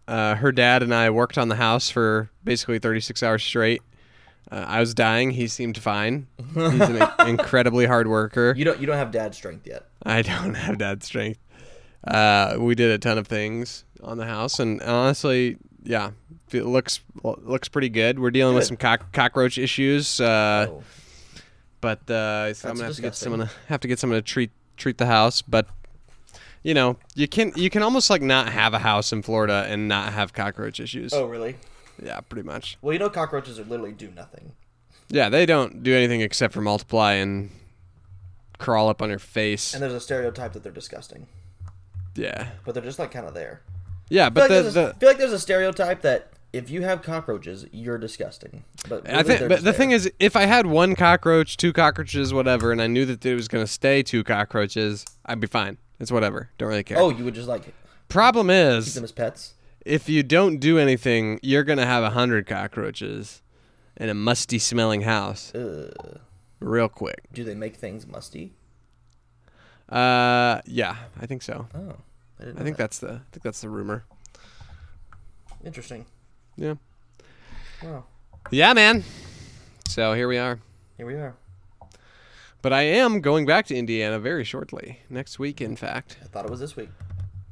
uh, 0.08 0.36
her 0.36 0.52
dad 0.52 0.84
and 0.84 0.94
I 0.94 1.10
worked 1.10 1.38
on 1.38 1.50
the 1.50 1.56
house 1.56 1.90
for 1.90 2.30
basically 2.44 2.80
36 2.80 3.22
hours 3.24 3.44
straight. 3.44 3.82
Uh, 4.52 4.66
I 4.68 4.80
was 4.80 4.94
dying. 4.94 5.32
He 5.32 5.48
seemed 5.48 5.78
fine. 5.78 6.28
He's 6.54 6.82
an 6.82 7.08
incredibly 7.28 7.86
hard 7.86 8.08
worker. 8.08 8.54
You 8.56 8.66
don't. 8.66 8.80
You 8.80 8.88
don't 8.88 8.98
have 8.98 9.12
dad 9.12 9.36
strength 9.36 9.68
yet. 9.68 9.86
I 10.04 10.22
don't 10.22 10.54
have 10.54 10.78
dad 10.78 11.04
strength. 11.04 11.40
Uh, 12.06 12.58
we 12.60 12.76
did 12.76 12.92
a 12.92 12.98
ton 12.98 13.18
of 13.18 13.28
things 13.28 13.86
on 14.02 14.18
the 14.18 14.26
house, 14.26 14.60
and 14.60 14.82
honestly, 14.82 15.58
yeah, 15.84 16.12
it 16.52 16.66
looks 16.66 17.00
looks 17.24 17.68
pretty 17.68 17.90
good. 17.90 18.20
We're 18.20 18.32
dealing 18.32 18.56
with 18.56 18.66
some 18.66 18.78
cock- 18.78 19.12
cockroach 19.12 19.58
issues, 19.58 20.20
uh, 20.22 20.68
oh. 20.70 20.84
But 21.84 22.10
uh, 22.10 22.54
so 22.54 22.70
I'm 22.70 22.76
gonna 22.76 22.88
have 22.88 22.96
to 22.96 23.02
get 23.02 23.14
someone 23.14 23.42
to 23.42 23.50
have 23.68 23.82
to 23.82 23.90
get 23.90 24.00
someone 24.00 24.18
to 24.18 24.22
treat 24.22 24.52
treat 24.78 24.98
the 24.98 25.06
house. 25.06 25.42
But 25.42 25.68
you 26.64 26.74
know, 26.74 26.96
you 27.14 27.28
can 27.28 27.52
you 27.58 27.70
can 27.70 27.84
almost 27.84 28.10
like 28.10 28.22
not 28.22 28.54
have 28.54 28.74
a 28.74 28.80
house 28.80 29.12
in 29.12 29.22
Florida 29.22 29.66
and 29.68 29.90
not 29.90 30.14
have 30.14 30.32
cockroach 30.32 30.80
issues. 30.80 31.14
Oh, 31.14 31.26
really? 31.26 31.58
Yeah, 32.02 32.22
pretty 32.22 32.48
much. 32.48 32.78
Well, 32.82 32.94
you 32.94 33.00
know, 33.00 33.10
cockroaches 33.10 33.60
are 33.60 33.66
literally 33.66 33.92
do 33.92 34.10
nothing. 34.12 34.54
Yeah, 35.10 35.28
they 35.28 35.46
don't 35.46 35.84
do 35.84 35.94
anything 35.94 36.22
except 36.22 36.54
for 36.54 36.62
multiply 36.62 37.14
and 37.14 37.52
crawl 38.60 38.88
up 38.88 39.02
on 39.02 39.10
your 39.10 39.20
face. 39.20 39.74
And 39.74 39.84
there's 39.84 39.94
a 39.94 40.00
stereotype 40.00 40.54
that 40.54 40.64
they're 40.64 40.72
disgusting, 40.72 41.28
yeah, 42.16 42.48
but 42.64 42.74
they're 42.74 42.84
just 42.84 42.98
like 42.98 43.12
kind 43.12 43.28
of 43.28 43.34
there. 43.34 43.62
yeah, 44.10 44.28
I 44.28 44.30
feel, 44.30 44.32
but 44.32 44.50
like 44.50 44.64
the, 44.64 44.70
the 44.72 44.90
a, 44.90 44.94
feel 44.94 45.10
like 45.10 45.18
there's 45.18 45.34
a 45.34 45.40
stereotype 45.40 46.02
that 46.04 46.33
if 46.54 46.70
you 46.70 46.84
have 46.84 47.02
cockroaches, 47.02 47.66
you're 47.72 47.98
disgusting. 47.98 48.64
But 48.88 49.10
I 49.10 49.24
think, 49.24 49.50
but 49.50 49.64
the 49.64 49.74
thing 49.74 49.92
is, 49.92 50.10
if 50.20 50.36
I 50.36 50.46
had 50.46 50.68
one 50.68 50.96
cockroach, 50.96 51.58
two 51.58 51.74
cockroaches, 51.74 52.34
whatever, 52.34 52.72
and 52.72 52.82
I 52.82 52.88
knew 52.88 53.06
that 53.06 53.26
it 53.26 53.36
was 53.36 53.48
going 53.48 53.64
to 53.66 53.72
stay 53.72 54.04
two 54.04 54.24
cockroaches, 54.24 55.04
I'd 55.26 55.40
be 55.40 55.48
fine. 55.48 55.78
It's 56.00 56.12
whatever. 56.12 56.50
Don't 56.58 56.70
really 56.70 56.84
care. 56.84 57.00
oh, 57.00 57.10
you 57.10 57.26
would 57.26 57.34
just 57.36 57.48
like 57.48 57.74
Problem 58.08 58.50
is, 58.50 58.86
keep 58.86 58.94
them 58.94 59.04
as 59.04 59.12
pets. 59.12 59.54
if 59.86 60.08
you 60.08 60.22
don't 60.22 60.58
do 60.58 60.78
anything, 60.78 61.40
you're 61.42 61.64
going 61.64 61.80
to 61.80 61.86
have 61.86 62.04
a 62.04 62.12
hundred 62.12 62.46
cockroaches 62.46 63.42
in 63.98 64.10
a 64.10 64.14
musty 64.14 64.60
smelling 64.60 65.02
house 65.02 65.54
Ugh. 65.56 66.20
real 66.60 66.90
quick. 66.90 67.22
Do 67.34 67.44
they 67.44 67.56
make 67.56 67.76
things 67.78 68.06
musty? 68.06 68.54
Uh, 69.90 70.62
yeah, 70.66 70.98
I 71.20 71.26
think 71.26 71.42
so. 71.42 71.68
Oh, 71.74 71.96
I 72.40 72.46
didn't. 72.46 72.60
I 72.60 72.64
think 72.64 72.78
that. 72.78 72.84
that's 72.84 73.00
the 73.00 73.10
I 73.14 73.22
think 73.32 73.44
that's 73.44 73.62
the 73.62 73.70
rumor. 73.70 74.06
interesting. 75.66 76.06
Yeah. 76.56 76.76
Wow, 77.84 78.06
Yeah, 78.52 78.74
man. 78.74 79.04
So 79.88 80.14
here 80.14 80.28
we 80.28 80.38
are. 80.38 80.60
here 80.98 81.06
we 81.06 81.16
are. 81.16 81.36
But 82.62 82.72
I 82.74 82.84
am 82.84 83.20
going 83.20 83.46
back 83.46 83.66
to 83.68 83.76
Indiana 83.76 84.20
very 84.20 84.44
shortly. 84.46 85.00
Next 85.10 85.38
week, 85.40 85.60
in 85.60 85.76
fact. 85.76 86.18
I 86.22 86.26
thought 86.28 86.46
it 86.46 86.52
was 86.52 86.60
this 86.62 86.76
week. 86.76 86.90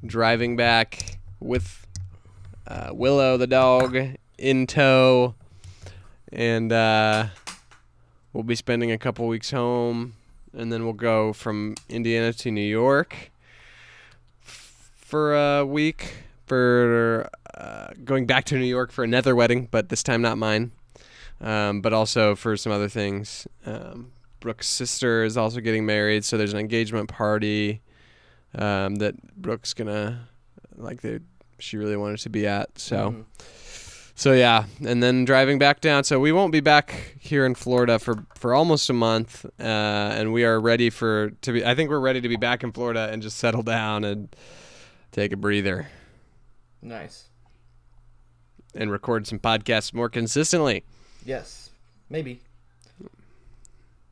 driving 0.06 0.56
back 0.56 1.18
with 1.40 1.86
uh, 2.68 2.92
Willow 2.94 3.36
the 3.38 3.48
dog 3.48 3.98
in 4.38 4.68
tow, 4.68 5.36
and 6.32 6.72
uh, 6.72 7.28
we'll 8.32 8.44
be 8.44 8.56
spending 8.56 8.92
a 8.92 8.98
couple 8.98 9.28
weeks 9.28 9.52
home, 9.52 10.14
and 10.58 10.72
then 10.72 10.84
we'll 10.86 10.94
go 10.94 11.34
from 11.34 11.76
Indiana 11.90 12.32
to 12.34 12.50
New 12.52 12.62
York 12.62 13.32
f- 14.46 14.92
for 14.96 15.36
a 15.36 15.66
week 15.66 16.14
for 16.52 17.30
uh, 17.56 17.88
going 18.04 18.26
back 18.26 18.44
to 18.44 18.58
New 18.58 18.66
York 18.66 18.92
for 18.92 19.06
another 19.06 19.34
wedding, 19.38 19.70
but 19.72 19.88
this 19.88 20.04
time 20.04 20.22
not 20.22 20.38
mine, 20.38 20.72
um, 21.40 21.80
but 21.80 21.94
also 21.94 22.36
for 22.36 22.58
some 22.58 22.74
other 22.74 22.90
things. 22.90 23.48
Um, 23.66 24.12
Brooke's 24.42 24.68
sister 24.68 25.24
is 25.24 25.38
also 25.38 25.62
getting 25.62 25.86
married, 25.86 26.26
so 26.26 26.38
there's 26.38 26.52
an 26.52 26.60
engagement 26.60 27.08
party 27.08 27.80
um, 28.54 28.96
that 28.96 29.16
Brooke's 29.42 29.74
gonna 29.74 30.28
like 30.76 31.00
they 31.00 31.20
she 31.58 31.78
really 31.78 31.96
wanted 31.96 32.18
to 32.20 32.30
be 32.30 32.46
at. 32.46 32.78
So 32.78 32.98
Mhm. 33.12 33.26
so 34.14 34.34
yeah, 34.34 34.66
and 34.86 35.02
then 35.02 35.24
driving 35.24 35.58
back 35.58 35.80
down. 35.80 36.04
So 36.04 36.20
we 36.20 36.34
won't 36.34 36.52
be 36.52 36.60
back 36.60 37.16
here 37.18 37.46
in 37.46 37.56
Florida 37.56 37.98
for 37.98 38.26
for 38.36 38.54
almost 38.54 38.90
a 38.90 38.94
month, 38.94 39.46
uh, 39.58 40.18
and 40.18 40.34
we 40.34 40.44
are 40.44 40.60
ready 40.60 40.90
for 40.90 41.30
to 41.44 41.54
be. 41.54 41.66
I 41.66 41.76
think 41.76 41.90
we're 41.90 42.02
ready 42.02 42.20
to 42.20 42.28
be 42.28 42.36
back 42.36 42.62
in 42.62 42.74
Florida 42.74 43.08
and 43.10 43.22
just 43.22 43.38
settle 43.38 43.64
down 43.64 44.04
and 44.04 44.36
take 45.14 45.32
a 45.32 45.38
breather 45.38 45.88
nice. 46.82 47.26
and 48.74 48.92
record 48.92 49.28
some 49.28 49.40
podcasts 49.40 49.94
more 49.94 50.10
consistently. 50.10 50.84
Yes, 51.26 51.70
maybe, 52.10 52.42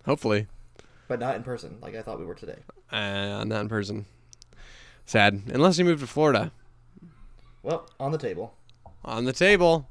Hopefully, 0.05 0.47
but 1.07 1.19
not 1.19 1.35
in 1.35 1.43
person 1.43 1.77
like 1.81 1.95
I 1.95 2.01
thought 2.01 2.19
we 2.19 2.25
were 2.25 2.35
today. 2.35 2.57
uh, 2.91 3.43
not 3.45 3.61
in 3.61 3.69
person. 3.69 4.05
Sad, 5.05 5.41
unless 5.47 5.77
you 5.79 5.85
move 5.85 5.99
to 6.01 6.07
Florida. 6.07 6.51
Well, 7.63 7.89
on 7.99 8.11
the 8.11 8.17
table. 8.17 8.53
On 9.03 9.25
the 9.25 9.33
table. 9.33 9.87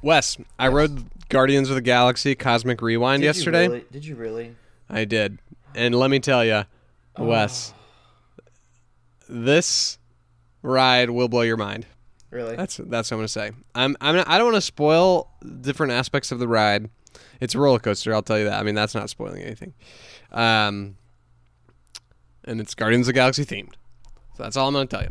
Wes, 0.01 0.37
I 0.59 0.67
rode 0.67 1.05
Guardians 1.29 1.69
of 1.69 1.75
the 1.75 1.81
Galaxy 1.81 2.35
Cosmic 2.35 2.81
Rewind 2.81 3.21
Did 3.21 3.25
you 3.27 3.29
yesterday. 3.29 3.67
really- 3.67 3.85
did 3.91 4.05
you 4.05 4.15
really? 4.15 4.55
I 4.89 5.05
did. 5.05 5.39
And 5.73 5.95
let 5.95 6.09
me 6.09 6.19
tell 6.19 6.43
you, 6.43 6.65
Wes, 7.17 7.73
this 9.27 9.97
ride 10.61 11.09
will 11.09 11.27
blow 11.27 11.41
your 11.41 11.57
mind. 11.57 11.85
Really? 12.29 12.55
That's 12.55 12.77
that's 12.77 13.11
what 13.11 13.15
I'm 13.15 13.19
gonna 13.19 13.27
say. 13.27 13.51
I'm 13.75 13.97
I'm 13.99 14.15
not, 14.15 14.27
I 14.27 14.37
don't 14.37 14.51
want 14.51 14.55
to 14.55 14.61
spoil 14.61 15.29
different 15.61 15.91
aspects 15.91 16.31
of 16.31 16.39
the 16.39 16.47
ride. 16.47 16.89
It's 17.41 17.55
a 17.55 17.59
roller 17.59 17.79
coaster. 17.79 18.13
I'll 18.13 18.21
tell 18.21 18.39
you 18.39 18.45
that. 18.45 18.59
I 18.59 18.63
mean, 18.63 18.75
that's 18.75 18.95
not 18.95 19.09
spoiling 19.09 19.41
anything. 19.41 19.73
Um, 20.31 20.95
and 22.45 22.61
it's 22.61 22.73
Guardians 22.73 23.07
of 23.07 23.13
the 23.13 23.13
Galaxy 23.13 23.43
themed. 23.43 23.73
So 24.37 24.43
that's 24.43 24.55
all 24.55 24.69
I'm 24.69 24.73
gonna 24.73 24.85
tell 24.85 25.03
you. 25.03 25.09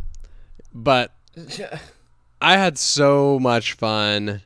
But 0.72 1.12
I 2.40 2.56
had 2.56 2.78
so 2.78 3.38
much 3.38 3.74
fun. 3.74 4.40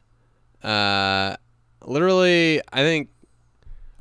Uh, 0.62 1.37
literally, 1.85 2.61
I 2.72 2.81
think 2.81 3.11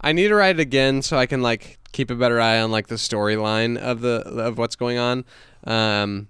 I 0.02 0.14
need 0.14 0.30
to 0.30 0.36
ride 0.36 0.60
it 0.60 0.62
again 0.62 1.04
so 1.04 1.18
I 1.18 1.28
can 1.28 1.44
like 1.44 1.78
keep 1.94 2.12
a 2.12 2.16
better 2.16 2.42
eye 2.42 2.60
on 2.60 2.72
like 2.72 2.88
the 2.88 2.96
storyline 2.96 3.78
of 3.78 4.02
the 4.02 4.18
of 4.26 4.58
what's 4.58 4.76
going 4.76 4.98
on. 4.98 5.24
Um, 5.64 6.28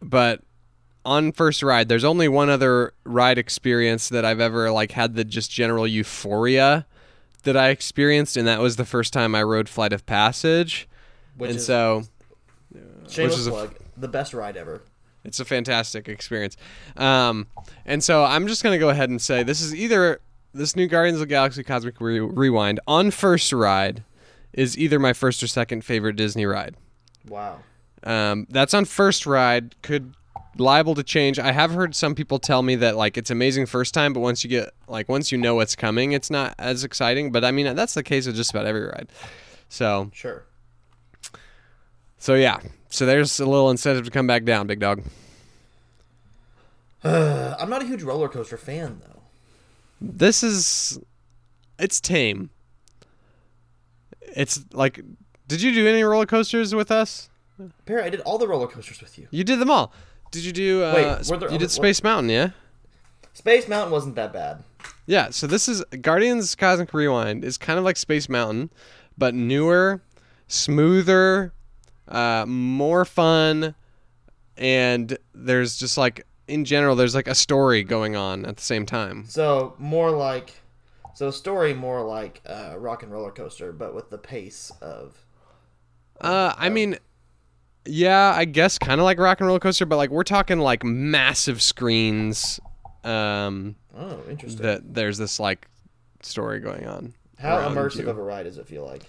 but 0.00 0.40
on 1.04 1.32
first 1.32 1.62
ride, 1.62 1.88
there's 1.88 2.04
only 2.04 2.28
one 2.28 2.48
other 2.48 2.94
ride 3.04 3.36
experience 3.36 4.08
that 4.08 4.24
I've 4.24 4.40
ever 4.40 4.70
like 4.70 4.92
had 4.92 5.14
the 5.14 5.24
just 5.24 5.50
general 5.50 5.86
euphoria 5.86 6.86
that 7.42 7.56
I 7.56 7.68
experienced, 7.68 8.36
and 8.36 8.46
that 8.48 8.60
was 8.60 8.76
the 8.76 8.84
first 8.84 9.12
time 9.12 9.34
I 9.34 9.42
rode 9.42 9.68
Flight 9.68 9.92
of 9.92 10.06
Passage. 10.06 10.88
Which 11.36 11.50
and 11.50 11.58
is 11.58 11.66
so 11.66 12.04
shameless 13.08 13.38
is 13.38 13.46
a- 13.46 13.50
plug, 13.50 13.74
the 13.96 14.08
best 14.08 14.32
ride 14.32 14.56
ever. 14.56 14.82
It's 15.24 15.40
a 15.40 15.44
fantastic 15.44 16.08
experience. 16.08 16.56
Um, 16.96 17.48
and 17.84 18.02
so 18.02 18.24
I'm 18.24 18.46
just 18.46 18.62
going 18.62 18.72
to 18.72 18.78
go 18.78 18.88
ahead 18.88 19.10
and 19.10 19.20
say 19.20 19.42
this 19.42 19.60
is 19.60 19.74
either 19.74 20.20
this 20.54 20.74
new 20.74 20.86
Guardians 20.86 21.16
of 21.16 21.20
the 21.20 21.26
Galaxy 21.26 21.62
Cosmic 21.62 22.00
Re- 22.00 22.20
Rewind 22.20 22.80
on 22.86 23.10
first 23.10 23.52
ride 23.52 24.04
is 24.52 24.76
either 24.78 24.98
my 24.98 25.12
first 25.12 25.42
or 25.42 25.46
second 25.46 25.84
favorite 25.84 26.16
Disney 26.16 26.46
ride. 26.46 26.74
Wow. 27.28 27.60
Um, 28.02 28.46
that's 28.50 28.74
on 28.74 28.84
first 28.84 29.26
ride. 29.26 29.80
Could 29.82 30.14
liable 30.56 30.94
to 30.94 31.02
change. 31.02 31.38
I 31.38 31.52
have 31.52 31.70
heard 31.70 31.94
some 31.94 32.14
people 32.14 32.38
tell 32.38 32.62
me 32.62 32.74
that 32.76 32.96
like 32.96 33.16
it's 33.16 33.30
amazing 33.30 33.66
first 33.66 33.94
time, 33.94 34.12
but 34.12 34.20
once 34.20 34.42
you 34.44 34.50
get 34.50 34.70
like 34.88 35.08
once 35.08 35.30
you 35.30 35.38
know 35.38 35.54
what's 35.54 35.76
coming, 35.76 36.12
it's 36.12 36.30
not 36.30 36.54
as 36.58 36.84
exciting. 36.84 37.30
But 37.32 37.44
I 37.44 37.50
mean 37.50 37.74
that's 37.76 37.94
the 37.94 38.02
case 38.02 38.26
with 38.26 38.36
just 38.36 38.50
about 38.50 38.66
every 38.66 38.84
ride. 38.84 39.08
So 39.68 40.10
Sure. 40.14 40.44
so 42.18 42.34
yeah. 42.34 42.58
So 42.90 43.04
there's 43.04 43.38
a 43.38 43.46
little 43.46 43.70
incentive 43.70 44.04
to 44.06 44.10
come 44.10 44.26
back 44.26 44.44
down, 44.44 44.66
big 44.66 44.80
dog. 44.80 45.02
Uh, 47.04 47.54
I'm 47.60 47.70
not 47.70 47.82
a 47.82 47.86
huge 47.86 48.02
roller 48.02 48.28
coaster 48.28 48.56
fan 48.56 49.00
though. 49.06 49.22
This 50.00 50.42
is 50.42 50.98
it's 51.78 52.00
tame. 52.00 52.50
It's 54.36 54.64
like 54.72 55.00
did 55.46 55.62
you 55.62 55.72
do 55.72 55.86
any 55.86 56.02
roller 56.02 56.26
coasters 56.26 56.74
with 56.74 56.90
us? 56.90 57.30
Perry, 57.86 58.02
I 58.02 58.10
did 58.10 58.20
all 58.20 58.38
the 58.38 58.46
roller 58.46 58.68
coasters 58.68 59.00
with 59.00 59.18
you. 59.18 59.26
You 59.30 59.44
did 59.44 59.58
them 59.58 59.70
all. 59.70 59.92
Did 60.30 60.44
you 60.44 60.52
do 60.52 60.82
uh 60.82 61.20
Wait, 61.24 61.40
there 61.40 61.50
you 61.50 61.58
did 61.58 61.70
Space 61.70 62.02
Mountain, 62.02 62.30
yeah? 62.30 62.50
Space 63.32 63.68
Mountain 63.68 63.92
wasn't 63.92 64.14
that 64.16 64.32
bad. 64.32 64.62
Yeah, 65.06 65.30
so 65.30 65.46
this 65.46 65.68
is 65.68 65.82
Guardians 66.02 66.54
Cosmic 66.54 66.92
Rewind 66.92 67.44
is 67.44 67.56
kind 67.56 67.78
of 67.78 67.84
like 67.84 67.96
Space 67.96 68.28
Mountain, 68.28 68.70
but 69.16 69.34
newer, 69.34 70.02
smoother, 70.48 71.52
uh, 72.08 72.44
more 72.46 73.04
fun, 73.04 73.74
and 74.56 75.16
there's 75.34 75.78
just 75.78 75.96
like 75.96 76.26
in 76.46 76.64
general 76.64 76.96
there's 76.96 77.14
like 77.14 77.28
a 77.28 77.34
story 77.34 77.84
going 77.84 78.16
on 78.16 78.44
at 78.44 78.56
the 78.56 78.62
same 78.62 78.84
time. 78.84 79.24
So 79.28 79.74
more 79.78 80.10
like, 80.10 80.54
so 81.18 81.32
story 81.32 81.74
more 81.74 82.00
like 82.06 82.40
uh, 82.46 82.76
Rock 82.78 83.02
and 83.02 83.10
Roller 83.10 83.32
Coaster, 83.32 83.72
but 83.72 83.92
with 83.92 84.08
the 84.08 84.18
pace 84.18 84.70
of. 84.80 85.18
Uh, 86.20 86.52
I 86.56 86.68
mean, 86.68 86.96
yeah, 87.84 88.32
I 88.36 88.44
guess 88.44 88.78
kind 88.78 89.00
of 89.00 89.04
like 89.04 89.18
Rock 89.18 89.40
and 89.40 89.48
Roller 89.48 89.58
Coaster, 89.58 89.84
but 89.84 89.96
like 89.96 90.10
we're 90.10 90.22
talking 90.22 90.60
like 90.60 90.84
massive 90.84 91.60
screens. 91.60 92.60
Um, 93.02 93.74
Oh, 93.96 94.20
interesting. 94.30 94.62
that 94.62 94.94
there's 94.94 95.18
this 95.18 95.40
like 95.40 95.66
story 96.22 96.60
going 96.60 96.86
on. 96.86 97.14
How 97.36 97.68
immersive 97.68 98.02
you. 98.04 98.10
of 98.10 98.16
a 98.16 98.22
ride 98.22 98.44
does 98.44 98.56
it 98.58 98.68
feel 98.68 98.86
like? 98.86 99.02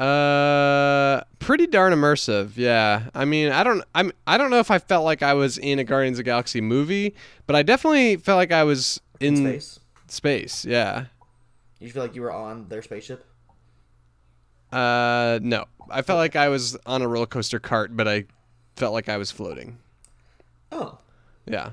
Uh, 0.00 1.20
pretty 1.38 1.66
darn 1.66 1.92
immersive. 1.92 2.52
Yeah. 2.56 3.10
I 3.14 3.26
mean, 3.26 3.52
I 3.52 3.62
don't. 3.62 3.84
I'm. 3.94 4.12
I 4.26 4.38
don't 4.38 4.50
know 4.50 4.60
if 4.60 4.70
I 4.70 4.78
felt 4.78 5.04
like 5.04 5.22
I 5.22 5.34
was 5.34 5.58
in 5.58 5.78
a 5.78 5.84
Guardians 5.84 6.18
of 6.18 6.24
the 6.24 6.30
Galaxy 6.30 6.62
movie, 6.62 7.14
but 7.46 7.56
I 7.56 7.62
definitely 7.62 8.16
felt 8.16 8.36
like 8.38 8.52
I 8.52 8.64
was 8.64 9.00
in, 9.20 9.36
Space. 9.36 9.79
Space. 10.10 10.64
Yeah. 10.64 11.06
You 11.78 11.90
feel 11.90 12.02
like 12.02 12.14
you 12.14 12.22
were 12.22 12.32
on 12.32 12.68
their 12.68 12.82
spaceship? 12.82 13.24
Uh, 14.72 15.38
no. 15.42 15.64
I 15.90 16.02
felt 16.02 16.18
like 16.18 16.36
I 16.36 16.48
was 16.48 16.76
on 16.86 17.02
a 17.02 17.08
roller 17.08 17.26
coaster 17.26 17.58
cart, 17.58 17.96
but 17.96 18.06
I 18.06 18.26
felt 18.76 18.92
like 18.92 19.08
I 19.08 19.16
was 19.16 19.30
floating. 19.30 19.78
Oh. 20.70 20.98
Yeah. 21.46 21.70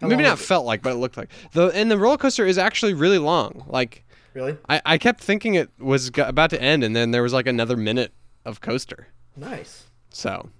How 0.00 0.08
Maybe 0.08 0.22
not 0.22 0.38
it? 0.40 0.42
felt 0.42 0.66
like, 0.66 0.82
but 0.82 0.92
it 0.92 0.96
looked 0.96 1.16
like. 1.16 1.30
The 1.52 1.66
and 1.68 1.90
the 1.90 1.98
roller 1.98 2.16
coaster 2.16 2.46
is 2.46 2.58
actually 2.58 2.94
really 2.94 3.18
long. 3.18 3.64
Like 3.68 4.04
Really? 4.34 4.56
I, 4.68 4.82
I 4.84 4.98
kept 4.98 5.22
thinking 5.22 5.54
it 5.54 5.70
was 5.78 6.10
about 6.18 6.50
to 6.50 6.60
end, 6.60 6.82
and 6.82 6.94
then 6.96 7.12
there 7.12 7.22
was 7.22 7.32
like 7.32 7.46
another 7.46 7.76
minute 7.76 8.12
of 8.44 8.60
coaster. 8.60 9.06
Nice. 9.36 9.84
So, 10.10 10.50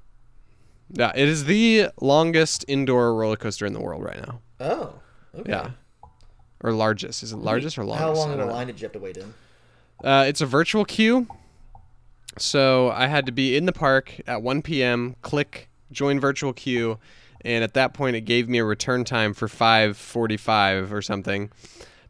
yeah, 0.90 1.10
it 1.16 1.28
is 1.28 1.44
the 1.46 1.88
longest 2.00 2.64
indoor 2.68 3.14
roller 3.16 3.36
coaster 3.36 3.66
in 3.66 3.72
the 3.72 3.80
world 3.80 4.04
right 4.04 4.24
now. 4.24 4.40
Oh. 4.60 4.94
Okay. 5.36 5.50
Yeah, 5.50 5.70
or 6.64 6.72
largest. 6.72 7.22
Is 7.22 7.32
it 7.32 7.36
largest 7.36 7.78
or 7.78 7.84
longest? 7.84 8.02
How 8.02 8.14
long 8.14 8.30
I 8.30 8.42
of 8.42 8.48
a 8.48 8.52
line 8.52 8.66
did 8.66 8.80
you 8.80 8.86
have 8.86 8.92
to 8.92 8.98
wait 8.98 9.18
in? 9.18 9.34
Uh, 10.02 10.24
it's 10.26 10.40
a 10.40 10.46
virtual 10.46 10.84
queue. 10.84 11.28
So 12.38 12.90
I 12.90 13.06
had 13.06 13.26
to 13.26 13.32
be 13.32 13.56
in 13.56 13.66
the 13.66 13.72
park 13.72 14.20
at 14.26 14.42
1 14.42 14.62
p.m. 14.62 15.14
Click 15.22 15.68
join 15.92 16.18
virtual 16.18 16.52
queue, 16.52 16.98
and 17.42 17.62
at 17.62 17.74
that 17.74 17.94
point 17.94 18.16
it 18.16 18.22
gave 18.22 18.48
me 18.48 18.58
a 18.58 18.64
return 18.64 19.04
time 19.04 19.34
for 19.34 19.46
5:45 19.46 20.90
or 20.90 21.00
something. 21.00 21.50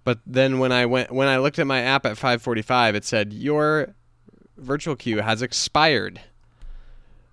But 0.04 0.20
then 0.26 0.58
when 0.58 0.72
I 0.72 0.86
went 0.86 1.10
when 1.10 1.28
I 1.28 1.38
looked 1.38 1.58
at 1.58 1.66
my 1.66 1.80
app 1.80 2.06
at 2.06 2.16
5:45, 2.16 2.94
it 2.94 3.04
said 3.04 3.32
your 3.32 3.94
virtual 4.56 4.96
queue 4.96 5.18
has 5.20 5.42
expired. 5.42 6.20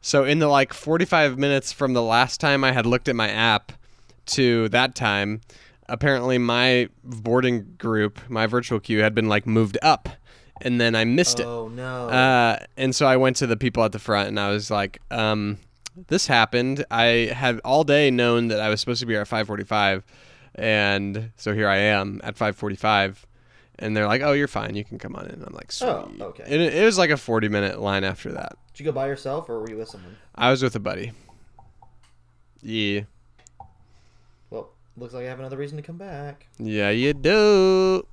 So 0.02 0.24
in 0.24 0.40
the 0.40 0.48
like 0.48 0.74
45 0.74 1.38
minutes 1.38 1.72
from 1.72 1.94
the 1.94 2.02
last 2.02 2.40
time 2.40 2.64
I 2.64 2.72
had 2.72 2.88
looked 2.88 3.08
at 3.08 3.16
my 3.16 3.30
app 3.30 3.72
to 4.28 4.68
that 4.70 4.96
time, 4.96 5.42
apparently 5.92 6.38
my 6.38 6.90
boarding 7.04 7.76
group, 7.78 8.20
my 8.30 8.48
virtual 8.48 8.80
queue 8.80 9.02
had 9.02 9.14
been 9.14 9.28
like 9.30 9.46
moved 9.46 9.78
up 9.82 10.10
and 10.62 10.80
then 10.80 10.96
I 10.96 11.06
missed 11.06 11.40
it. 11.40 11.46
Oh 11.46 11.68
no. 11.68 12.10
Uh, 12.10 12.58
and 12.78 12.96
so 12.96 13.06
I 13.06 13.18
went 13.18 13.38
to 13.38 13.48
the 13.48 13.58
people 13.58 13.84
at 13.84 13.92
the 13.92 14.00
front 14.00 14.30
and 14.30 14.40
I 14.40 14.50
was 14.50 14.72
like, 14.72 15.02
um, 15.12 15.58
this 16.08 16.28
happened. 16.28 16.86
I 16.90 17.32
had 17.34 17.60
all 17.66 17.84
day 17.84 18.12
known 18.12 18.48
that 18.50 18.60
I 18.60 18.70
was 18.70 18.80
supposed 18.80 19.00
to 19.02 19.06
be 19.06 19.14
here 19.14 19.22
at 19.22 19.28
5:45, 19.28 20.04
and 20.56 21.32
so 21.36 21.54
here 21.54 21.68
I 21.68 21.78
am 21.78 22.22
at 22.24 22.36
5:45, 22.36 23.26
and 23.80 23.96
they're 23.96 24.08
like, 24.08 24.22
"Oh, 24.22 24.32
you're 24.32 24.48
fine. 24.48 24.76
You 24.76 24.86
can 24.86 24.98
come 25.00 25.16
on 25.16 25.28
in." 25.28 25.44
I'm 25.44 25.54
like, 25.54 25.72
"Sweet." 25.72 25.90
Oh, 25.90 26.12
okay. 26.22 26.44
And 26.46 26.62
it, 26.62 26.74
it 26.74 26.86
was 26.86 26.98
like 26.98 27.10
a 27.10 27.18
40 27.18 27.50
minute 27.50 27.80
line 27.80 28.04
after 28.04 28.32
that. 28.32 28.54
Did 28.74 28.80
you 28.80 28.86
go 28.86 28.92
by 28.94 29.08
yourself 29.08 29.50
or 29.50 29.60
were 29.60 29.70
you 29.70 29.78
with 29.78 29.90
someone? 29.90 30.16
I 30.34 30.50
was 30.50 30.64
with 30.64 30.76
a 30.76 30.80
buddy. 30.80 31.12
Yeah, 32.62 33.02
looks 34.98 35.14
like 35.14 35.26
I 35.26 35.30
have 35.30 35.40
another 35.40 35.58
reason 35.58 35.78
to 35.78 35.84
come 35.84 35.98
back. 35.98 36.48
yeah, 36.60 36.90
you 36.90 37.14
do. 37.14 38.06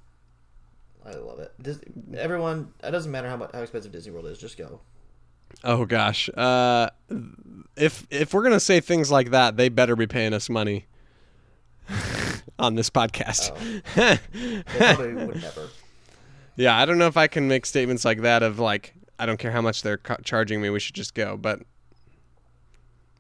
I 1.04 1.12
love 1.12 1.38
it. 1.40 1.52
Dis- 1.62 1.80
everyone, 2.16 2.72
it 2.84 2.90
doesn't 2.90 3.10
matter 3.10 3.28
how 3.28 3.36
much 3.36 3.50
how 3.52 3.60
expensive 3.62 3.92
Disney 3.92 4.12
World 4.12 4.26
is. 4.26 4.38
Just 4.38 4.58
go. 4.58 4.80
Oh 5.64 5.86
gosh. 5.86 6.28
Uh, 6.36 6.90
if 7.76 8.06
if 8.10 8.34
we're 8.34 8.42
gonna 8.42 8.60
say 8.60 8.80
things 8.80 9.10
like 9.10 9.30
that, 9.30 9.56
they 9.56 9.68
better 9.70 9.96
be 9.96 10.06
paying 10.06 10.34
us 10.34 10.50
money 10.50 10.86
on 12.58 12.74
this 12.74 12.90
podcast. 12.90 13.52
They 14.32 14.60
probably 14.94 15.14
would 15.14 15.40
never. 15.40 15.68
Yeah, 16.56 16.76
I 16.76 16.84
don't 16.84 16.98
know 16.98 17.06
if 17.06 17.16
I 17.16 17.26
can 17.28 17.48
make 17.48 17.64
statements 17.66 18.04
like 18.04 18.20
that 18.22 18.42
of 18.42 18.58
like 18.58 18.94
I 19.18 19.24
don't 19.26 19.38
care 19.38 19.52
how 19.52 19.62
much 19.62 19.82
they're 19.82 19.96
ca- 19.96 20.18
charging 20.24 20.60
me, 20.60 20.68
we 20.70 20.78
should 20.80 20.94
just 20.94 21.14
go. 21.14 21.36
But 21.38 21.60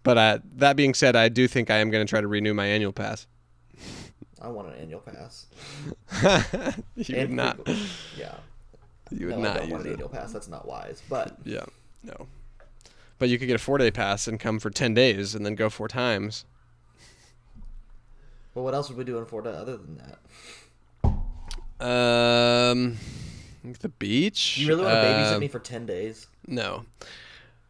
but 0.02 0.18
uh, 0.18 0.38
that 0.56 0.76
being 0.76 0.92
said, 0.94 1.16
I 1.16 1.28
do 1.30 1.48
think 1.48 1.70
I 1.70 1.76
am 1.78 1.90
going 1.90 2.04
to 2.06 2.10
try 2.10 2.20
to 2.20 2.28
renew 2.28 2.52
my 2.54 2.66
annual 2.66 2.92
pass. 2.92 3.26
I 4.40 4.48
want 4.48 4.68
an 4.68 4.74
annual 4.74 5.00
pass. 5.00 5.46
you 6.94 7.16
And 7.16 7.30
would 7.30 7.36
not. 7.36 7.68
Yeah. 8.16 8.34
You 9.10 9.26
would 9.28 9.38
No, 9.38 9.40
I 9.40 9.42
not 9.42 9.56
don't 9.58 9.70
want 9.70 9.82
an 9.84 9.88
it. 9.90 9.92
annual 9.94 10.08
pass. 10.08 10.32
That's 10.32 10.48
not 10.48 10.66
wise. 10.68 11.02
But 11.08 11.36
Yeah, 11.44 11.64
no. 12.02 12.26
But 13.18 13.28
you 13.30 13.38
could 13.38 13.46
get 13.48 13.56
a 13.56 13.58
four 13.58 13.78
day 13.78 13.90
pass 13.90 14.28
and 14.28 14.38
come 14.38 14.58
for 14.60 14.70
ten 14.70 14.94
days 14.94 15.34
and 15.34 15.44
then 15.44 15.54
go 15.56 15.68
four 15.68 15.88
times. 15.88 16.44
well, 18.54 18.64
what 18.64 18.74
else 18.74 18.88
would 18.88 18.98
we 18.98 19.04
do 19.04 19.18
in 19.18 19.24
Florida 19.26 19.50
other 19.50 19.76
than 19.76 19.96
that? 19.98 20.18
Um, 21.84 22.96
the 23.80 23.88
beach. 23.88 24.58
You 24.58 24.68
really 24.68 24.84
want 24.84 24.94
to 24.94 25.00
babysit 25.00 25.34
Um, 25.34 25.40
me 25.40 25.48
for 25.48 25.58
ten 25.58 25.84
days? 25.86 26.26
No, 26.46 26.84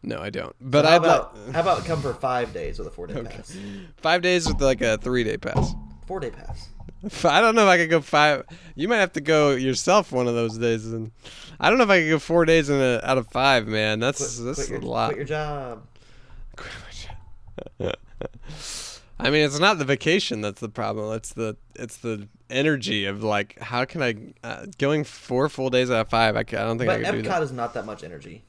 no, 0.02 0.18
I 0.20 0.30
don't. 0.30 0.54
But 0.60 0.84
how 0.84 0.92
I'd 0.92 0.96
about 0.96 1.36
like 1.46 1.54
how 1.54 1.60
about 1.60 1.84
come 1.84 2.00
for 2.02 2.14
five 2.14 2.52
days 2.52 2.78
with 2.78 2.88
a 2.88 2.90
four 2.90 3.06
day 3.06 3.22
pass? 3.24 3.56
five 3.98 4.22
days 4.22 4.46
with 4.48 4.60
like 4.60 4.80
a 4.82 4.98
three 4.98 5.24
day 5.24 5.36
pass. 5.38 5.72
Four 6.08 6.20
day 6.20 6.30
pass. 6.30 6.70
I 7.24 7.40
don't 7.42 7.54
know 7.54 7.62
if 7.64 7.68
I 7.68 7.76
could 7.76 7.90
go 7.90 8.00
five. 8.00 8.44
You 8.74 8.88
might 8.88 8.96
have 8.96 9.12
to 9.12 9.20
go 9.20 9.50
yourself 9.50 10.10
one 10.10 10.26
of 10.26 10.34
those 10.34 10.56
days, 10.56 10.86
and 10.86 11.12
I 11.60 11.68
don't 11.68 11.76
know 11.78 11.84
if 11.84 11.90
I 11.90 12.00
could 12.00 12.08
go 12.08 12.18
four 12.18 12.46
days 12.46 12.70
in 12.70 12.80
a, 12.80 12.98
out 13.04 13.18
of 13.18 13.28
five. 13.28 13.68
Man, 13.68 14.00
that's 14.00 14.36
Quit, 14.36 14.46
that's 14.46 14.66
quit 14.66 14.80
a 14.80 14.82
your, 14.82 14.90
lot. 14.90 15.08
quit 15.08 15.16
your 15.18 15.26
job. 15.26 15.82
I 19.20 19.30
mean, 19.30 19.44
it's 19.44 19.58
not 19.58 19.78
the 19.78 19.84
vacation 19.84 20.40
that's 20.40 20.60
the 20.60 20.68
problem. 20.70 21.14
It's 21.14 21.34
the 21.34 21.56
it's 21.74 21.98
the 21.98 22.26
energy 22.48 23.04
of 23.04 23.22
like, 23.22 23.58
how 23.58 23.84
can 23.84 24.02
I 24.02 24.14
uh, 24.42 24.66
going 24.78 25.04
four 25.04 25.48
full 25.50 25.70
days 25.70 25.90
out 25.90 26.00
of 26.00 26.08
five? 26.08 26.36
I, 26.36 26.40
I 26.40 26.42
don't 26.42 26.78
think 26.78 26.88
But 26.88 27.04
I 27.04 27.10
could 27.10 27.22
do 27.22 27.28
Epcot 27.28 27.42
is 27.42 27.52
not 27.52 27.74
that 27.74 27.84
much 27.84 28.02
energy. 28.02 28.44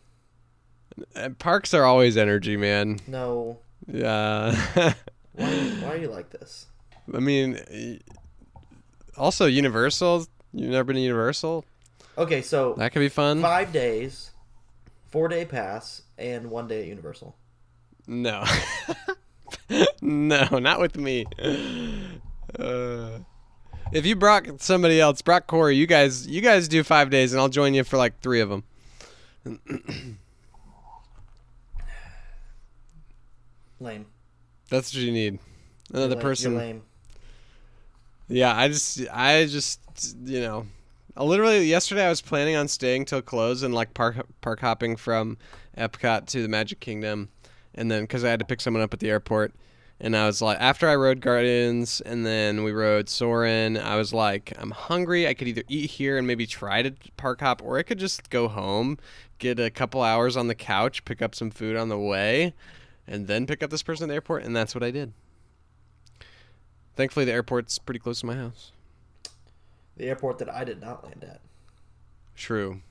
that. 1.13 1.25
Uh, 1.25 1.29
Parks 1.31 1.73
are 1.73 1.83
always 1.83 2.15
energy, 2.15 2.55
man. 2.55 2.99
No. 3.05 3.59
Yeah. 3.85 4.55
Why, 5.33 5.45
why 5.45 5.87
are 5.93 5.97
you 5.97 6.09
like 6.09 6.31
this? 6.31 6.65
I 7.13 7.19
mean, 7.19 7.99
also 9.17 9.45
Universal. 9.45 10.27
You've 10.53 10.71
never 10.71 10.85
been 10.85 10.95
to 10.95 11.01
Universal? 11.01 11.65
Okay, 12.17 12.41
so 12.41 12.73
That 12.77 12.91
could 12.91 12.99
be 12.99 13.09
fun. 13.09 13.41
five 13.41 13.71
days, 13.71 14.31
four 15.07 15.27
day 15.27 15.45
pass, 15.45 16.01
and 16.17 16.49
one 16.49 16.67
day 16.67 16.81
at 16.81 16.87
Universal. 16.87 17.35
No. 18.07 18.43
no, 20.01 20.47
not 20.59 20.79
with 20.79 20.97
me. 20.97 21.25
Uh, 22.57 23.19
if 23.91 24.05
you 24.05 24.15
brought 24.15 24.61
somebody 24.61 24.99
else, 24.99 25.21
brought 25.21 25.47
Corey, 25.47 25.75
you 25.75 25.87
guys, 25.87 26.27
you 26.27 26.41
guys 26.41 26.67
do 26.67 26.83
five 26.83 27.09
days, 27.09 27.33
and 27.33 27.39
I'll 27.41 27.49
join 27.49 27.73
you 27.73 27.83
for 27.83 27.97
like 27.97 28.19
three 28.21 28.41
of 28.41 28.49
them. 28.49 28.63
Lame. 33.79 34.05
That's 34.69 34.93
what 34.93 35.01
you 35.01 35.11
need. 35.11 35.39
Another 35.91 36.15
lame. 36.15 36.21
person. 36.21 36.51
You're 36.51 36.61
lame. 36.61 36.81
Yeah, 38.29 38.55
I 38.55 38.67
just, 38.67 39.01
I 39.11 39.45
just, 39.47 39.79
you 40.23 40.39
know, 40.39 40.67
uh, 41.17 41.23
literally 41.23 41.65
yesterday 41.65 42.05
I 42.05 42.09
was 42.09 42.21
planning 42.21 42.55
on 42.55 42.67
staying 42.67 43.05
till 43.05 43.23
close 43.23 43.63
and 43.63 43.73
like 43.73 43.95
park 43.95 44.23
park 44.41 44.59
hopping 44.59 44.95
from 44.95 45.37
Epcot 45.75 46.27
to 46.27 46.43
the 46.43 46.47
Magic 46.47 46.79
Kingdom, 46.79 47.29
and 47.73 47.89
then 47.89 48.03
because 48.03 48.23
I 48.23 48.29
had 48.29 48.39
to 48.39 48.45
pick 48.45 48.61
someone 48.61 48.83
up 48.83 48.93
at 48.93 48.99
the 48.99 49.09
airport, 49.09 49.53
and 49.99 50.15
I 50.15 50.27
was 50.27 50.43
like, 50.43 50.59
after 50.61 50.87
I 50.87 50.95
rode 50.95 51.21
Guardians 51.21 52.01
and 52.01 52.23
then 52.23 52.63
we 52.63 52.71
rode 52.71 53.09
Soarin', 53.09 53.77
I 53.77 53.95
was 53.95 54.13
like, 54.13 54.53
I'm 54.59 54.71
hungry. 54.71 55.27
I 55.27 55.33
could 55.33 55.47
either 55.47 55.63
eat 55.67 55.89
here 55.89 56.17
and 56.17 56.27
maybe 56.27 56.45
try 56.45 56.83
to 56.83 56.93
park 57.17 57.41
hop, 57.41 57.63
or 57.63 57.79
I 57.79 57.83
could 57.83 57.97
just 57.97 58.29
go 58.29 58.47
home, 58.47 58.99
get 59.39 59.59
a 59.59 59.71
couple 59.71 60.03
hours 60.03 60.37
on 60.37 60.47
the 60.47 60.55
couch, 60.55 61.03
pick 61.03 61.23
up 61.23 61.33
some 61.33 61.49
food 61.49 61.75
on 61.75 61.89
the 61.89 61.97
way, 61.97 62.53
and 63.07 63.25
then 63.25 63.47
pick 63.47 63.63
up 63.63 63.71
this 63.71 63.81
person 63.81 64.03
at 64.03 64.07
the 64.09 64.13
airport, 64.13 64.43
and 64.43 64.55
that's 64.55 64.75
what 64.75 64.83
I 64.83 64.91
did. 64.91 65.13
Thankfully, 66.99 67.23
the 67.23 67.31
airport's 67.31 67.79
pretty 67.79 67.97
close 68.01 68.19
to 68.19 68.25
my 68.25 68.35
house. 68.35 68.73
The 69.95 70.07
airport 70.09 70.37
that 70.39 70.49
I 70.53 70.65
did 70.65 70.81
not 70.81 71.05
land 71.05 71.23
at. 71.23 71.39
True. 72.35 72.81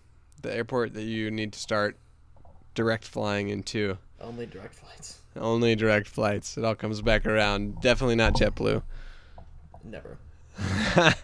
The 0.41 0.51
airport 0.51 0.95
that 0.95 1.03
you 1.03 1.31
need 1.31 1.53
to 1.53 1.59
start 1.59 1.99
direct 2.75 3.05
flying 3.05 3.51
into. 3.51 3.99
Only 4.19 4.47
direct 4.47 4.75
flights. 4.77 5.19
Only 5.37 5.77
direct 5.77 6.09
flights. 6.09 6.57
It 6.57 6.65
all 6.65 6.75
comes 6.75 7.03
back 7.03 7.27
around. 7.27 7.83
Definitely 7.83 8.15
not 8.17 8.33
JetBlue. 8.33 8.81
Never. 9.85 10.17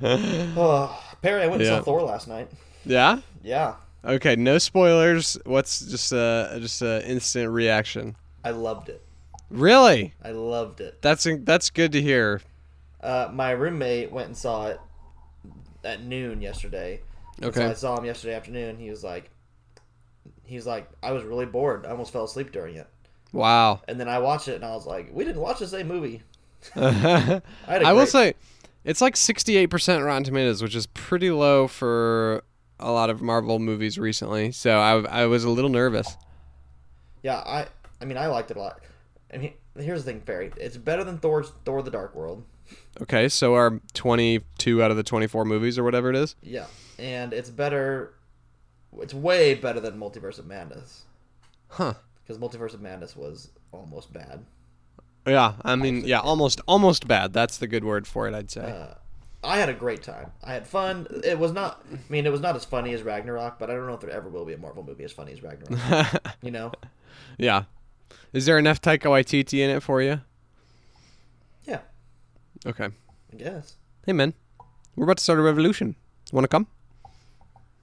Oh, 0.00 1.02
Perry, 1.22 1.42
I 1.42 1.46
went 1.48 1.60
and 1.62 1.68
Yeah. 1.68 1.78
saw 1.78 1.82
Thor 1.82 2.02
last 2.02 2.28
night. 2.28 2.48
yeah? 2.84 3.18
Yeah, 3.42 3.74
Okay, 4.04 4.36
no 4.36 4.58
spoilers. 4.58 5.36
What's 5.44 5.80
just 5.80 6.12
a 6.12 6.58
just 6.60 6.82
a 6.82 7.04
instant 7.04 7.50
reaction? 7.50 8.14
I 8.44 8.50
loved 8.50 8.90
it. 8.90 9.02
Really? 9.50 10.14
I 10.22 10.30
loved 10.30 10.80
it. 10.80 11.00
That's 11.02 11.26
that's 11.40 11.70
good 11.70 11.92
to 11.92 12.02
hear. 12.02 12.40
Uh, 13.00 13.28
my 13.32 13.50
roommate 13.52 14.10
went 14.10 14.28
and 14.28 14.36
saw 14.36 14.66
it 14.68 14.80
at 15.84 16.02
noon 16.02 16.40
yesterday. 16.42 17.00
And 17.40 17.54
So 17.54 17.60
Okay. 17.60 17.70
I 17.70 17.74
saw 17.74 17.96
him 17.96 18.04
yesterday 18.04 18.34
afternoon. 18.34 18.78
He 18.78 18.90
was 18.90 19.04
like, 19.04 19.30
he's 20.44 20.66
like, 20.66 20.88
I 21.02 21.12
was 21.12 21.22
really 21.22 21.46
bored. 21.46 21.86
I 21.86 21.90
almost 21.90 22.12
fell 22.12 22.24
asleep 22.24 22.50
during 22.52 22.76
it. 22.76 22.88
Wow. 23.32 23.82
And 23.86 24.00
then 24.00 24.08
I 24.08 24.18
watched 24.18 24.48
it, 24.48 24.54
and 24.56 24.64
I 24.64 24.74
was 24.74 24.86
like, 24.86 25.10
we 25.12 25.24
didn't 25.24 25.40
watch 25.40 25.58
the 25.58 25.66
same 25.68 25.88
movie. 25.88 26.22
I 26.74 27.40
a 27.68 27.92
will 27.92 28.06
say 28.06 28.34
it's 28.84 29.00
like 29.00 29.14
68% 29.14 30.04
Rotten 30.04 30.24
Tomatoes, 30.24 30.62
which 30.62 30.74
is 30.74 30.86
pretty 30.86 31.30
low 31.30 31.68
for 31.68 32.42
a 32.80 32.90
lot 32.90 33.10
of 33.10 33.20
Marvel 33.22 33.58
movies 33.58 33.98
recently. 33.98 34.52
So 34.52 34.78
I, 34.78 35.22
I 35.22 35.26
was 35.26 35.44
a 35.44 35.50
little 35.50 35.70
nervous. 35.70 36.16
Yeah, 37.22 37.36
I, 37.36 37.66
I 38.00 38.04
mean, 38.04 38.16
I 38.16 38.26
liked 38.26 38.50
it 38.50 38.56
a 38.56 38.60
lot. 38.60 38.80
I 39.36 39.38
mean, 39.38 39.52
here's 39.78 40.04
the 40.04 40.12
thing, 40.12 40.22
Perry. 40.22 40.50
It's 40.56 40.78
better 40.78 41.04
than 41.04 41.18
Thor's 41.18 41.52
Thor: 41.64 41.82
The 41.82 41.90
Dark 41.90 42.14
World. 42.14 42.42
Okay, 43.02 43.28
so 43.28 43.54
our 43.54 43.80
22 43.94 44.82
out 44.82 44.90
of 44.90 44.96
the 44.96 45.02
24 45.02 45.44
movies 45.44 45.78
or 45.78 45.84
whatever 45.84 46.10
it 46.10 46.16
is. 46.16 46.34
Yeah, 46.42 46.66
and 46.98 47.32
it's 47.32 47.50
better. 47.50 48.14
It's 48.98 49.12
way 49.14 49.54
better 49.54 49.78
than 49.78 49.98
Multiverse 50.00 50.38
of 50.38 50.46
Madness 50.46 51.02
Huh. 51.68 51.94
because 52.22 52.38
Multiverse 52.38 52.72
of 52.72 52.80
Madness 52.80 53.14
was 53.14 53.50
almost 53.72 54.12
bad. 54.12 54.44
Yeah, 55.26 55.54
I 55.62 55.76
mean, 55.76 56.04
yeah, 56.04 56.20
almost 56.20 56.60
almost 56.66 57.06
bad. 57.06 57.32
That's 57.32 57.58
the 57.58 57.66
good 57.66 57.84
word 57.84 58.06
for 58.06 58.26
it, 58.26 58.34
I'd 58.34 58.50
say. 58.50 58.62
Uh, 58.62 58.94
I 59.44 59.58
had 59.58 59.68
a 59.68 59.74
great 59.74 60.02
time. 60.02 60.32
I 60.42 60.54
had 60.54 60.66
fun. 60.66 61.06
It 61.22 61.38
was 61.38 61.52
not. 61.52 61.84
I 61.92 61.98
mean, 62.08 62.24
it 62.26 62.32
was 62.32 62.40
not 62.40 62.56
as 62.56 62.64
funny 62.64 62.94
as 62.94 63.02
Ragnarok, 63.02 63.58
but 63.58 63.68
I 63.68 63.74
don't 63.74 63.86
know 63.86 63.94
if 63.94 64.00
there 64.00 64.10
ever 64.10 64.28
will 64.28 64.44
be 64.46 64.54
a 64.54 64.58
Marvel 64.58 64.82
movie 64.82 65.04
as 65.04 65.12
funny 65.12 65.32
as 65.32 65.42
Ragnarok. 65.42 66.22
you 66.42 66.50
know? 66.50 66.72
yeah. 67.38 67.64
Is 68.32 68.46
there 68.46 68.58
enough 68.58 68.80
Taika 68.80 69.04
Waititi 69.04 69.60
in 69.60 69.70
it 69.70 69.82
for 69.82 70.02
you? 70.02 70.20
Yeah, 71.64 71.80
Okay. 72.66 72.88
I 73.32 73.36
guess. 73.36 73.74
Hey, 74.04 74.12
man. 74.12 74.34
We're 74.94 75.04
about 75.04 75.18
to 75.18 75.22
start 75.24 75.38
a 75.38 75.42
revolution. 75.42 75.96
Want 76.32 76.44
to 76.44 76.48
come? 76.48 76.66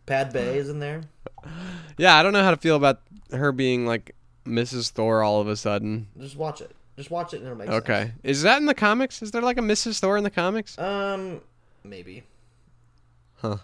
Pad 0.05 0.33
Bay 0.33 0.57
is 0.57 0.69
in 0.69 0.79
there. 0.79 1.01
Yeah, 1.97 2.15
I 2.15 2.23
don't 2.23 2.33
know 2.33 2.41
how 2.43 2.51
to 2.51 2.57
feel 2.57 2.75
about 2.77 3.01
her 3.31 3.51
being 3.51 3.85
like 3.85 4.15
Mrs. 4.47 4.89
Thor 4.91 5.21
all 5.23 5.41
of 5.41 5.47
a 5.47 5.55
sudden. 5.57 6.07
Just 6.17 6.35
watch 6.37 6.59
it. 6.61 6.71
Just 6.95 7.11
watch 7.11 7.33
it 7.33 7.37
and 7.37 7.45
it'll 7.45 7.57
make 7.57 7.69
Okay. 7.69 8.13
Is 8.23 8.41
that 8.43 8.57
in 8.57 8.65
the 8.65 8.73
comics? 8.73 9.21
Is 9.21 9.31
there 9.31 9.41
like 9.41 9.57
a 9.57 9.61
Mrs. 9.61 9.99
Thor 9.99 10.17
in 10.17 10.23
the 10.23 10.29
comics? 10.29 10.77
Um, 10.79 11.41
maybe. 11.83 12.23
Huh. 13.35 13.57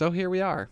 So 0.00 0.10
here 0.10 0.30
we 0.30 0.40
are. 0.40 0.70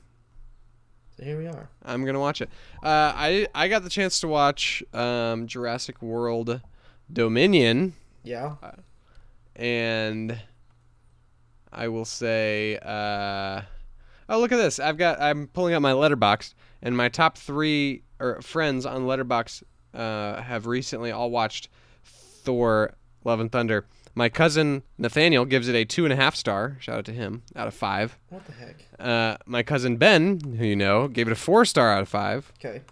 So 1.18 1.22
here 1.22 1.37
we 1.37 1.47
are. 1.49 1.68
I'm 1.85 2.03
gonna 2.07 2.18
watch 2.18 2.41
it. 2.41 2.49
Uh, 2.83 3.12
I 3.14 3.47
I 3.55 3.68
got 3.68 3.83
the 3.85 3.91
chance 3.91 4.20
to 4.20 4.26
watch 4.26 4.83
um, 4.95 5.47
Jurassic 5.47 6.01
World 6.01 6.62
Dominion, 7.12 7.93
Yeah. 8.24 8.55
and 9.55 10.41
I 11.70 11.89
will 11.89 12.07
say, 12.07 12.79
uh, 12.81 13.61
oh 14.31 14.41
look 14.41 14.51
at 14.51 14.57
this! 14.57 14.79
I've 14.79 14.97
got 14.97 15.20
I'm 15.20 15.49
pulling 15.49 15.74
out 15.74 15.83
my 15.83 15.93
Letterboxd, 15.93 16.55
and 16.81 16.97
my 16.97 17.11
top 17.11 17.37
three 17.37 18.05
or 18.18 18.41
friends 18.41 18.87
on 18.87 19.03
Letterboxd 19.03 19.62
uh, 19.93 20.41
have 20.41 20.66
recently 20.66 21.11
all 21.11 21.31
watched 21.31 21.68
Thor: 22.03 22.95
Love 23.26 23.41
and 23.41 23.53
Thunder. 23.53 23.85
My 24.19 24.29
cousin 24.29 24.83
Nathaniel 24.99 25.45
gives 25.45 25.69
it 25.69 25.77
a 25.77 25.85
two 25.85 26.05
and 26.05 26.12
a 26.12 26.16
half 26.16 26.35
star. 26.35 26.77
Shout 26.81 26.99
out 26.99 27.05
to 27.05 27.12
him 27.12 27.45
out 27.55 27.69
of 27.69 27.75
five. 27.75 28.19
What 28.31 28.45
the 28.47 28.53
heck? 28.53 28.85
Uh, 28.99 29.37
my 29.47 29.62
cousin 29.62 29.97
Ben, 29.97 30.41
who 30.59 30.66
you 30.66 30.75
know, 30.75 31.07
gave 31.07 31.29
it 31.29 31.31
a 31.31 31.37
four 31.37 31.64
star 31.64 31.93
out 31.93 32.03
of 32.03 32.09
five. 32.09 32.53
Okay. 32.59 32.83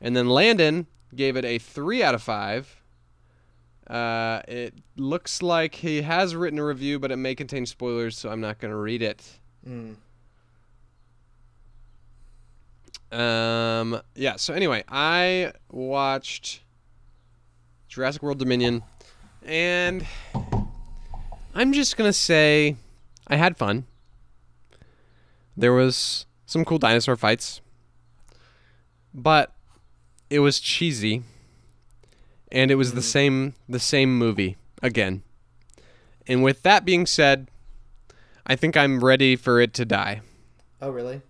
And 0.00 0.16
then 0.16 0.28
Landon 0.28 0.88
gave 1.14 1.36
it 1.36 1.44
a 1.44 1.60
three 1.60 2.02
out 2.02 2.16
of 2.16 2.24
five. 2.24 2.82
Uh, 3.86 4.40
it 4.48 4.74
looks 4.96 5.42
like 5.42 5.76
he 5.76 6.02
has 6.02 6.34
written 6.34 6.58
a 6.58 6.64
review, 6.64 6.98
but 6.98 7.12
it 7.12 7.18
may 7.18 7.36
contain 7.36 7.66
spoilers, 7.66 8.18
so 8.18 8.28
I'm 8.28 8.40
not 8.40 8.58
going 8.58 8.72
to 8.72 8.76
read 8.76 9.00
it. 9.00 9.38
Mm. 9.64 9.94
Um, 13.16 14.00
yeah. 14.16 14.34
So 14.34 14.52
anyway, 14.52 14.82
I 14.88 15.52
watched 15.70 16.62
Jurassic 17.86 18.24
World 18.24 18.40
Dominion, 18.40 18.82
and 19.46 20.04
I'm 21.54 21.72
just 21.72 21.96
gonna 21.96 22.12
say 22.12 22.76
I 23.28 23.36
had 23.36 23.56
fun. 23.56 23.86
There 25.56 25.72
was 25.72 26.26
some 26.46 26.64
cool 26.64 26.78
dinosaur 26.78 27.16
fights, 27.16 27.60
but 29.14 29.54
it 30.28 30.40
was 30.40 30.58
cheesy, 30.58 31.22
and 32.50 32.70
it 32.72 32.74
was 32.74 32.94
the 32.94 33.02
same 33.02 33.54
the 33.68 33.78
same 33.78 34.18
movie 34.18 34.56
again. 34.82 35.22
And 36.26 36.42
with 36.42 36.62
that 36.62 36.84
being 36.84 37.06
said, 37.06 37.48
I 38.46 38.56
think 38.56 38.76
I'm 38.76 39.04
ready 39.04 39.36
for 39.36 39.60
it 39.60 39.72
to 39.74 39.84
die. 39.84 40.22
Oh, 40.82 40.90
really? 40.90 41.22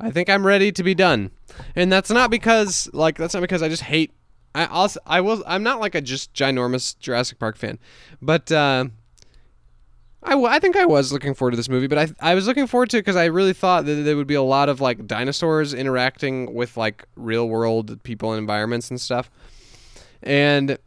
I 0.00 0.10
think 0.10 0.30
I'm 0.30 0.46
ready 0.46 0.72
to 0.72 0.82
be 0.82 0.94
done. 0.94 1.30
And 1.74 1.92
that's 1.92 2.10
not 2.10 2.30
because 2.30 2.88
like 2.92 3.18
that's 3.18 3.34
not 3.34 3.40
because 3.40 3.62
I 3.62 3.68
just 3.68 3.82
hate 3.82 4.12
I 4.54 4.66
also 4.66 5.00
I 5.06 5.20
will 5.20 5.42
I'm 5.46 5.62
not 5.62 5.80
like 5.80 5.94
a 5.94 6.00
just 6.00 6.32
ginormous 6.32 6.98
Jurassic 6.98 7.38
Park 7.38 7.56
fan. 7.56 7.78
But 8.22 8.50
uh 8.50 8.86
I, 10.28 10.32
w- 10.32 10.48
I 10.48 10.58
think 10.58 10.76
I 10.76 10.84
was 10.86 11.12
looking 11.12 11.34
forward 11.34 11.52
to 11.52 11.56
this 11.56 11.68
movie, 11.68 11.86
but 11.88 11.98
I 11.98 12.08
I 12.20 12.34
was 12.34 12.46
looking 12.46 12.66
forward 12.66 12.90
to 12.90 12.98
it 12.98 13.00
because 13.00 13.16
I 13.16 13.24
really 13.26 13.52
thought 13.52 13.84
that 13.86 13.94
there 13.94 14.16
would 14.16 14.26
be 14.26 14.34
a 14.34 14.42
lot 14.42 14.68
of 14.68 14.80
like 14.80 15.06
dinosaurs 15.06 15.74
interacting 15.74 16.54
with 16.54 16.76
like 16.76 17.04
real 17.16 17.48
world 17.48 18.02
people 18.02 18.32
and 18.32 18.38
environments 18.38 18.90
and 18.90 19.00
stuff. 19.00 19.30
And 20.22 20.78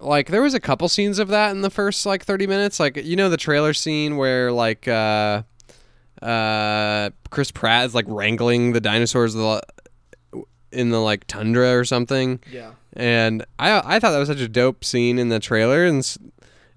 like 0.00 0.28
there 0.28 0.42
was 0.42 0.54
a 0.54 0.60
couple 0.60 0.88
scenes 0.88 1.18
of 1.18 1.28
that 1.28 1.50
in 1.52 1.62
the 1.62 1.70
first 1.70 2.04
like 2.04 2.24
30 2.24 2.46
minutes 2.46 2.78
like 2.78 2.96
you 2.96 3.16
know 3.16 3.30
the 3.30 3.36
trailer 3.38 3.72
scene 3.72 4.18
where 4.18 4.52
like 4.52 4.86
uh 4.86 5.42
uh 6.22 7.10
Chris 7.30 7.50
Pratt 7.50 7.86
is 7.86 7.94
like 7.94 8.04
wrangling 8.08 8.72
the 8.72 8.80
dinosaurs 8.80 9.34
the- 9.34 9.62
in 10.72 10.90
the 10.90 10.98
like 11.00 11.26
tundra 11.26 11.76
or 11.76 11.84
something 11.84 12.40
Yeah. 12.50 12.72
and 12.94 13.44
I 13.58 13.96
I 13.96 13.98
thought 14.00 14.10
that 14.10 14.18
was 14.18 14.28
such 14.28 14.40
a 14.40 14.48
dope 14.48 14.84
scene 14.84 15.18
in 15.18 15.28
the 15.30 15.38
trailer 15.40 15.84
and 15.86 16.04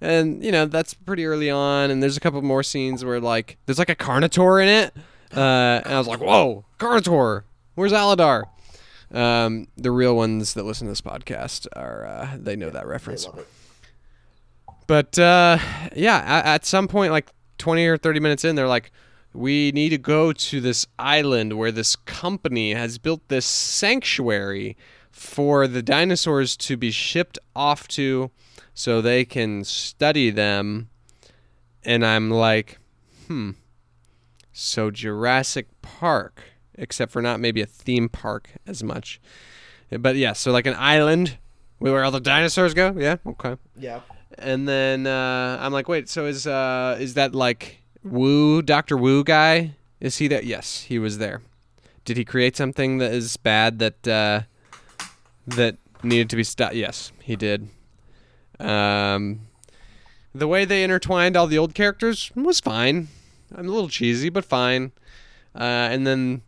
and 0.02 0.44
you 0.44 0.52
know 0.52 0.66
that's 0.66 0.94
pretty 0.94 1.26
early 1.26 1.50
on 1.50 1.92
and 1.92 2.02
there's 2.02 2.16
a 2.18 2.20
couple 2.20 2.42
more 2.42 2.64
scenes 2.64 3.04
where 3.04 3.20
like 3.20 3.58
there's 3.66 3.80
like 3.80 3.90
a 3.90 3.96
carnotaur 3.96 4.62
in 4.62 4.68
it 4.70 4.94
Uh, 5.36 5.82
and 5.86 5.94
I 5.94 5.98
was 6.00 6.08
like, 6.08 6.20
"Whoa, 6.22 6.66
Carnotaur! 6.80 7.44
Where's 7.76 7.92
Aladar?" 7.92 8.46
Um, 9.14 9.68
the 9.78 9.92
real 9.92 10.16
ones 10.16 10.54
that 10.56 10.64
listen 10.64 10.88
to 10.88 10.92
this 10.92 11.02
podcast 11.02 11.68
are 11.74 12.06
uh, 12.06 12.38
they 12.40 12.56
know 12.56 12.70
that 12.72 12.88
reference. 12.88 13.28
But 14.88 15.20
uh, 15.20 15.60
yeah, 15.96 16.18
at, 16.26 16.46
at 16.46 16.66
some 16.66 16.88
point, 16.88 17.12
like 17.12 17.30
20 17.60 17.86
or 17.86 17.98
30 17.98 18.20
minutes 18.20 18.44
in, 18.44 18.56
they're 18.56 18.68
like, 18.68 18.92
we 19.34 19.72
need 19.72 19.90
to 19.90 19.98
go 20.00 20.34
to 20.34 20.60
this 20.62 20.88
island 20.98 21.58
where 21.58 21.72
this 21.72 21.96
company 21.96 22.74
has 22.74 22.98
built 22.98 23.22
this 23.28 23.46
sanctuary 23.46 24.76
for 25.12 25.68
the 25.68 25.84
dinosaurs 25.84 26.58
to 26.58 26.76
be 26.78 26.90
shipped 26.92 27.38
off 27.56 27.88
to 27.90 28.32
so 28.80 29.02
they 29.02 29.26
can 29.26 29.62
study 29.66 30.30
them. 30.30 30.88
And 31.84 32.06
I'm 32.06 32.32
like, 32.32 32.78
hmm. 33.28 33.52
So 34.54 34.90
Jurassic 34.90 35.68
Park, 35.82 36.44
except 36.76 37.12
for 37.12 37.22
not 37.22 37.42
maybe 37.42 37.62
a 37.62 37.66
theme 37.66 38.08
park 38.08 38.52
as 38.66 38.82
much. 38.82 39.20
But 39.92 40.16
yeah, 40.16 40.32
so 40.32 40.54
like 40.54 40.66
an 40.66 40.76
island 40.78 41.38
where 41.80 42.06
all 42.06 42.12
the 42.12 42.22
dinosaurs 42.22 42.74
go. 42.74 42.96
Yeah, 42.98 43.18
okay. 43.26 43.58
Yeah. 43.76 44.00
And 44.38 44.66
then 44.66 45.08
uh, 45.08 45.58
I'm 45.60 45.74
like, 45.74 45.90
wait, 45.90 46.08
so 46.08 46.26
is 46.26 46.48
uh, 46.48 46.96
is 47.02 47.16
that 47.16 47.36
like 47.36 47.82
Wu, 48.02 48.62
Doctor 48.62 48.96
Wu 48.96 49.26
guy? 49.26 49.76
Is 50.00 50.20
he 50.20 50.30
that? 50.30 50.46
Yes, 50.46 50.84
he 50.84 51.00
was 51.00 51.18
there. 51.18 51.42
Did 52.06 52.16
he 52.16 52.24
create 52.24 52.56
something 52.56 53.00
that 53.00 53.12
is 53.12 53.36
bad 53.36 53.80
that 53.80 54.08
uh, 54.08 54.42
that 55.48 55.76
needed 56.02 56.30
to 56.30 56.38
be 56.38 56.46
stopped? 56.46 56.76
Yes, 56.76 57.12
he 57.22 57.36
did. 57.36 57.68
Um, 58.60 59.48
the 60.34 60.48
way 60.48 60.66
they 60.66 60.84
intertwined 60.84 61.36
all 61.36 61.48
the 61.48 61.58
old 61.58 61.74
characters 61.74 62.32
was 62.36 62.60
fine. 62.60 63.08
I'm 63.56 63.68
a 63.68 63.72
little 63.72 63.90
cheesy, 63.90 64.30
but 64.30 64.46
fine. 64.46 64.92
Uh, 65.56 65.90
and 65.92 66.06
then 66.06 66.42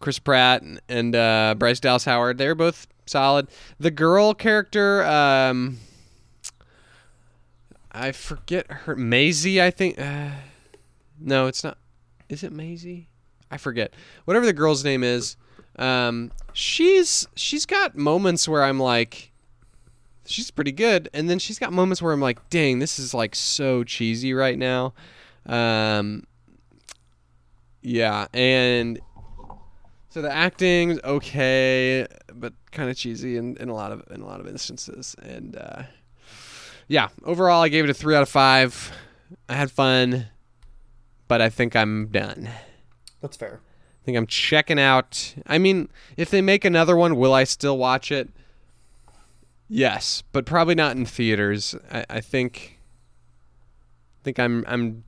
Chris 0.00 0.18
Pratt 0.18 0.62
and, 0.88 1.16
uh, 1.16 1.54
Bryce 1.56 1.80
Dallas 1.80 2.04
Howard, 2.04 2.38
they're 2.38 2.54
both 2.54 2.86
solid. 3.06 3.48
The 3.78 3.90
girl 3.90 4.34
character, 4.34 5.02
um, 5.04 5.78
I 7.94 8.10
forget 8.12 8.70
her 8.70 8.96
Maisie. 8.96 9.62
I 9.62 9.70
think. 9.70 9.98
Uh, 9.98 10.30
no, 11.20 11.46
it's 11.46 11.62
not. 11.62 11.78
Is 12.28 12.42
it 12.42 12.52
Maisie? 12.52 13.08
I 13.50 13.56
forget. 13.56 13.94
Whatever 14.24 14.46
the 14.46 14.52
girl's 14.52 14.84
name 14.84 15.04
is, 15.04 15.36
um, 15.78 16.32
she's 16.52 17.28
she's 17.36 17.64
got 17.64 17.96
moments 17.96 18.48
where 18.48 18.64
I'm 18.64 18.80
like, 18.80 19.30
she's 20.26 20.50
pretty 20.50 20.72
good, 20.72 21.08
and 21.12 21.28
then 21.28 21.38
she's 21.38 21.58
got 21.58 21.72
moments 21.72 22.00
where 22.02 22.12
I'm 22.12 22.20
like, 22.20 22.50
dang, 22.50 22.78
this 22.78 22.98
is 22.98 23.14
like 23.14 23.34
so 23.34 23.84
cheesy 23.84 24.34
right 24.34 24.58
now. 24.58 24.94
Um, 25.46 26.24
yeah, 27.82 28.26
and 28.32 29.00
so 30.08 30.22
the 30.22 30.32
acting's 30.32 30.98
okay, 31.04 32.06
but 32.32 32.52
kind 32.70 32.88
of 32.90 32.96
cheesy 32.96 33.36
in, 33.36 33.56
in 33.58 33.68
a 33.68 33.74
lot 33.74 33.92
of 33.92 34.02
in 34.10 34.20
a 34.20 34.26
lot 34.26 34.40
of 34.40 34.46
instances, 34.46 35.16
and. 35.22 35.56
Uh, 35.56 35.82
yeah, 36.88 37.08
overall, 37.24 37.62
I 37.62 37.68
gave 37.68 37.84
it 37.84 37.90
a 37.90 37.94
three 37.94 38.14
out 38.14 38.22
of 38.22 38.28
five. 38.28 38.92
I 39.48 39.54
had 39.54 39.70
fun, 39.70 40.26
but 41.28 41.40
I 41.40 41.48
think 41.48 41.74
I'm 41.74 42.08
done. 42.08 42.50
That's 43.20 43.36
fair. 43.36 43.60
I 43.64 44.04
think 44.04 44.18
I'm 44.18 44.26
checking 44.26 44.78
out. 44.78 45.34
I 45.46 45.58
mean, 45.58 45.88
if 46.16 46.30
they 46.30 46.42
make 46.42 46.64
another 46.64 46.96
one, 46.96 47.16
will 47.16 47.32
I 47.32 47.44
still 47.44 47.78
watch 47.78 48.12
it? 48.12 48.28
Yes, 49.68 50.22
but 50.32 50.44
probably 50.46 50.74
not 50.74 50.96
in 50.96 51.06
theaters. 51.06 51.74
I, 51.90 52.04
I 52.10 52.20
think. 52.20 52.78
I 54.20 54.24
think 54.24 54.38
I'm 54.38 54.64
I'm 54.66 55.04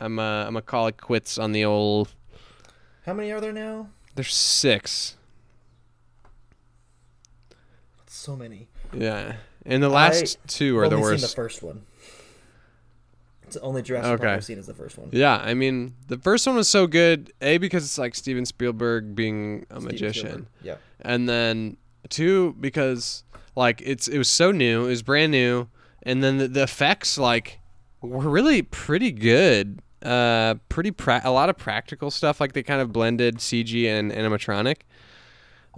I'm 0.00 0.18
uh, 0.18 0.46
I'm 0.46 0.56
a 0.56 0.62
call 0.62 0.86
it 0.86 0.96
quits 1.00 1.38
on 1.38 1.52
the 1.52 1.64
old. 1.64 2.14
How 3.04 3.12
many 3.14 3.30
are 3.32 3.40
there 3.40 3.52
now? 3.52 3.88
There's 4.14 4.34
six. 4.34 5.16
So 8.06 8.34
many. 8.36 8.68
Yeah, 8.92 9.36
and 9.64 9.82
the 9.82 9.88
last 9.88 10.38
two 10.46 10.78
are 10.78 10.88
the 10.88 10.98
worst. 10.98 11.20
seen 11.22 11.28
the 11.28 11.34
first 11.34 11.62
one. 11.62 11.82
It's 13.42 13.54
the 13.54 13.60
only 13.60 13.82
Jurassic 13.82 14.12
Okay. 14.12 14.24
Park 14.24 14.36
I've 14.38 14.44
seen 14.44 14.58
is 14.58 14.66
the 14.66 14.74
first 14.74 14.98
one. 14.98 15.10
Yeah, 15.12 15.36
I 15.36 15.54
mean, 15.54 15.94
the 16.08 16.18
first 16.18 16.46
one 16.46 16.56
was 16.56 16.68
so 16.68 16.86
good. 16.88 17.32
A 17.40 17.58
because 17.58 17.84
it's 17.84 17.98
like 17.98 18.14
Steven 18.16 18.44
Spielberg 18.44 19.14
being 19.14 19.66
a 19.70 19.74
Steven 19.74 19.84
magician, 19.84 20.26
Spielberg. 20.26 20.46
Yeah. 20.62 20.76
and 21.00 21.28
then 21.28 21.76
two 22.08 22.56
because 22.58 23.22
like 23.56 23.82
it's 23.84 24.06
it 24.06 24.18
was 24.18 24.28
so 24.28 24.52
new, 24.52 24.84
it 24.84 24.88
was 24.88 25.02
brand 25.02 25.32
new, 25.32 25.68
and 26.02 26.22
then 26.22 26.38
the, 26.38 26.46
the 26.48 26.62
effects 26.62 27.18
like 27.18 27.58
were 28.00 28.28
really 28.28 28.62
pretty 28.62 29.10
good. 29.10 29.80
Uh, 30.02 30.54
pretty 30.68 30.92
pra- 30.92 31.22
a 31.24 31.30
lot 31.32 31.48
of 31.48 31.56
practical 31.56 32.10
stuff. 32.12 32.40
Like 32.40 32.52
they 32.52 32.62
kind 32.62 32.80
of 32.80 32.92
blended 32.92 33.38
CG 33.38 33.86
and 33.88 34.12
animatronic. 34.12 34.82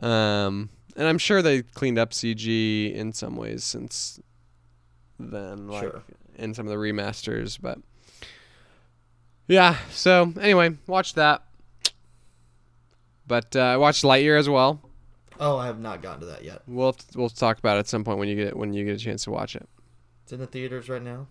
Um, 0.03 0.69
and 0.97 1.07
I'm 1.07 1.17
sure 1.19 1.41
they 1.41 1.63
cleaned 1.63 1.99
up 1.99 2.11
CG 2.11 2.93
in 2.95 3.13
some 3.13 3.37
ways 3.37 3.65
since 3.65 4.21
then, 5.19 5.69
like 5.69 5.83
Sure. 5.85 6.03
in 6.37 6.53
some 6.53 6.67
of 6.67 6.71
the 6.71 6.77
remasters. 6.77 7.59
But 7.61 7.79
yeah, 9.47 9.79
so 9.91 10.33
anyway, 10.41 10.77
watch 10.87 11.15
that. 11.15 11.45
But 13.27 13.55
uh, 13.57 13.61
I 13.61 13.77
watched 13.77 14.05
Lightyear 14.05 14.39
as 14.39 14.49
well. 14.49 14.81
Oh, 15.41 15.57
I 15.57 15.67
have 15.67 15.79
not 15.79 16.03
gotten 16.03 16.21
to 16.21 16.27
that 16.27 16.45
yet. 16.45 16.63
We'll 16.67 16.97
we'll 17.15 17.29
talk 17.29 17.59
about 17.59 17.77
it 17.77 17.81
at 17.81 17.89
some 17.89 18.05
point 18.05 18.19
when 18.19 18.29
you 18.29 18.35
get 18.35 18.57
when 18.57 18.73
you 18.73 18.85
get 18.85 18.97
a 18.97 18.99
chance 18.99 19.25
to 19.25 19.31
watch 19.31 19.55
it. 19.55 19.69
It's 20.25 20.33
in 20.33 20.41
the 20.41 20.47
theaters 20.47 20.89
right 20.89 21.03
now. 21.03 21.27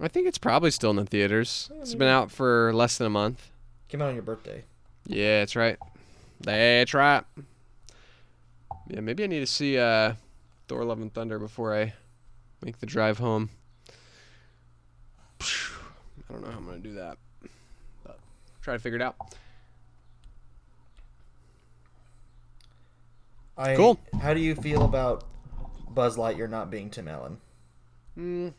I 0.00 0.08
think 0.08 0.26
it's 0.26 0.38
probably 0.38 0.70
still 0.70 0.90
in 0.90 0.96
the 0.96 1.04
theaters. 1.04 1.70
It's 1.80 1.94
been 1.94 2.08
out 2.08 2.30
for 2.30 2.72
less 2.74 2.98
than 2.98 3.06
a 3.06 3.10
month. 3.10 3.50
Came 3.88 4.02
out 4.02 4.08
on 4.08 4.14
your 4.14 4.22
birthday. 4.22 4.64
Yeah, 5.06 5.40
that's 5.40 5.54
right. 5.54 5.78
That's 6.40 6.94
right. 6.94 7.22
Yeah, 8.88 9.00
maybe 9.00 9.24
I 9.24 9.26
need 9.26 9.40
to 9.40 9.46
see 9.46 9.78
uh, 9.78 10.14
Thor: 10.68 10.84
Love 10.84 11.00
and 11.00 11.12
Thunder 11.12 11.38
before 11.38 11.74
I 11.74 11.94
make 12.62 12.78
the 12.78 12.86
drive 12.86 13.18
home. 13.18 13.50
I 15.40 15.46
don't 16.32 16.42
know 16.42 16.50
how 16.50 16.58
I'm 16.58 16.66
gonna 16.66 16.78
do 16.78 16.94
that. 16.94 17.18
But 18.04 18.18
try 18.62 18.74
to 18.74 18.80
figure 18.80 18.96
it 18.96 19.02
out. 19.02 19.16
I, 23.56 23.76
Cool. 23.76 23.98
How 24.20 24.34
do 24.34 24.40
you 24.40 24.54
feel 24.54 24.84
about 24.84 25.24
Buzz 25.90 26.16
Lightyear 26.16 26.50
not 26.50 26.70
being 26.70 26.90
Tim 26.90 27.08
Allen? 27.08 27.38
Mm. 28.18 28.54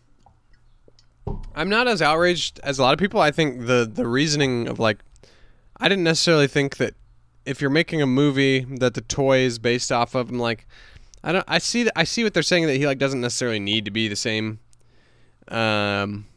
I'm 1.53 1.69
not 1.69 1.87
as 1.87 2.01
outraged 2.01 2.59
as 2.63 2.79
a 2.79 2.81
lot 2.81 2.93
of 2.93 2.99
people. 2.99 3.19
I 3.19 3.31
think 3.31 3.65
the 3.65 3.89
the 3.91 4.07
reasoning 4.07 4.67
of 4.67 4.79
like, 4.79 4.99
I 5.77 5.89
didn't 5.89 6.03
necessarily 6.03 6.47
think 6.47 6.77
that 6.77 6.93
if 7.45 7.61
you're 7.61 7.69
making 7.69 8.01
a 8.01 8.07
movie 8.07 8.65
that 8.79 8.93
the 8.93 9.01
toy 9.01 9.39
is 9.39 9.59
based 9.59 9.91
off 9.91 10.15
of, 10.15 10.29
I'm 10.29 10.39
like, 10.39 10.67
I 11.23 11.31
don't. 11.31 11.45
I 11.47 11.57
see 11.57 11.83
that. 11.83 11.93
I 11.95 12.03
see 12.03 12.23
what 12.23 12.33
they're 12.33 12.43
saying 12.43 12.67
that 12.67 12.75
he 12.75 12.85
like 12.85 12.99
doesn't 12.99 13.21
necessarily 13.21 13.59
need 13.59 13.85
to 13.85 13.91
be 13.91 14.07
the 14.07 14.15
same. 14.15 14.59
Um. 15.47 16.27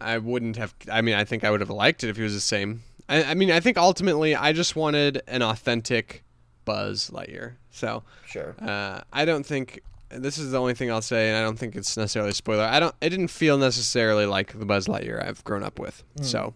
I 0.00 0.18
wouldn't 0.18 0.56
have. 0.56 0.74
I 0.90 1.00
mean, 1.00 1.14
I 1.14 1.24
think 1.24 1.44
I 1.44 1.50
would 1.50 1.60
have 1.60 1.70
liked 1.70 2.02
it 2.02 2.10
if 2.10 2.16
he 2.16 2.22
was 2.22 2.34
the 2.34 2.40
same. 2.40 2.82
I, 3.08 3.22
I 3.22 3.34
mean, 3.34 3.50
I 3.50 3.60
think 3.60 3.78
ultimately, 3.78 4.34
I 4.34 4.52
just 4.52 4.74
wanted 4.74 5.22
an 5.28 5.42
authentic 5.42 6.24
Buzz 6.64 7.10
Lightyear. 7.10 7.54
So. 7.70 8.02
Sure. 8.26 8.54
Uh, 8.60 9.00
I 9.12 9.24
don't 9.24 9.44
think 9.44 9.82
this 10.10 10.38
is 10.38 10.50
the 10.50 10.60
only 10.60 10.74
thing 10.74 10.90
I'll 10.90 11.02
say, 11.02 11.28
and 11.28 11.36
I 11.36 11.42
don't 11.42 11.58
think 11.58 11.74
it's 11.74 11.96
necessarily 11.96 12.30
a 12.30 12.34
spoiler. 12.34 12.64
I 12.64 12.80
don't. 12.80 12.94
It 13.00 13.10
didn't 13.10 13.28
feel 13.28 13.58
necessarily 13.58 14.26
like 14.26 14.58
the 14.58 14.66
Buzz 14.66 14.86
Lightyear 14.86 15.26
I've 15.26 15.42
grown 15.44 15.62
up 15.62 15.78
with. 15.78 16.02
So, 16.20 16.54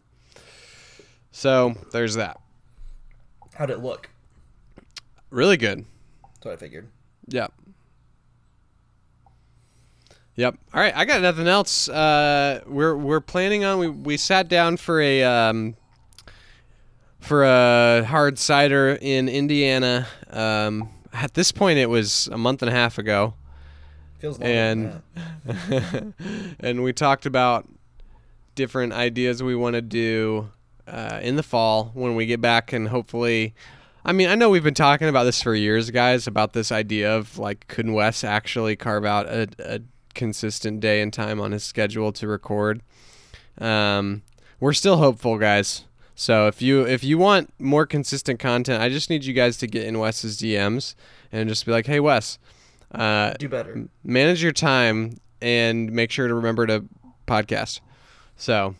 so 1.30 1.74
there's 1.92 2.14
that. 2.14 2.38
How'd 3.54 3.70
it 3.70 3.80
look? 3.80 4.10
Really 5.30 5.56
good. 5.56 5.84
That's 6.34 6.44
what 6.44 6.54
I 6.54 6.56
figured. 6.56 6.88
Yep. 7.28 7.52
Yep. 10.36 10.58
All 10.74 10.80
right. 10.80 10.94
I 10.94 11.06
got 11.06 11.22
nothing 11.22 11.48
else. 11.48 11.88
Uh, 11.88 12.62
we're 12.66 12.94
we're 12.94 13.20
planning 13.20 13.64
on 13.64 13.78
we 13.78 13.88
we 13.88 14.16
sat 14.18 14.48
down 14.48 14.76
for 14.76 15.00
a 15.00 15.22
um, 15.22 15.76
for 17.26 17.44
a 17.44 18.04
hard 18.04 18.38
cider 18.38 18.96
in 19.00 19.28
Indiana. 19.28 20.06
Um, 20.30 20.90
at 21.12 21.34
this 21.34 21.50
point, 21.50 21.78
it 21.78 21.90
was 21.90 22.28
a 22.28 22.38
month 22.38 22.62
and 22.62 22.68
a 22.68 22.72
half 22.72 22.98
ago. 22.98 23.34
Feels 24.18 24.38
and 24.40 25.02
and 26.60 26.82
we 26.82 26.92
talked 26.92 27.26
about 27.26 27.68
different 28.54 28.92
ideas 28.92 29.42
we 29.42 29.54
want 29.54 29.74
to 29.74 29.82
do 29.82 30.50
uh, 30.88 31.20
in 31.22 31.36
the 31.36 31.42
fall 31.42 31.90
when 31.94 32.14
we 32.14 32.24
get 32.24 32.40
back 32.40 32.72
and 32.72 32.88
hopefully 32.88 33.54
i 34.06 34.12
mean 34.12 34.28
i 34.28 34.34
know 34.34 34.48
we've 34.48 34.64
been 34.64 34.72
talking 34.72 35.08
about 35.08 35.24
this 35.24 35.42
for 35.42 35.54
years 35.54 35.90
guys 35.90 36.26
about 36.26 36.54
this 36.54 36.72
idea 36.72 37.14
of 37.14 37.38
like 37.38 37.68
could 37.68 37.90
wes 37.90 38.24
actually 38.24 38.74
carve 38.74 39.04
out 39.04 39.26
a, 39.26 39.46
a 39.58 39.80
consistent 40.14 40.80
day 40.80 41.02
and 41.02 41.12
time 41.12 41.38
on 41.38 41.52
his 41.52 41.62
schedule 41.62 42.10
to 42.10 42.26
record 42.26 42.80
um, 43.58 44.22
we're 44.60 44.72
still 44.72 44.96
hopeful 44.96 45.36
guys 45.36 45.84
so 46.16 46.48
if 46.48 46.60
you 46.60 46.82
if 46.84 47.04
you 47.04 47.18
want 47.18 47.52
more 47.60 47.86
consistent 47.86 48.40
content 48.40 48.82
i 48.82 48.88
just 48.88 49.08
need 49.10 49.24
you 49.24 49.32
guys 49.32 49.56
to 49.56 49.66
get 49.68 49.84
in 49.84 49.98
wes's 49.98 50.36
dms 50.38 50.94
and 51.30 51.48
just 51.48 51.64
be 51.64 51.70
like 51.70 51.86
hey 51.86 52.00
wes 52.00 52.38
uh, 52.92 53.32
Do 53.34 53.48
better. 53.48 53.88
manage 54.02 54.42
your 54.42 54.52
time 54.52 55.18
and 55.42 55.92
make 55.92 56.10
sure 56.10 56.26
to 56.28 56.34
remember 56.34 56.66
to 56.66 56.84
podcast. 57.26 57.80
So, 58.36 58.76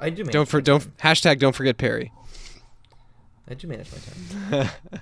I 0.00 0.10
do 0.10 0.22
manage. 0.24 0.32
Don't 0.32 0.48
for 0.48 0.60
don't 0.60 0.96
hashtag 0.98 1.38
don't 1.38 1.54
forget 1.54 1.78
Perry. 1.78 2.12
I 3.48 3.54
do 3.54 3.68
manage 3.68 3.88
my 3.92 4.58
time. 4.60 4.70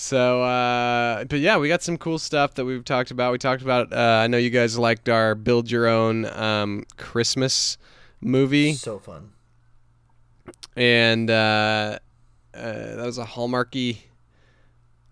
So, 0.00 0.44
uh, 0.44 1.24
but 1.24 1.40
yeah, 1.40 1.56
we 1.58 1.66
got 1.66 1.82
some 1.82 1.98
cool 1.98 2.20
stuff 2.20 2.54
that 2.54 2.64
we've 2.64 2.84
talked 2.84 3.10
about. 3.10 3.32
We 3.32 3.38
talked 3.38 3.62
about. 3.62 3.92
Uh, 3.92 3.96
I 4.22 4.28
know 4.28 4.38
you 4.38 4.48
guys 4.48 4.78
liked 4.78 5.08
our 5.08 5.34
build 5.34 5.72
your 5.72 5.88
own 5.88 6.24
um, 6.26 6.84
Christmas 6.96 7.78
movie, 8.20 8.74
So 8.74 9.00
fun. 9.00 9.32
And 10.78 11.28
uh, 11.28 11.98
uh, 12.54 12.60
that 12.62 13.04
was 13.04 13.18
a 13.18 13.24
Hallmarky 13.24 13.98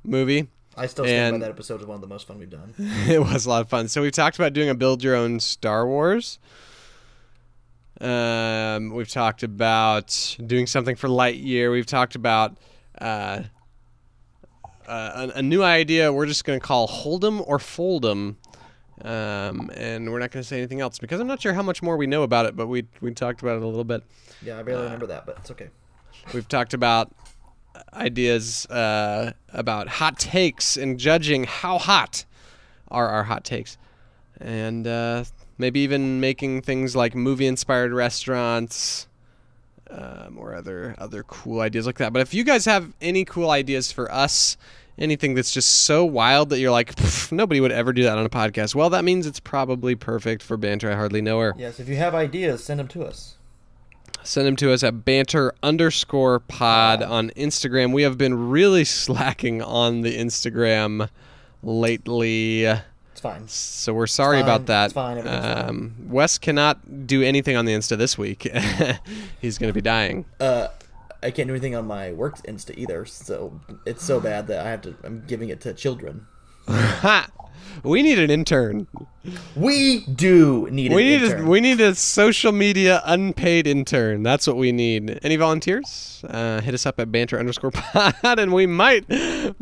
movie. 0.04 0.48
I 0.76 0.86
still 0.86 1.04
stand 1.04 1.34
And- 1.34 1.40
by 1.40 1.46
that 1.46 1.52
episode 1.52 1.80
as 1.80 1.86
one 1.86 1.96
of 1.96 2.00
the 2.02 2.06
most 2.06 2.26
fun 2.28 2.38
we've 2.38 2.50
done. 2.50 2.74
it 2.78 3.20
was 3.20 3.46
a 3.46 3.48
lot 3.48 3.62
of 3.62 3.68
fun. 3.68 3.88
So 3.88 4.02
we've 4.02 4.12
talked 4.12 4.36
about 4.36 4.52
doing 4.52 4.68
a 4.68 4.74
build 4.74 5.02
your 5.02 5.16
own 5.16 5.40
Star 5.40 5.86
Wars. 5.86 6.38
Um, 8.00 8.90
we've 8.90 9.08
talked 9.08 9.42
about 9.42 10.36
doing 10.44 10.66
something 10.66 10.96
for 10.96 11.08
Lightyear. 11.08 11.72
We've 11.72 11.86
talked 11.86 12.14
about 12.14 12.58
uh, 13.00 13.42
uh, 14.86 15.30
a, 15.34 15.38
a 15.38 15.42
new 15.42 15.62
idea. 15.62 16.12
We're 16.12 16.26
just 16.26 16.44
going 16.44 16.60
to 16.60 16.64
call 16.64 16.86
Hold'em 16.86 17.42
or 17.46 17.58
Fold'em. 17.58 18.36
Um, 19.02 19.70
and 19.74 20.10
we're 20.12 20.18
not 20.18 20.30
going 20.30 20.42
to 20.42 20.44
say 20.48 20.58
anything 20.58 20.80
else 20.80 20.98
because 20.98 21.20
I'm 21.20 21.26
not 21.26 21.40
sure 21.40 21.54
how 21.54 21.62
much 21.62 21.82
more 21.82 21.96
we 21.96 22.06
know 22.06 22.22
about 22.22 22.46
it, 22.46 22.54
but 22.56 22.66
we 22.66 22.84
we 23.00 23.12
talked 23.12 23.42
about 23.42 23.56
it 23.56 23.62
a 23.62 23.66
little 23.66 23.84
bit. 23.84 24.02
Yeah, 24.42 24.58
I 24.58 24.62
barely 24.62 24.84
remember 24.84 25.06
that, 25.06 25.26
but 25.26 25.38
it's 25.38 25.50
okay. 25.50 25.68
We've 26.32 26.48
talked 26.48 26.74
about 26.74 27.12
ideas 27.92 28.66
uh, 28.66 29.32
about 29.52 29.88
hot 29.88 30.18
takes 30.18 30.76
and 30.76 30.98
judging 30.98 31.44
how 31.44 31.78
hot 31.78 32.24
are 32.88 33.08
our 33.08 33.24
hot 33.24 33.44
takes, 33.44 33.78
and 34.40 34.86
uh, 34.86 35.24
maybe 35.58 35.80
even 35.80 36.20
making 36.20 36.62
things 36.62 36.94
like 36.94 37.14
movie-inspired 37.14 37.92
restaurants 37.92 39.08
um, 39.90 40.36
or 40.38 40.54
other 40.54 40.94
other 40.98 41.22
cool 41.24 41.60
ideas 41.60 41.86
like 41.86 41.98
that. 41.98 42.12
But 42.12 42.22
if 42.22 42.34
you 42.34 42.44
guys 42.44 42.64
have 42.64 42.92
any 43.00 43.24
cool 43.24 43.50
ideas 43.50 43.92
for 43.92 44.10
us, 44.12 44.56
anything 44.98 45.34
that's 45.34 45.50
just 45.50 45.84
so 45.84 46.04
wild 46.04 46.50
that 46.50 46.58
you're 46.58 46.70
like 46.70 46.94
nobody 47.32 47.60
would 47.60 47.72
ever 47.72 47.92
do 47.92 48.04
that 48.04 48.18
on 48.18 48.24
a 48.24 48.30
podcast, 48.30 48.74
well, 48.74 48.90
that 48.90 49.04
means 49.04 49.26
it's 49.26 49.40
probably 49.40 49.94
perfect 49.94 50.42
for 50.42 50.56
banter. 50.56 50.90
I 50.90 50.94
hardly 50.94 51.22
know 51.22 51.40
her. 51.40 51.54
Yes, 51.56 51.80
if 51.80 51.88
you 51.88 51.96
have 51.96 52.14
ideas, 52.14 52.64
send 52.64 52.80
them 52.80 52.88
to 52.88 53.04
us. 53.04 53.34
Send 54.26 54.46
them 54.46 54.56
to 54.56 54.72
us 54.72 54.82
at 54.82 55.04
banter 55.04 55.54
underscore 55.62 56.40
pod 56.40 57.00
on 57.02 57.30
Instagram. 57.30 57.92
We 57.92 58.02
have 58.02 58.18
been 58.18 58.50
really 58.50 58.84
slacking 59.04 59.62
on 59.62 60.00
the 60.02 60.18
Instagram 60.18 61.08
lately, 61.62 62.64
It's 62.64 63.20
fine. 63.20 63.46
so 63.48 63.94
we're 63.94 64.06
sorry 64.08 64.40
about 64.40 64.66
that. 64.66 64.86
It's 64.86 64.94
fine. 64.94 65.26
Um, 65.26 65.94
Wes 66.08 66.38
cannot 66.38 67.06
do 67.06 67.22
anything 67.22 67.56
on 67.56 67.64
the 67.66 67.72
Insta 67.72 67.96
this 67.96 68.18
week. 68.18 68.42
He's 69.40 69.58
going 69.58 69.68
to 69.70 69.74
be 69.74 69.80
dying. 69.80 70.24
Uh, 70.40 70.68
I 71.22 71.30
can't 71.30 71.46
do 71.48 71.54
anything 71.54 71.74
on 71.76 71.86
my 71.86 72.12
work 72.12 72.36
Insta 72.46 72.76
either, 72.76 73.04
so 73.04 73.60
it's 73.86 74.04
so 74.04 74.20
bad 74.20 74.48
that 74.48 74.66
I 74.66 74.70
have 74.70 74.82
to. 74.82 74.94
I'm 75.04 75.24
giving 75.26 75.48
it 75.50 75.60
to 75.62 75.72
children. 75.72 76.26
We 77.82 78.02
need 78.02 78.18
an 78.18 78.30
intern. 78.30 78.86
We 79.54 80.00
do 80.06 80.68
need. 80.70 80.92
We 80.92 81.02
an 81.02 81.08
need 81.20 81.22
intern. 81.30 81.46
a, 81.46 81.50
we 81.50 81.60
need 81.60 81.80
a 81.80 81.94
social 81.94 82.52
media 82.52 83.02
unpaid 83.04 83.66
intern. 83.66 84.22
That's 84.22 84.46
what 84.46 84.56
we 84.56 84.72
need. 84.72 85.18
Any 85.22 85.36
volunteers? 85.36 86.24
Uh, 86.28 86.60
hit 86.60 86.74
us 86.74 86.86
up 86.86 86.98
at 87.00 87.10
banter 87.12 87.38
underscore 87.38 87.70
pod, 87.72 88.14
and 88.38 88.52
we 88.52 88.66
might 88.66 89.08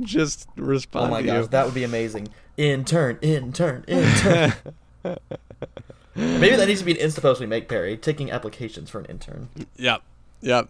just 0.00 0.48
respond 0.56 1.06
Oh 1.06 1.10
my 1.10 1.22
gosh, 1.22 1.42
you. 1.42 1.46
that 1.48 1.64
would 1.64 1.74
be 1.74 1.84
amazing. 1.84 2.28
Intern, 2.56 3.18
intern, 3.22 3.84
intern. 3.88 4.52
Maybe 6.16 6.54
that 6.56 6.68
needs 6.68 6.78
to 6.80 6.86
be 6.86 6.92
an 6.98 7.08
Insta 7.08 7.20
post 7.20 7.40
we 7.40 7.46
make, 7.46 7.68
Perry, 7.68 7.96
taking 7.96 8.30
applications 8.30 8.88
for 8.88 9.00
an 9.00 9.06
intern. 9.06 9.48
Yep. 9.76 10.02
Yep. 10.42 10.68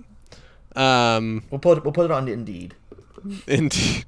Um, 0.75 1.43
We'll 1.51 1.59
put 1.59 1.79
it, 1.79 1.85
we'll 1.85 1.93
put 1.93 2.07
it 2.07 2.11
on 2.11 2.27
Indeed. 2.29 2.75
indeed. 3.47 4.05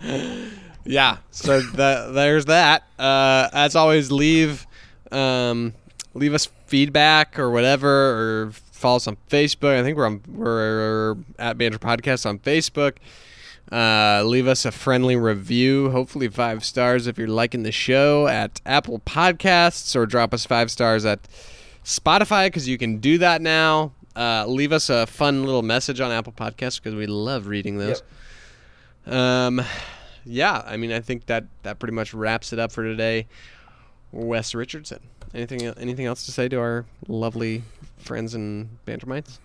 yeah. 0.84 1.18
So 1.30 1.60
that 1.60 2.14
there's 2.14 2.46
that. 2.46 2.84
Uh, 2.98 3.48
as 3.52 3.76
always, 3.76 4.10
leave 4.10 4.66
um, 5.10 5.74
leave 6.14 6.34
us 6.34 6.48
feedback 6.66 7.38
or 7.38 7.50
whatever, 7.50 7.88
or 7.88 8.52
follow 8.52 8.96
us 8.96 9.06
on 9.06 9.16
Facebook. 9.28 9.78
I 9.78 9.82
think 9.82 9.96
we're 9.96 10.06
on 10.06 10.22
we're 10.28 11.16
at 11.38 11.58
Banter 11.58 11.78
Podcast 11.78 12.26
on 12.26 12.38
Facebook. 12.38 12.96
Uh, 13.70 14.22
leave 14.24 14.46
us 14.46 14.66
a 14.66 14.70
friendly 14.70 15.16
review, 15.16 15.90
hopefully 15.90 16.28
five 16.28 16.62
stars 16.62 17.06
if 17.06 17.16
you're 17.16 17.26
liking 17.28 17.62
the 17.62 17.72
show 17.72 18.26
at 18.26 18.60
Apple 18.66 18.98
Podcasts, 19.00 19.96
or 19.96 20.04
drop 20.04 20.34
us 20.34 20.44
five 20.44 20.70
stars 20.70 21.06
at 21.06 21.20
Spotify 21.82 22.46
because 22.46 22.68
you 22.68 22.76
can 22.76 22.98
do 22.98 23.16
that 23.18 23.40
now. 23.40 23.92
Uh, 24.14 24.44
leave 24.46 24.72
us 24.72 24.90
a 24.90 25.06
fun 25.06 25.44
little 25.44 25.62
message 25.62 26.00
on 26.00 26.10
Apple 26.10 26.34
Podcasts 26.34 26.82
because 26.82 26.94
we 26.94 27.06
love 27.06 27.46
reading 27.46 27.78
those. 27.78 28.02
Um, 29.06 29.62
yeah, 30.24 30.62
I 30.66 30.76
mean, 30.76 30.92
I 30.92 31.00
think 31.00 31.26
that 31.26 31.44
that 31.62 31.78
pretty 31.78 31.94
much 31.94 32.14
wraps 32.14 32.52
it 32.52 32.58
up 32.58 32.72
for 32.72 32.82
today. 32.82 33.26
Wes 34.12 34.54
Richardson. 34.54 35.00
Anything 35.34 35.62
anything 35.62 36.06
else 36.06 36.24
to 36.26 36.32
say 36.32 36.48
to 36.48 36.56
our 36.58 36.84
lovely 37.08 37.62
friends 37.98 38.34
and 38.34 38.68
bantermites? 38.84 39.38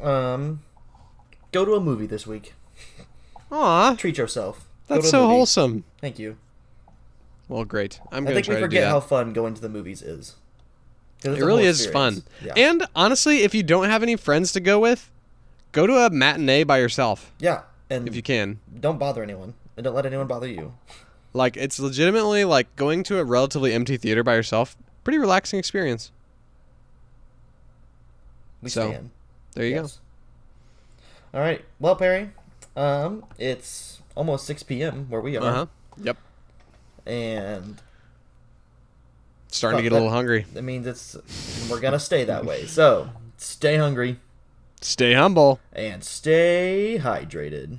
Um, 0.00 0.62
go 1.52 1.64
to 1.64 1.74
a 1.74 1.80
movie 1.80 2.06
this 2.06 2.26
week. 2.26 2.52
Aw, 3.50 3.94
Treat 3.96 4.18
yourself. 4.18 4.66
Go 4.88 4.96
that's 4.96 5.10
so 5.10 5.26
wholesome. 5.26 5.84
Thank 6.00 6.18
you. 6.18 6.36
Well, 7.48 7.64
great. 7.64 8.00
I'm 8.10 8.24
I 8.24 8.30
gonna 8.30 8.34
think 8.34 8.46
try 8.46 8.54
we 8.56 8.60
forget 8.60 8.88
how 8.88 9.00
fun 9.00 9.32
going 9.32 9.54
to 9.54 9.60
the 9.60 9.68
movies 9.68 10.02
is. 10.02 10.36
it 11.24 11.30
really 11.40 11.64
is 11.64 11.86
fun. 11.86 12.22
Yeah. 12.44 12.52
And 12.56 12.86
honestly, 12.94 13.38
if 13.42 13.54
you 13.54 13.62
don't 13.62 13.88
have 13.88 14.02
any 14.02 14.16
friends 14.16 14.52
to 14.52 14.60
go 14.60 14.78
with, 14.78 15.10
go 15.72 15.86
to 15.86 15.96
a 16.06 16.10
matinee 16.10 16.64
by 16.64 16.78
yourself 16.78 17.32
yeah, 17.38 17.62
and 17.88 18.06
if 18.08 18.14
you 18.16 18.22
can. 18.22 18.60
don't 18.80 18.98
bother 18.98 19.22
anyone, 19.22 19.54
and 19.76 19.84
don't 19.84 19.94
let 19.94 20.06
anyone 20.06 20.26
bother 20.26 20.46
you. 20.48 20.74
Like 21.32 21.56
it's 21.56 21.78
legitimately 21.80 22.44
like 22.44 22.74
going 22.76 23.02
to 23.04 23.18
a 23.18 23.24
relatively 23.24 23.72
empty 23.72 23.96
theater 23.96 24.22
by 24.22 24.34
yourself. 24.34 24.76
Pretty 25.04 25.18
relaxing 25.18 25.58
experience. 25.58 26.10
We 28.62 28.68
So, 28.70 28.88
stand. 28.90 29.10
There 29.54 29.64
you 29.66 29.74
Yes. 29.74 29.98
All 31.34 31.40
right. 31.40 31.64
Well, 31.80 31.96
Perry, 31.96 32.30
um, 32.76 33.24
it's 33.38 34.00
almost 34.14 34.46
6 34.46 34.62
p.m. 34.64 35.06
where 35.08 35.20
we 35.20 35.36
are, 35.36 35.42
Uh 35.44 35.52
huh. 35.52 35.66
Yep. 36.02 36.16
and 37.06 37.80
Starting 39.48 39.78
to 39.78 39.82
get 39.82 39.92
a 39.92 39.94
little 39.96 40.10
hungry. 40.10 40.46
that 40.54 40.62
means 40.62 40.86
it's 40.86 41.16
we're 41.70 41.80
gonna 41.80 41.98
stay 41.98 42.24
that 42.24 42.44
way. 42.44 42.66
So 42.66 43.10
stay 43.38 43.76
hungry 43.76 44.18
Stay 44.80 45.14
humble. 45.14 45.60
and 45.72 46.02
stay 46.04 46.98
hydrated 47.02 47.78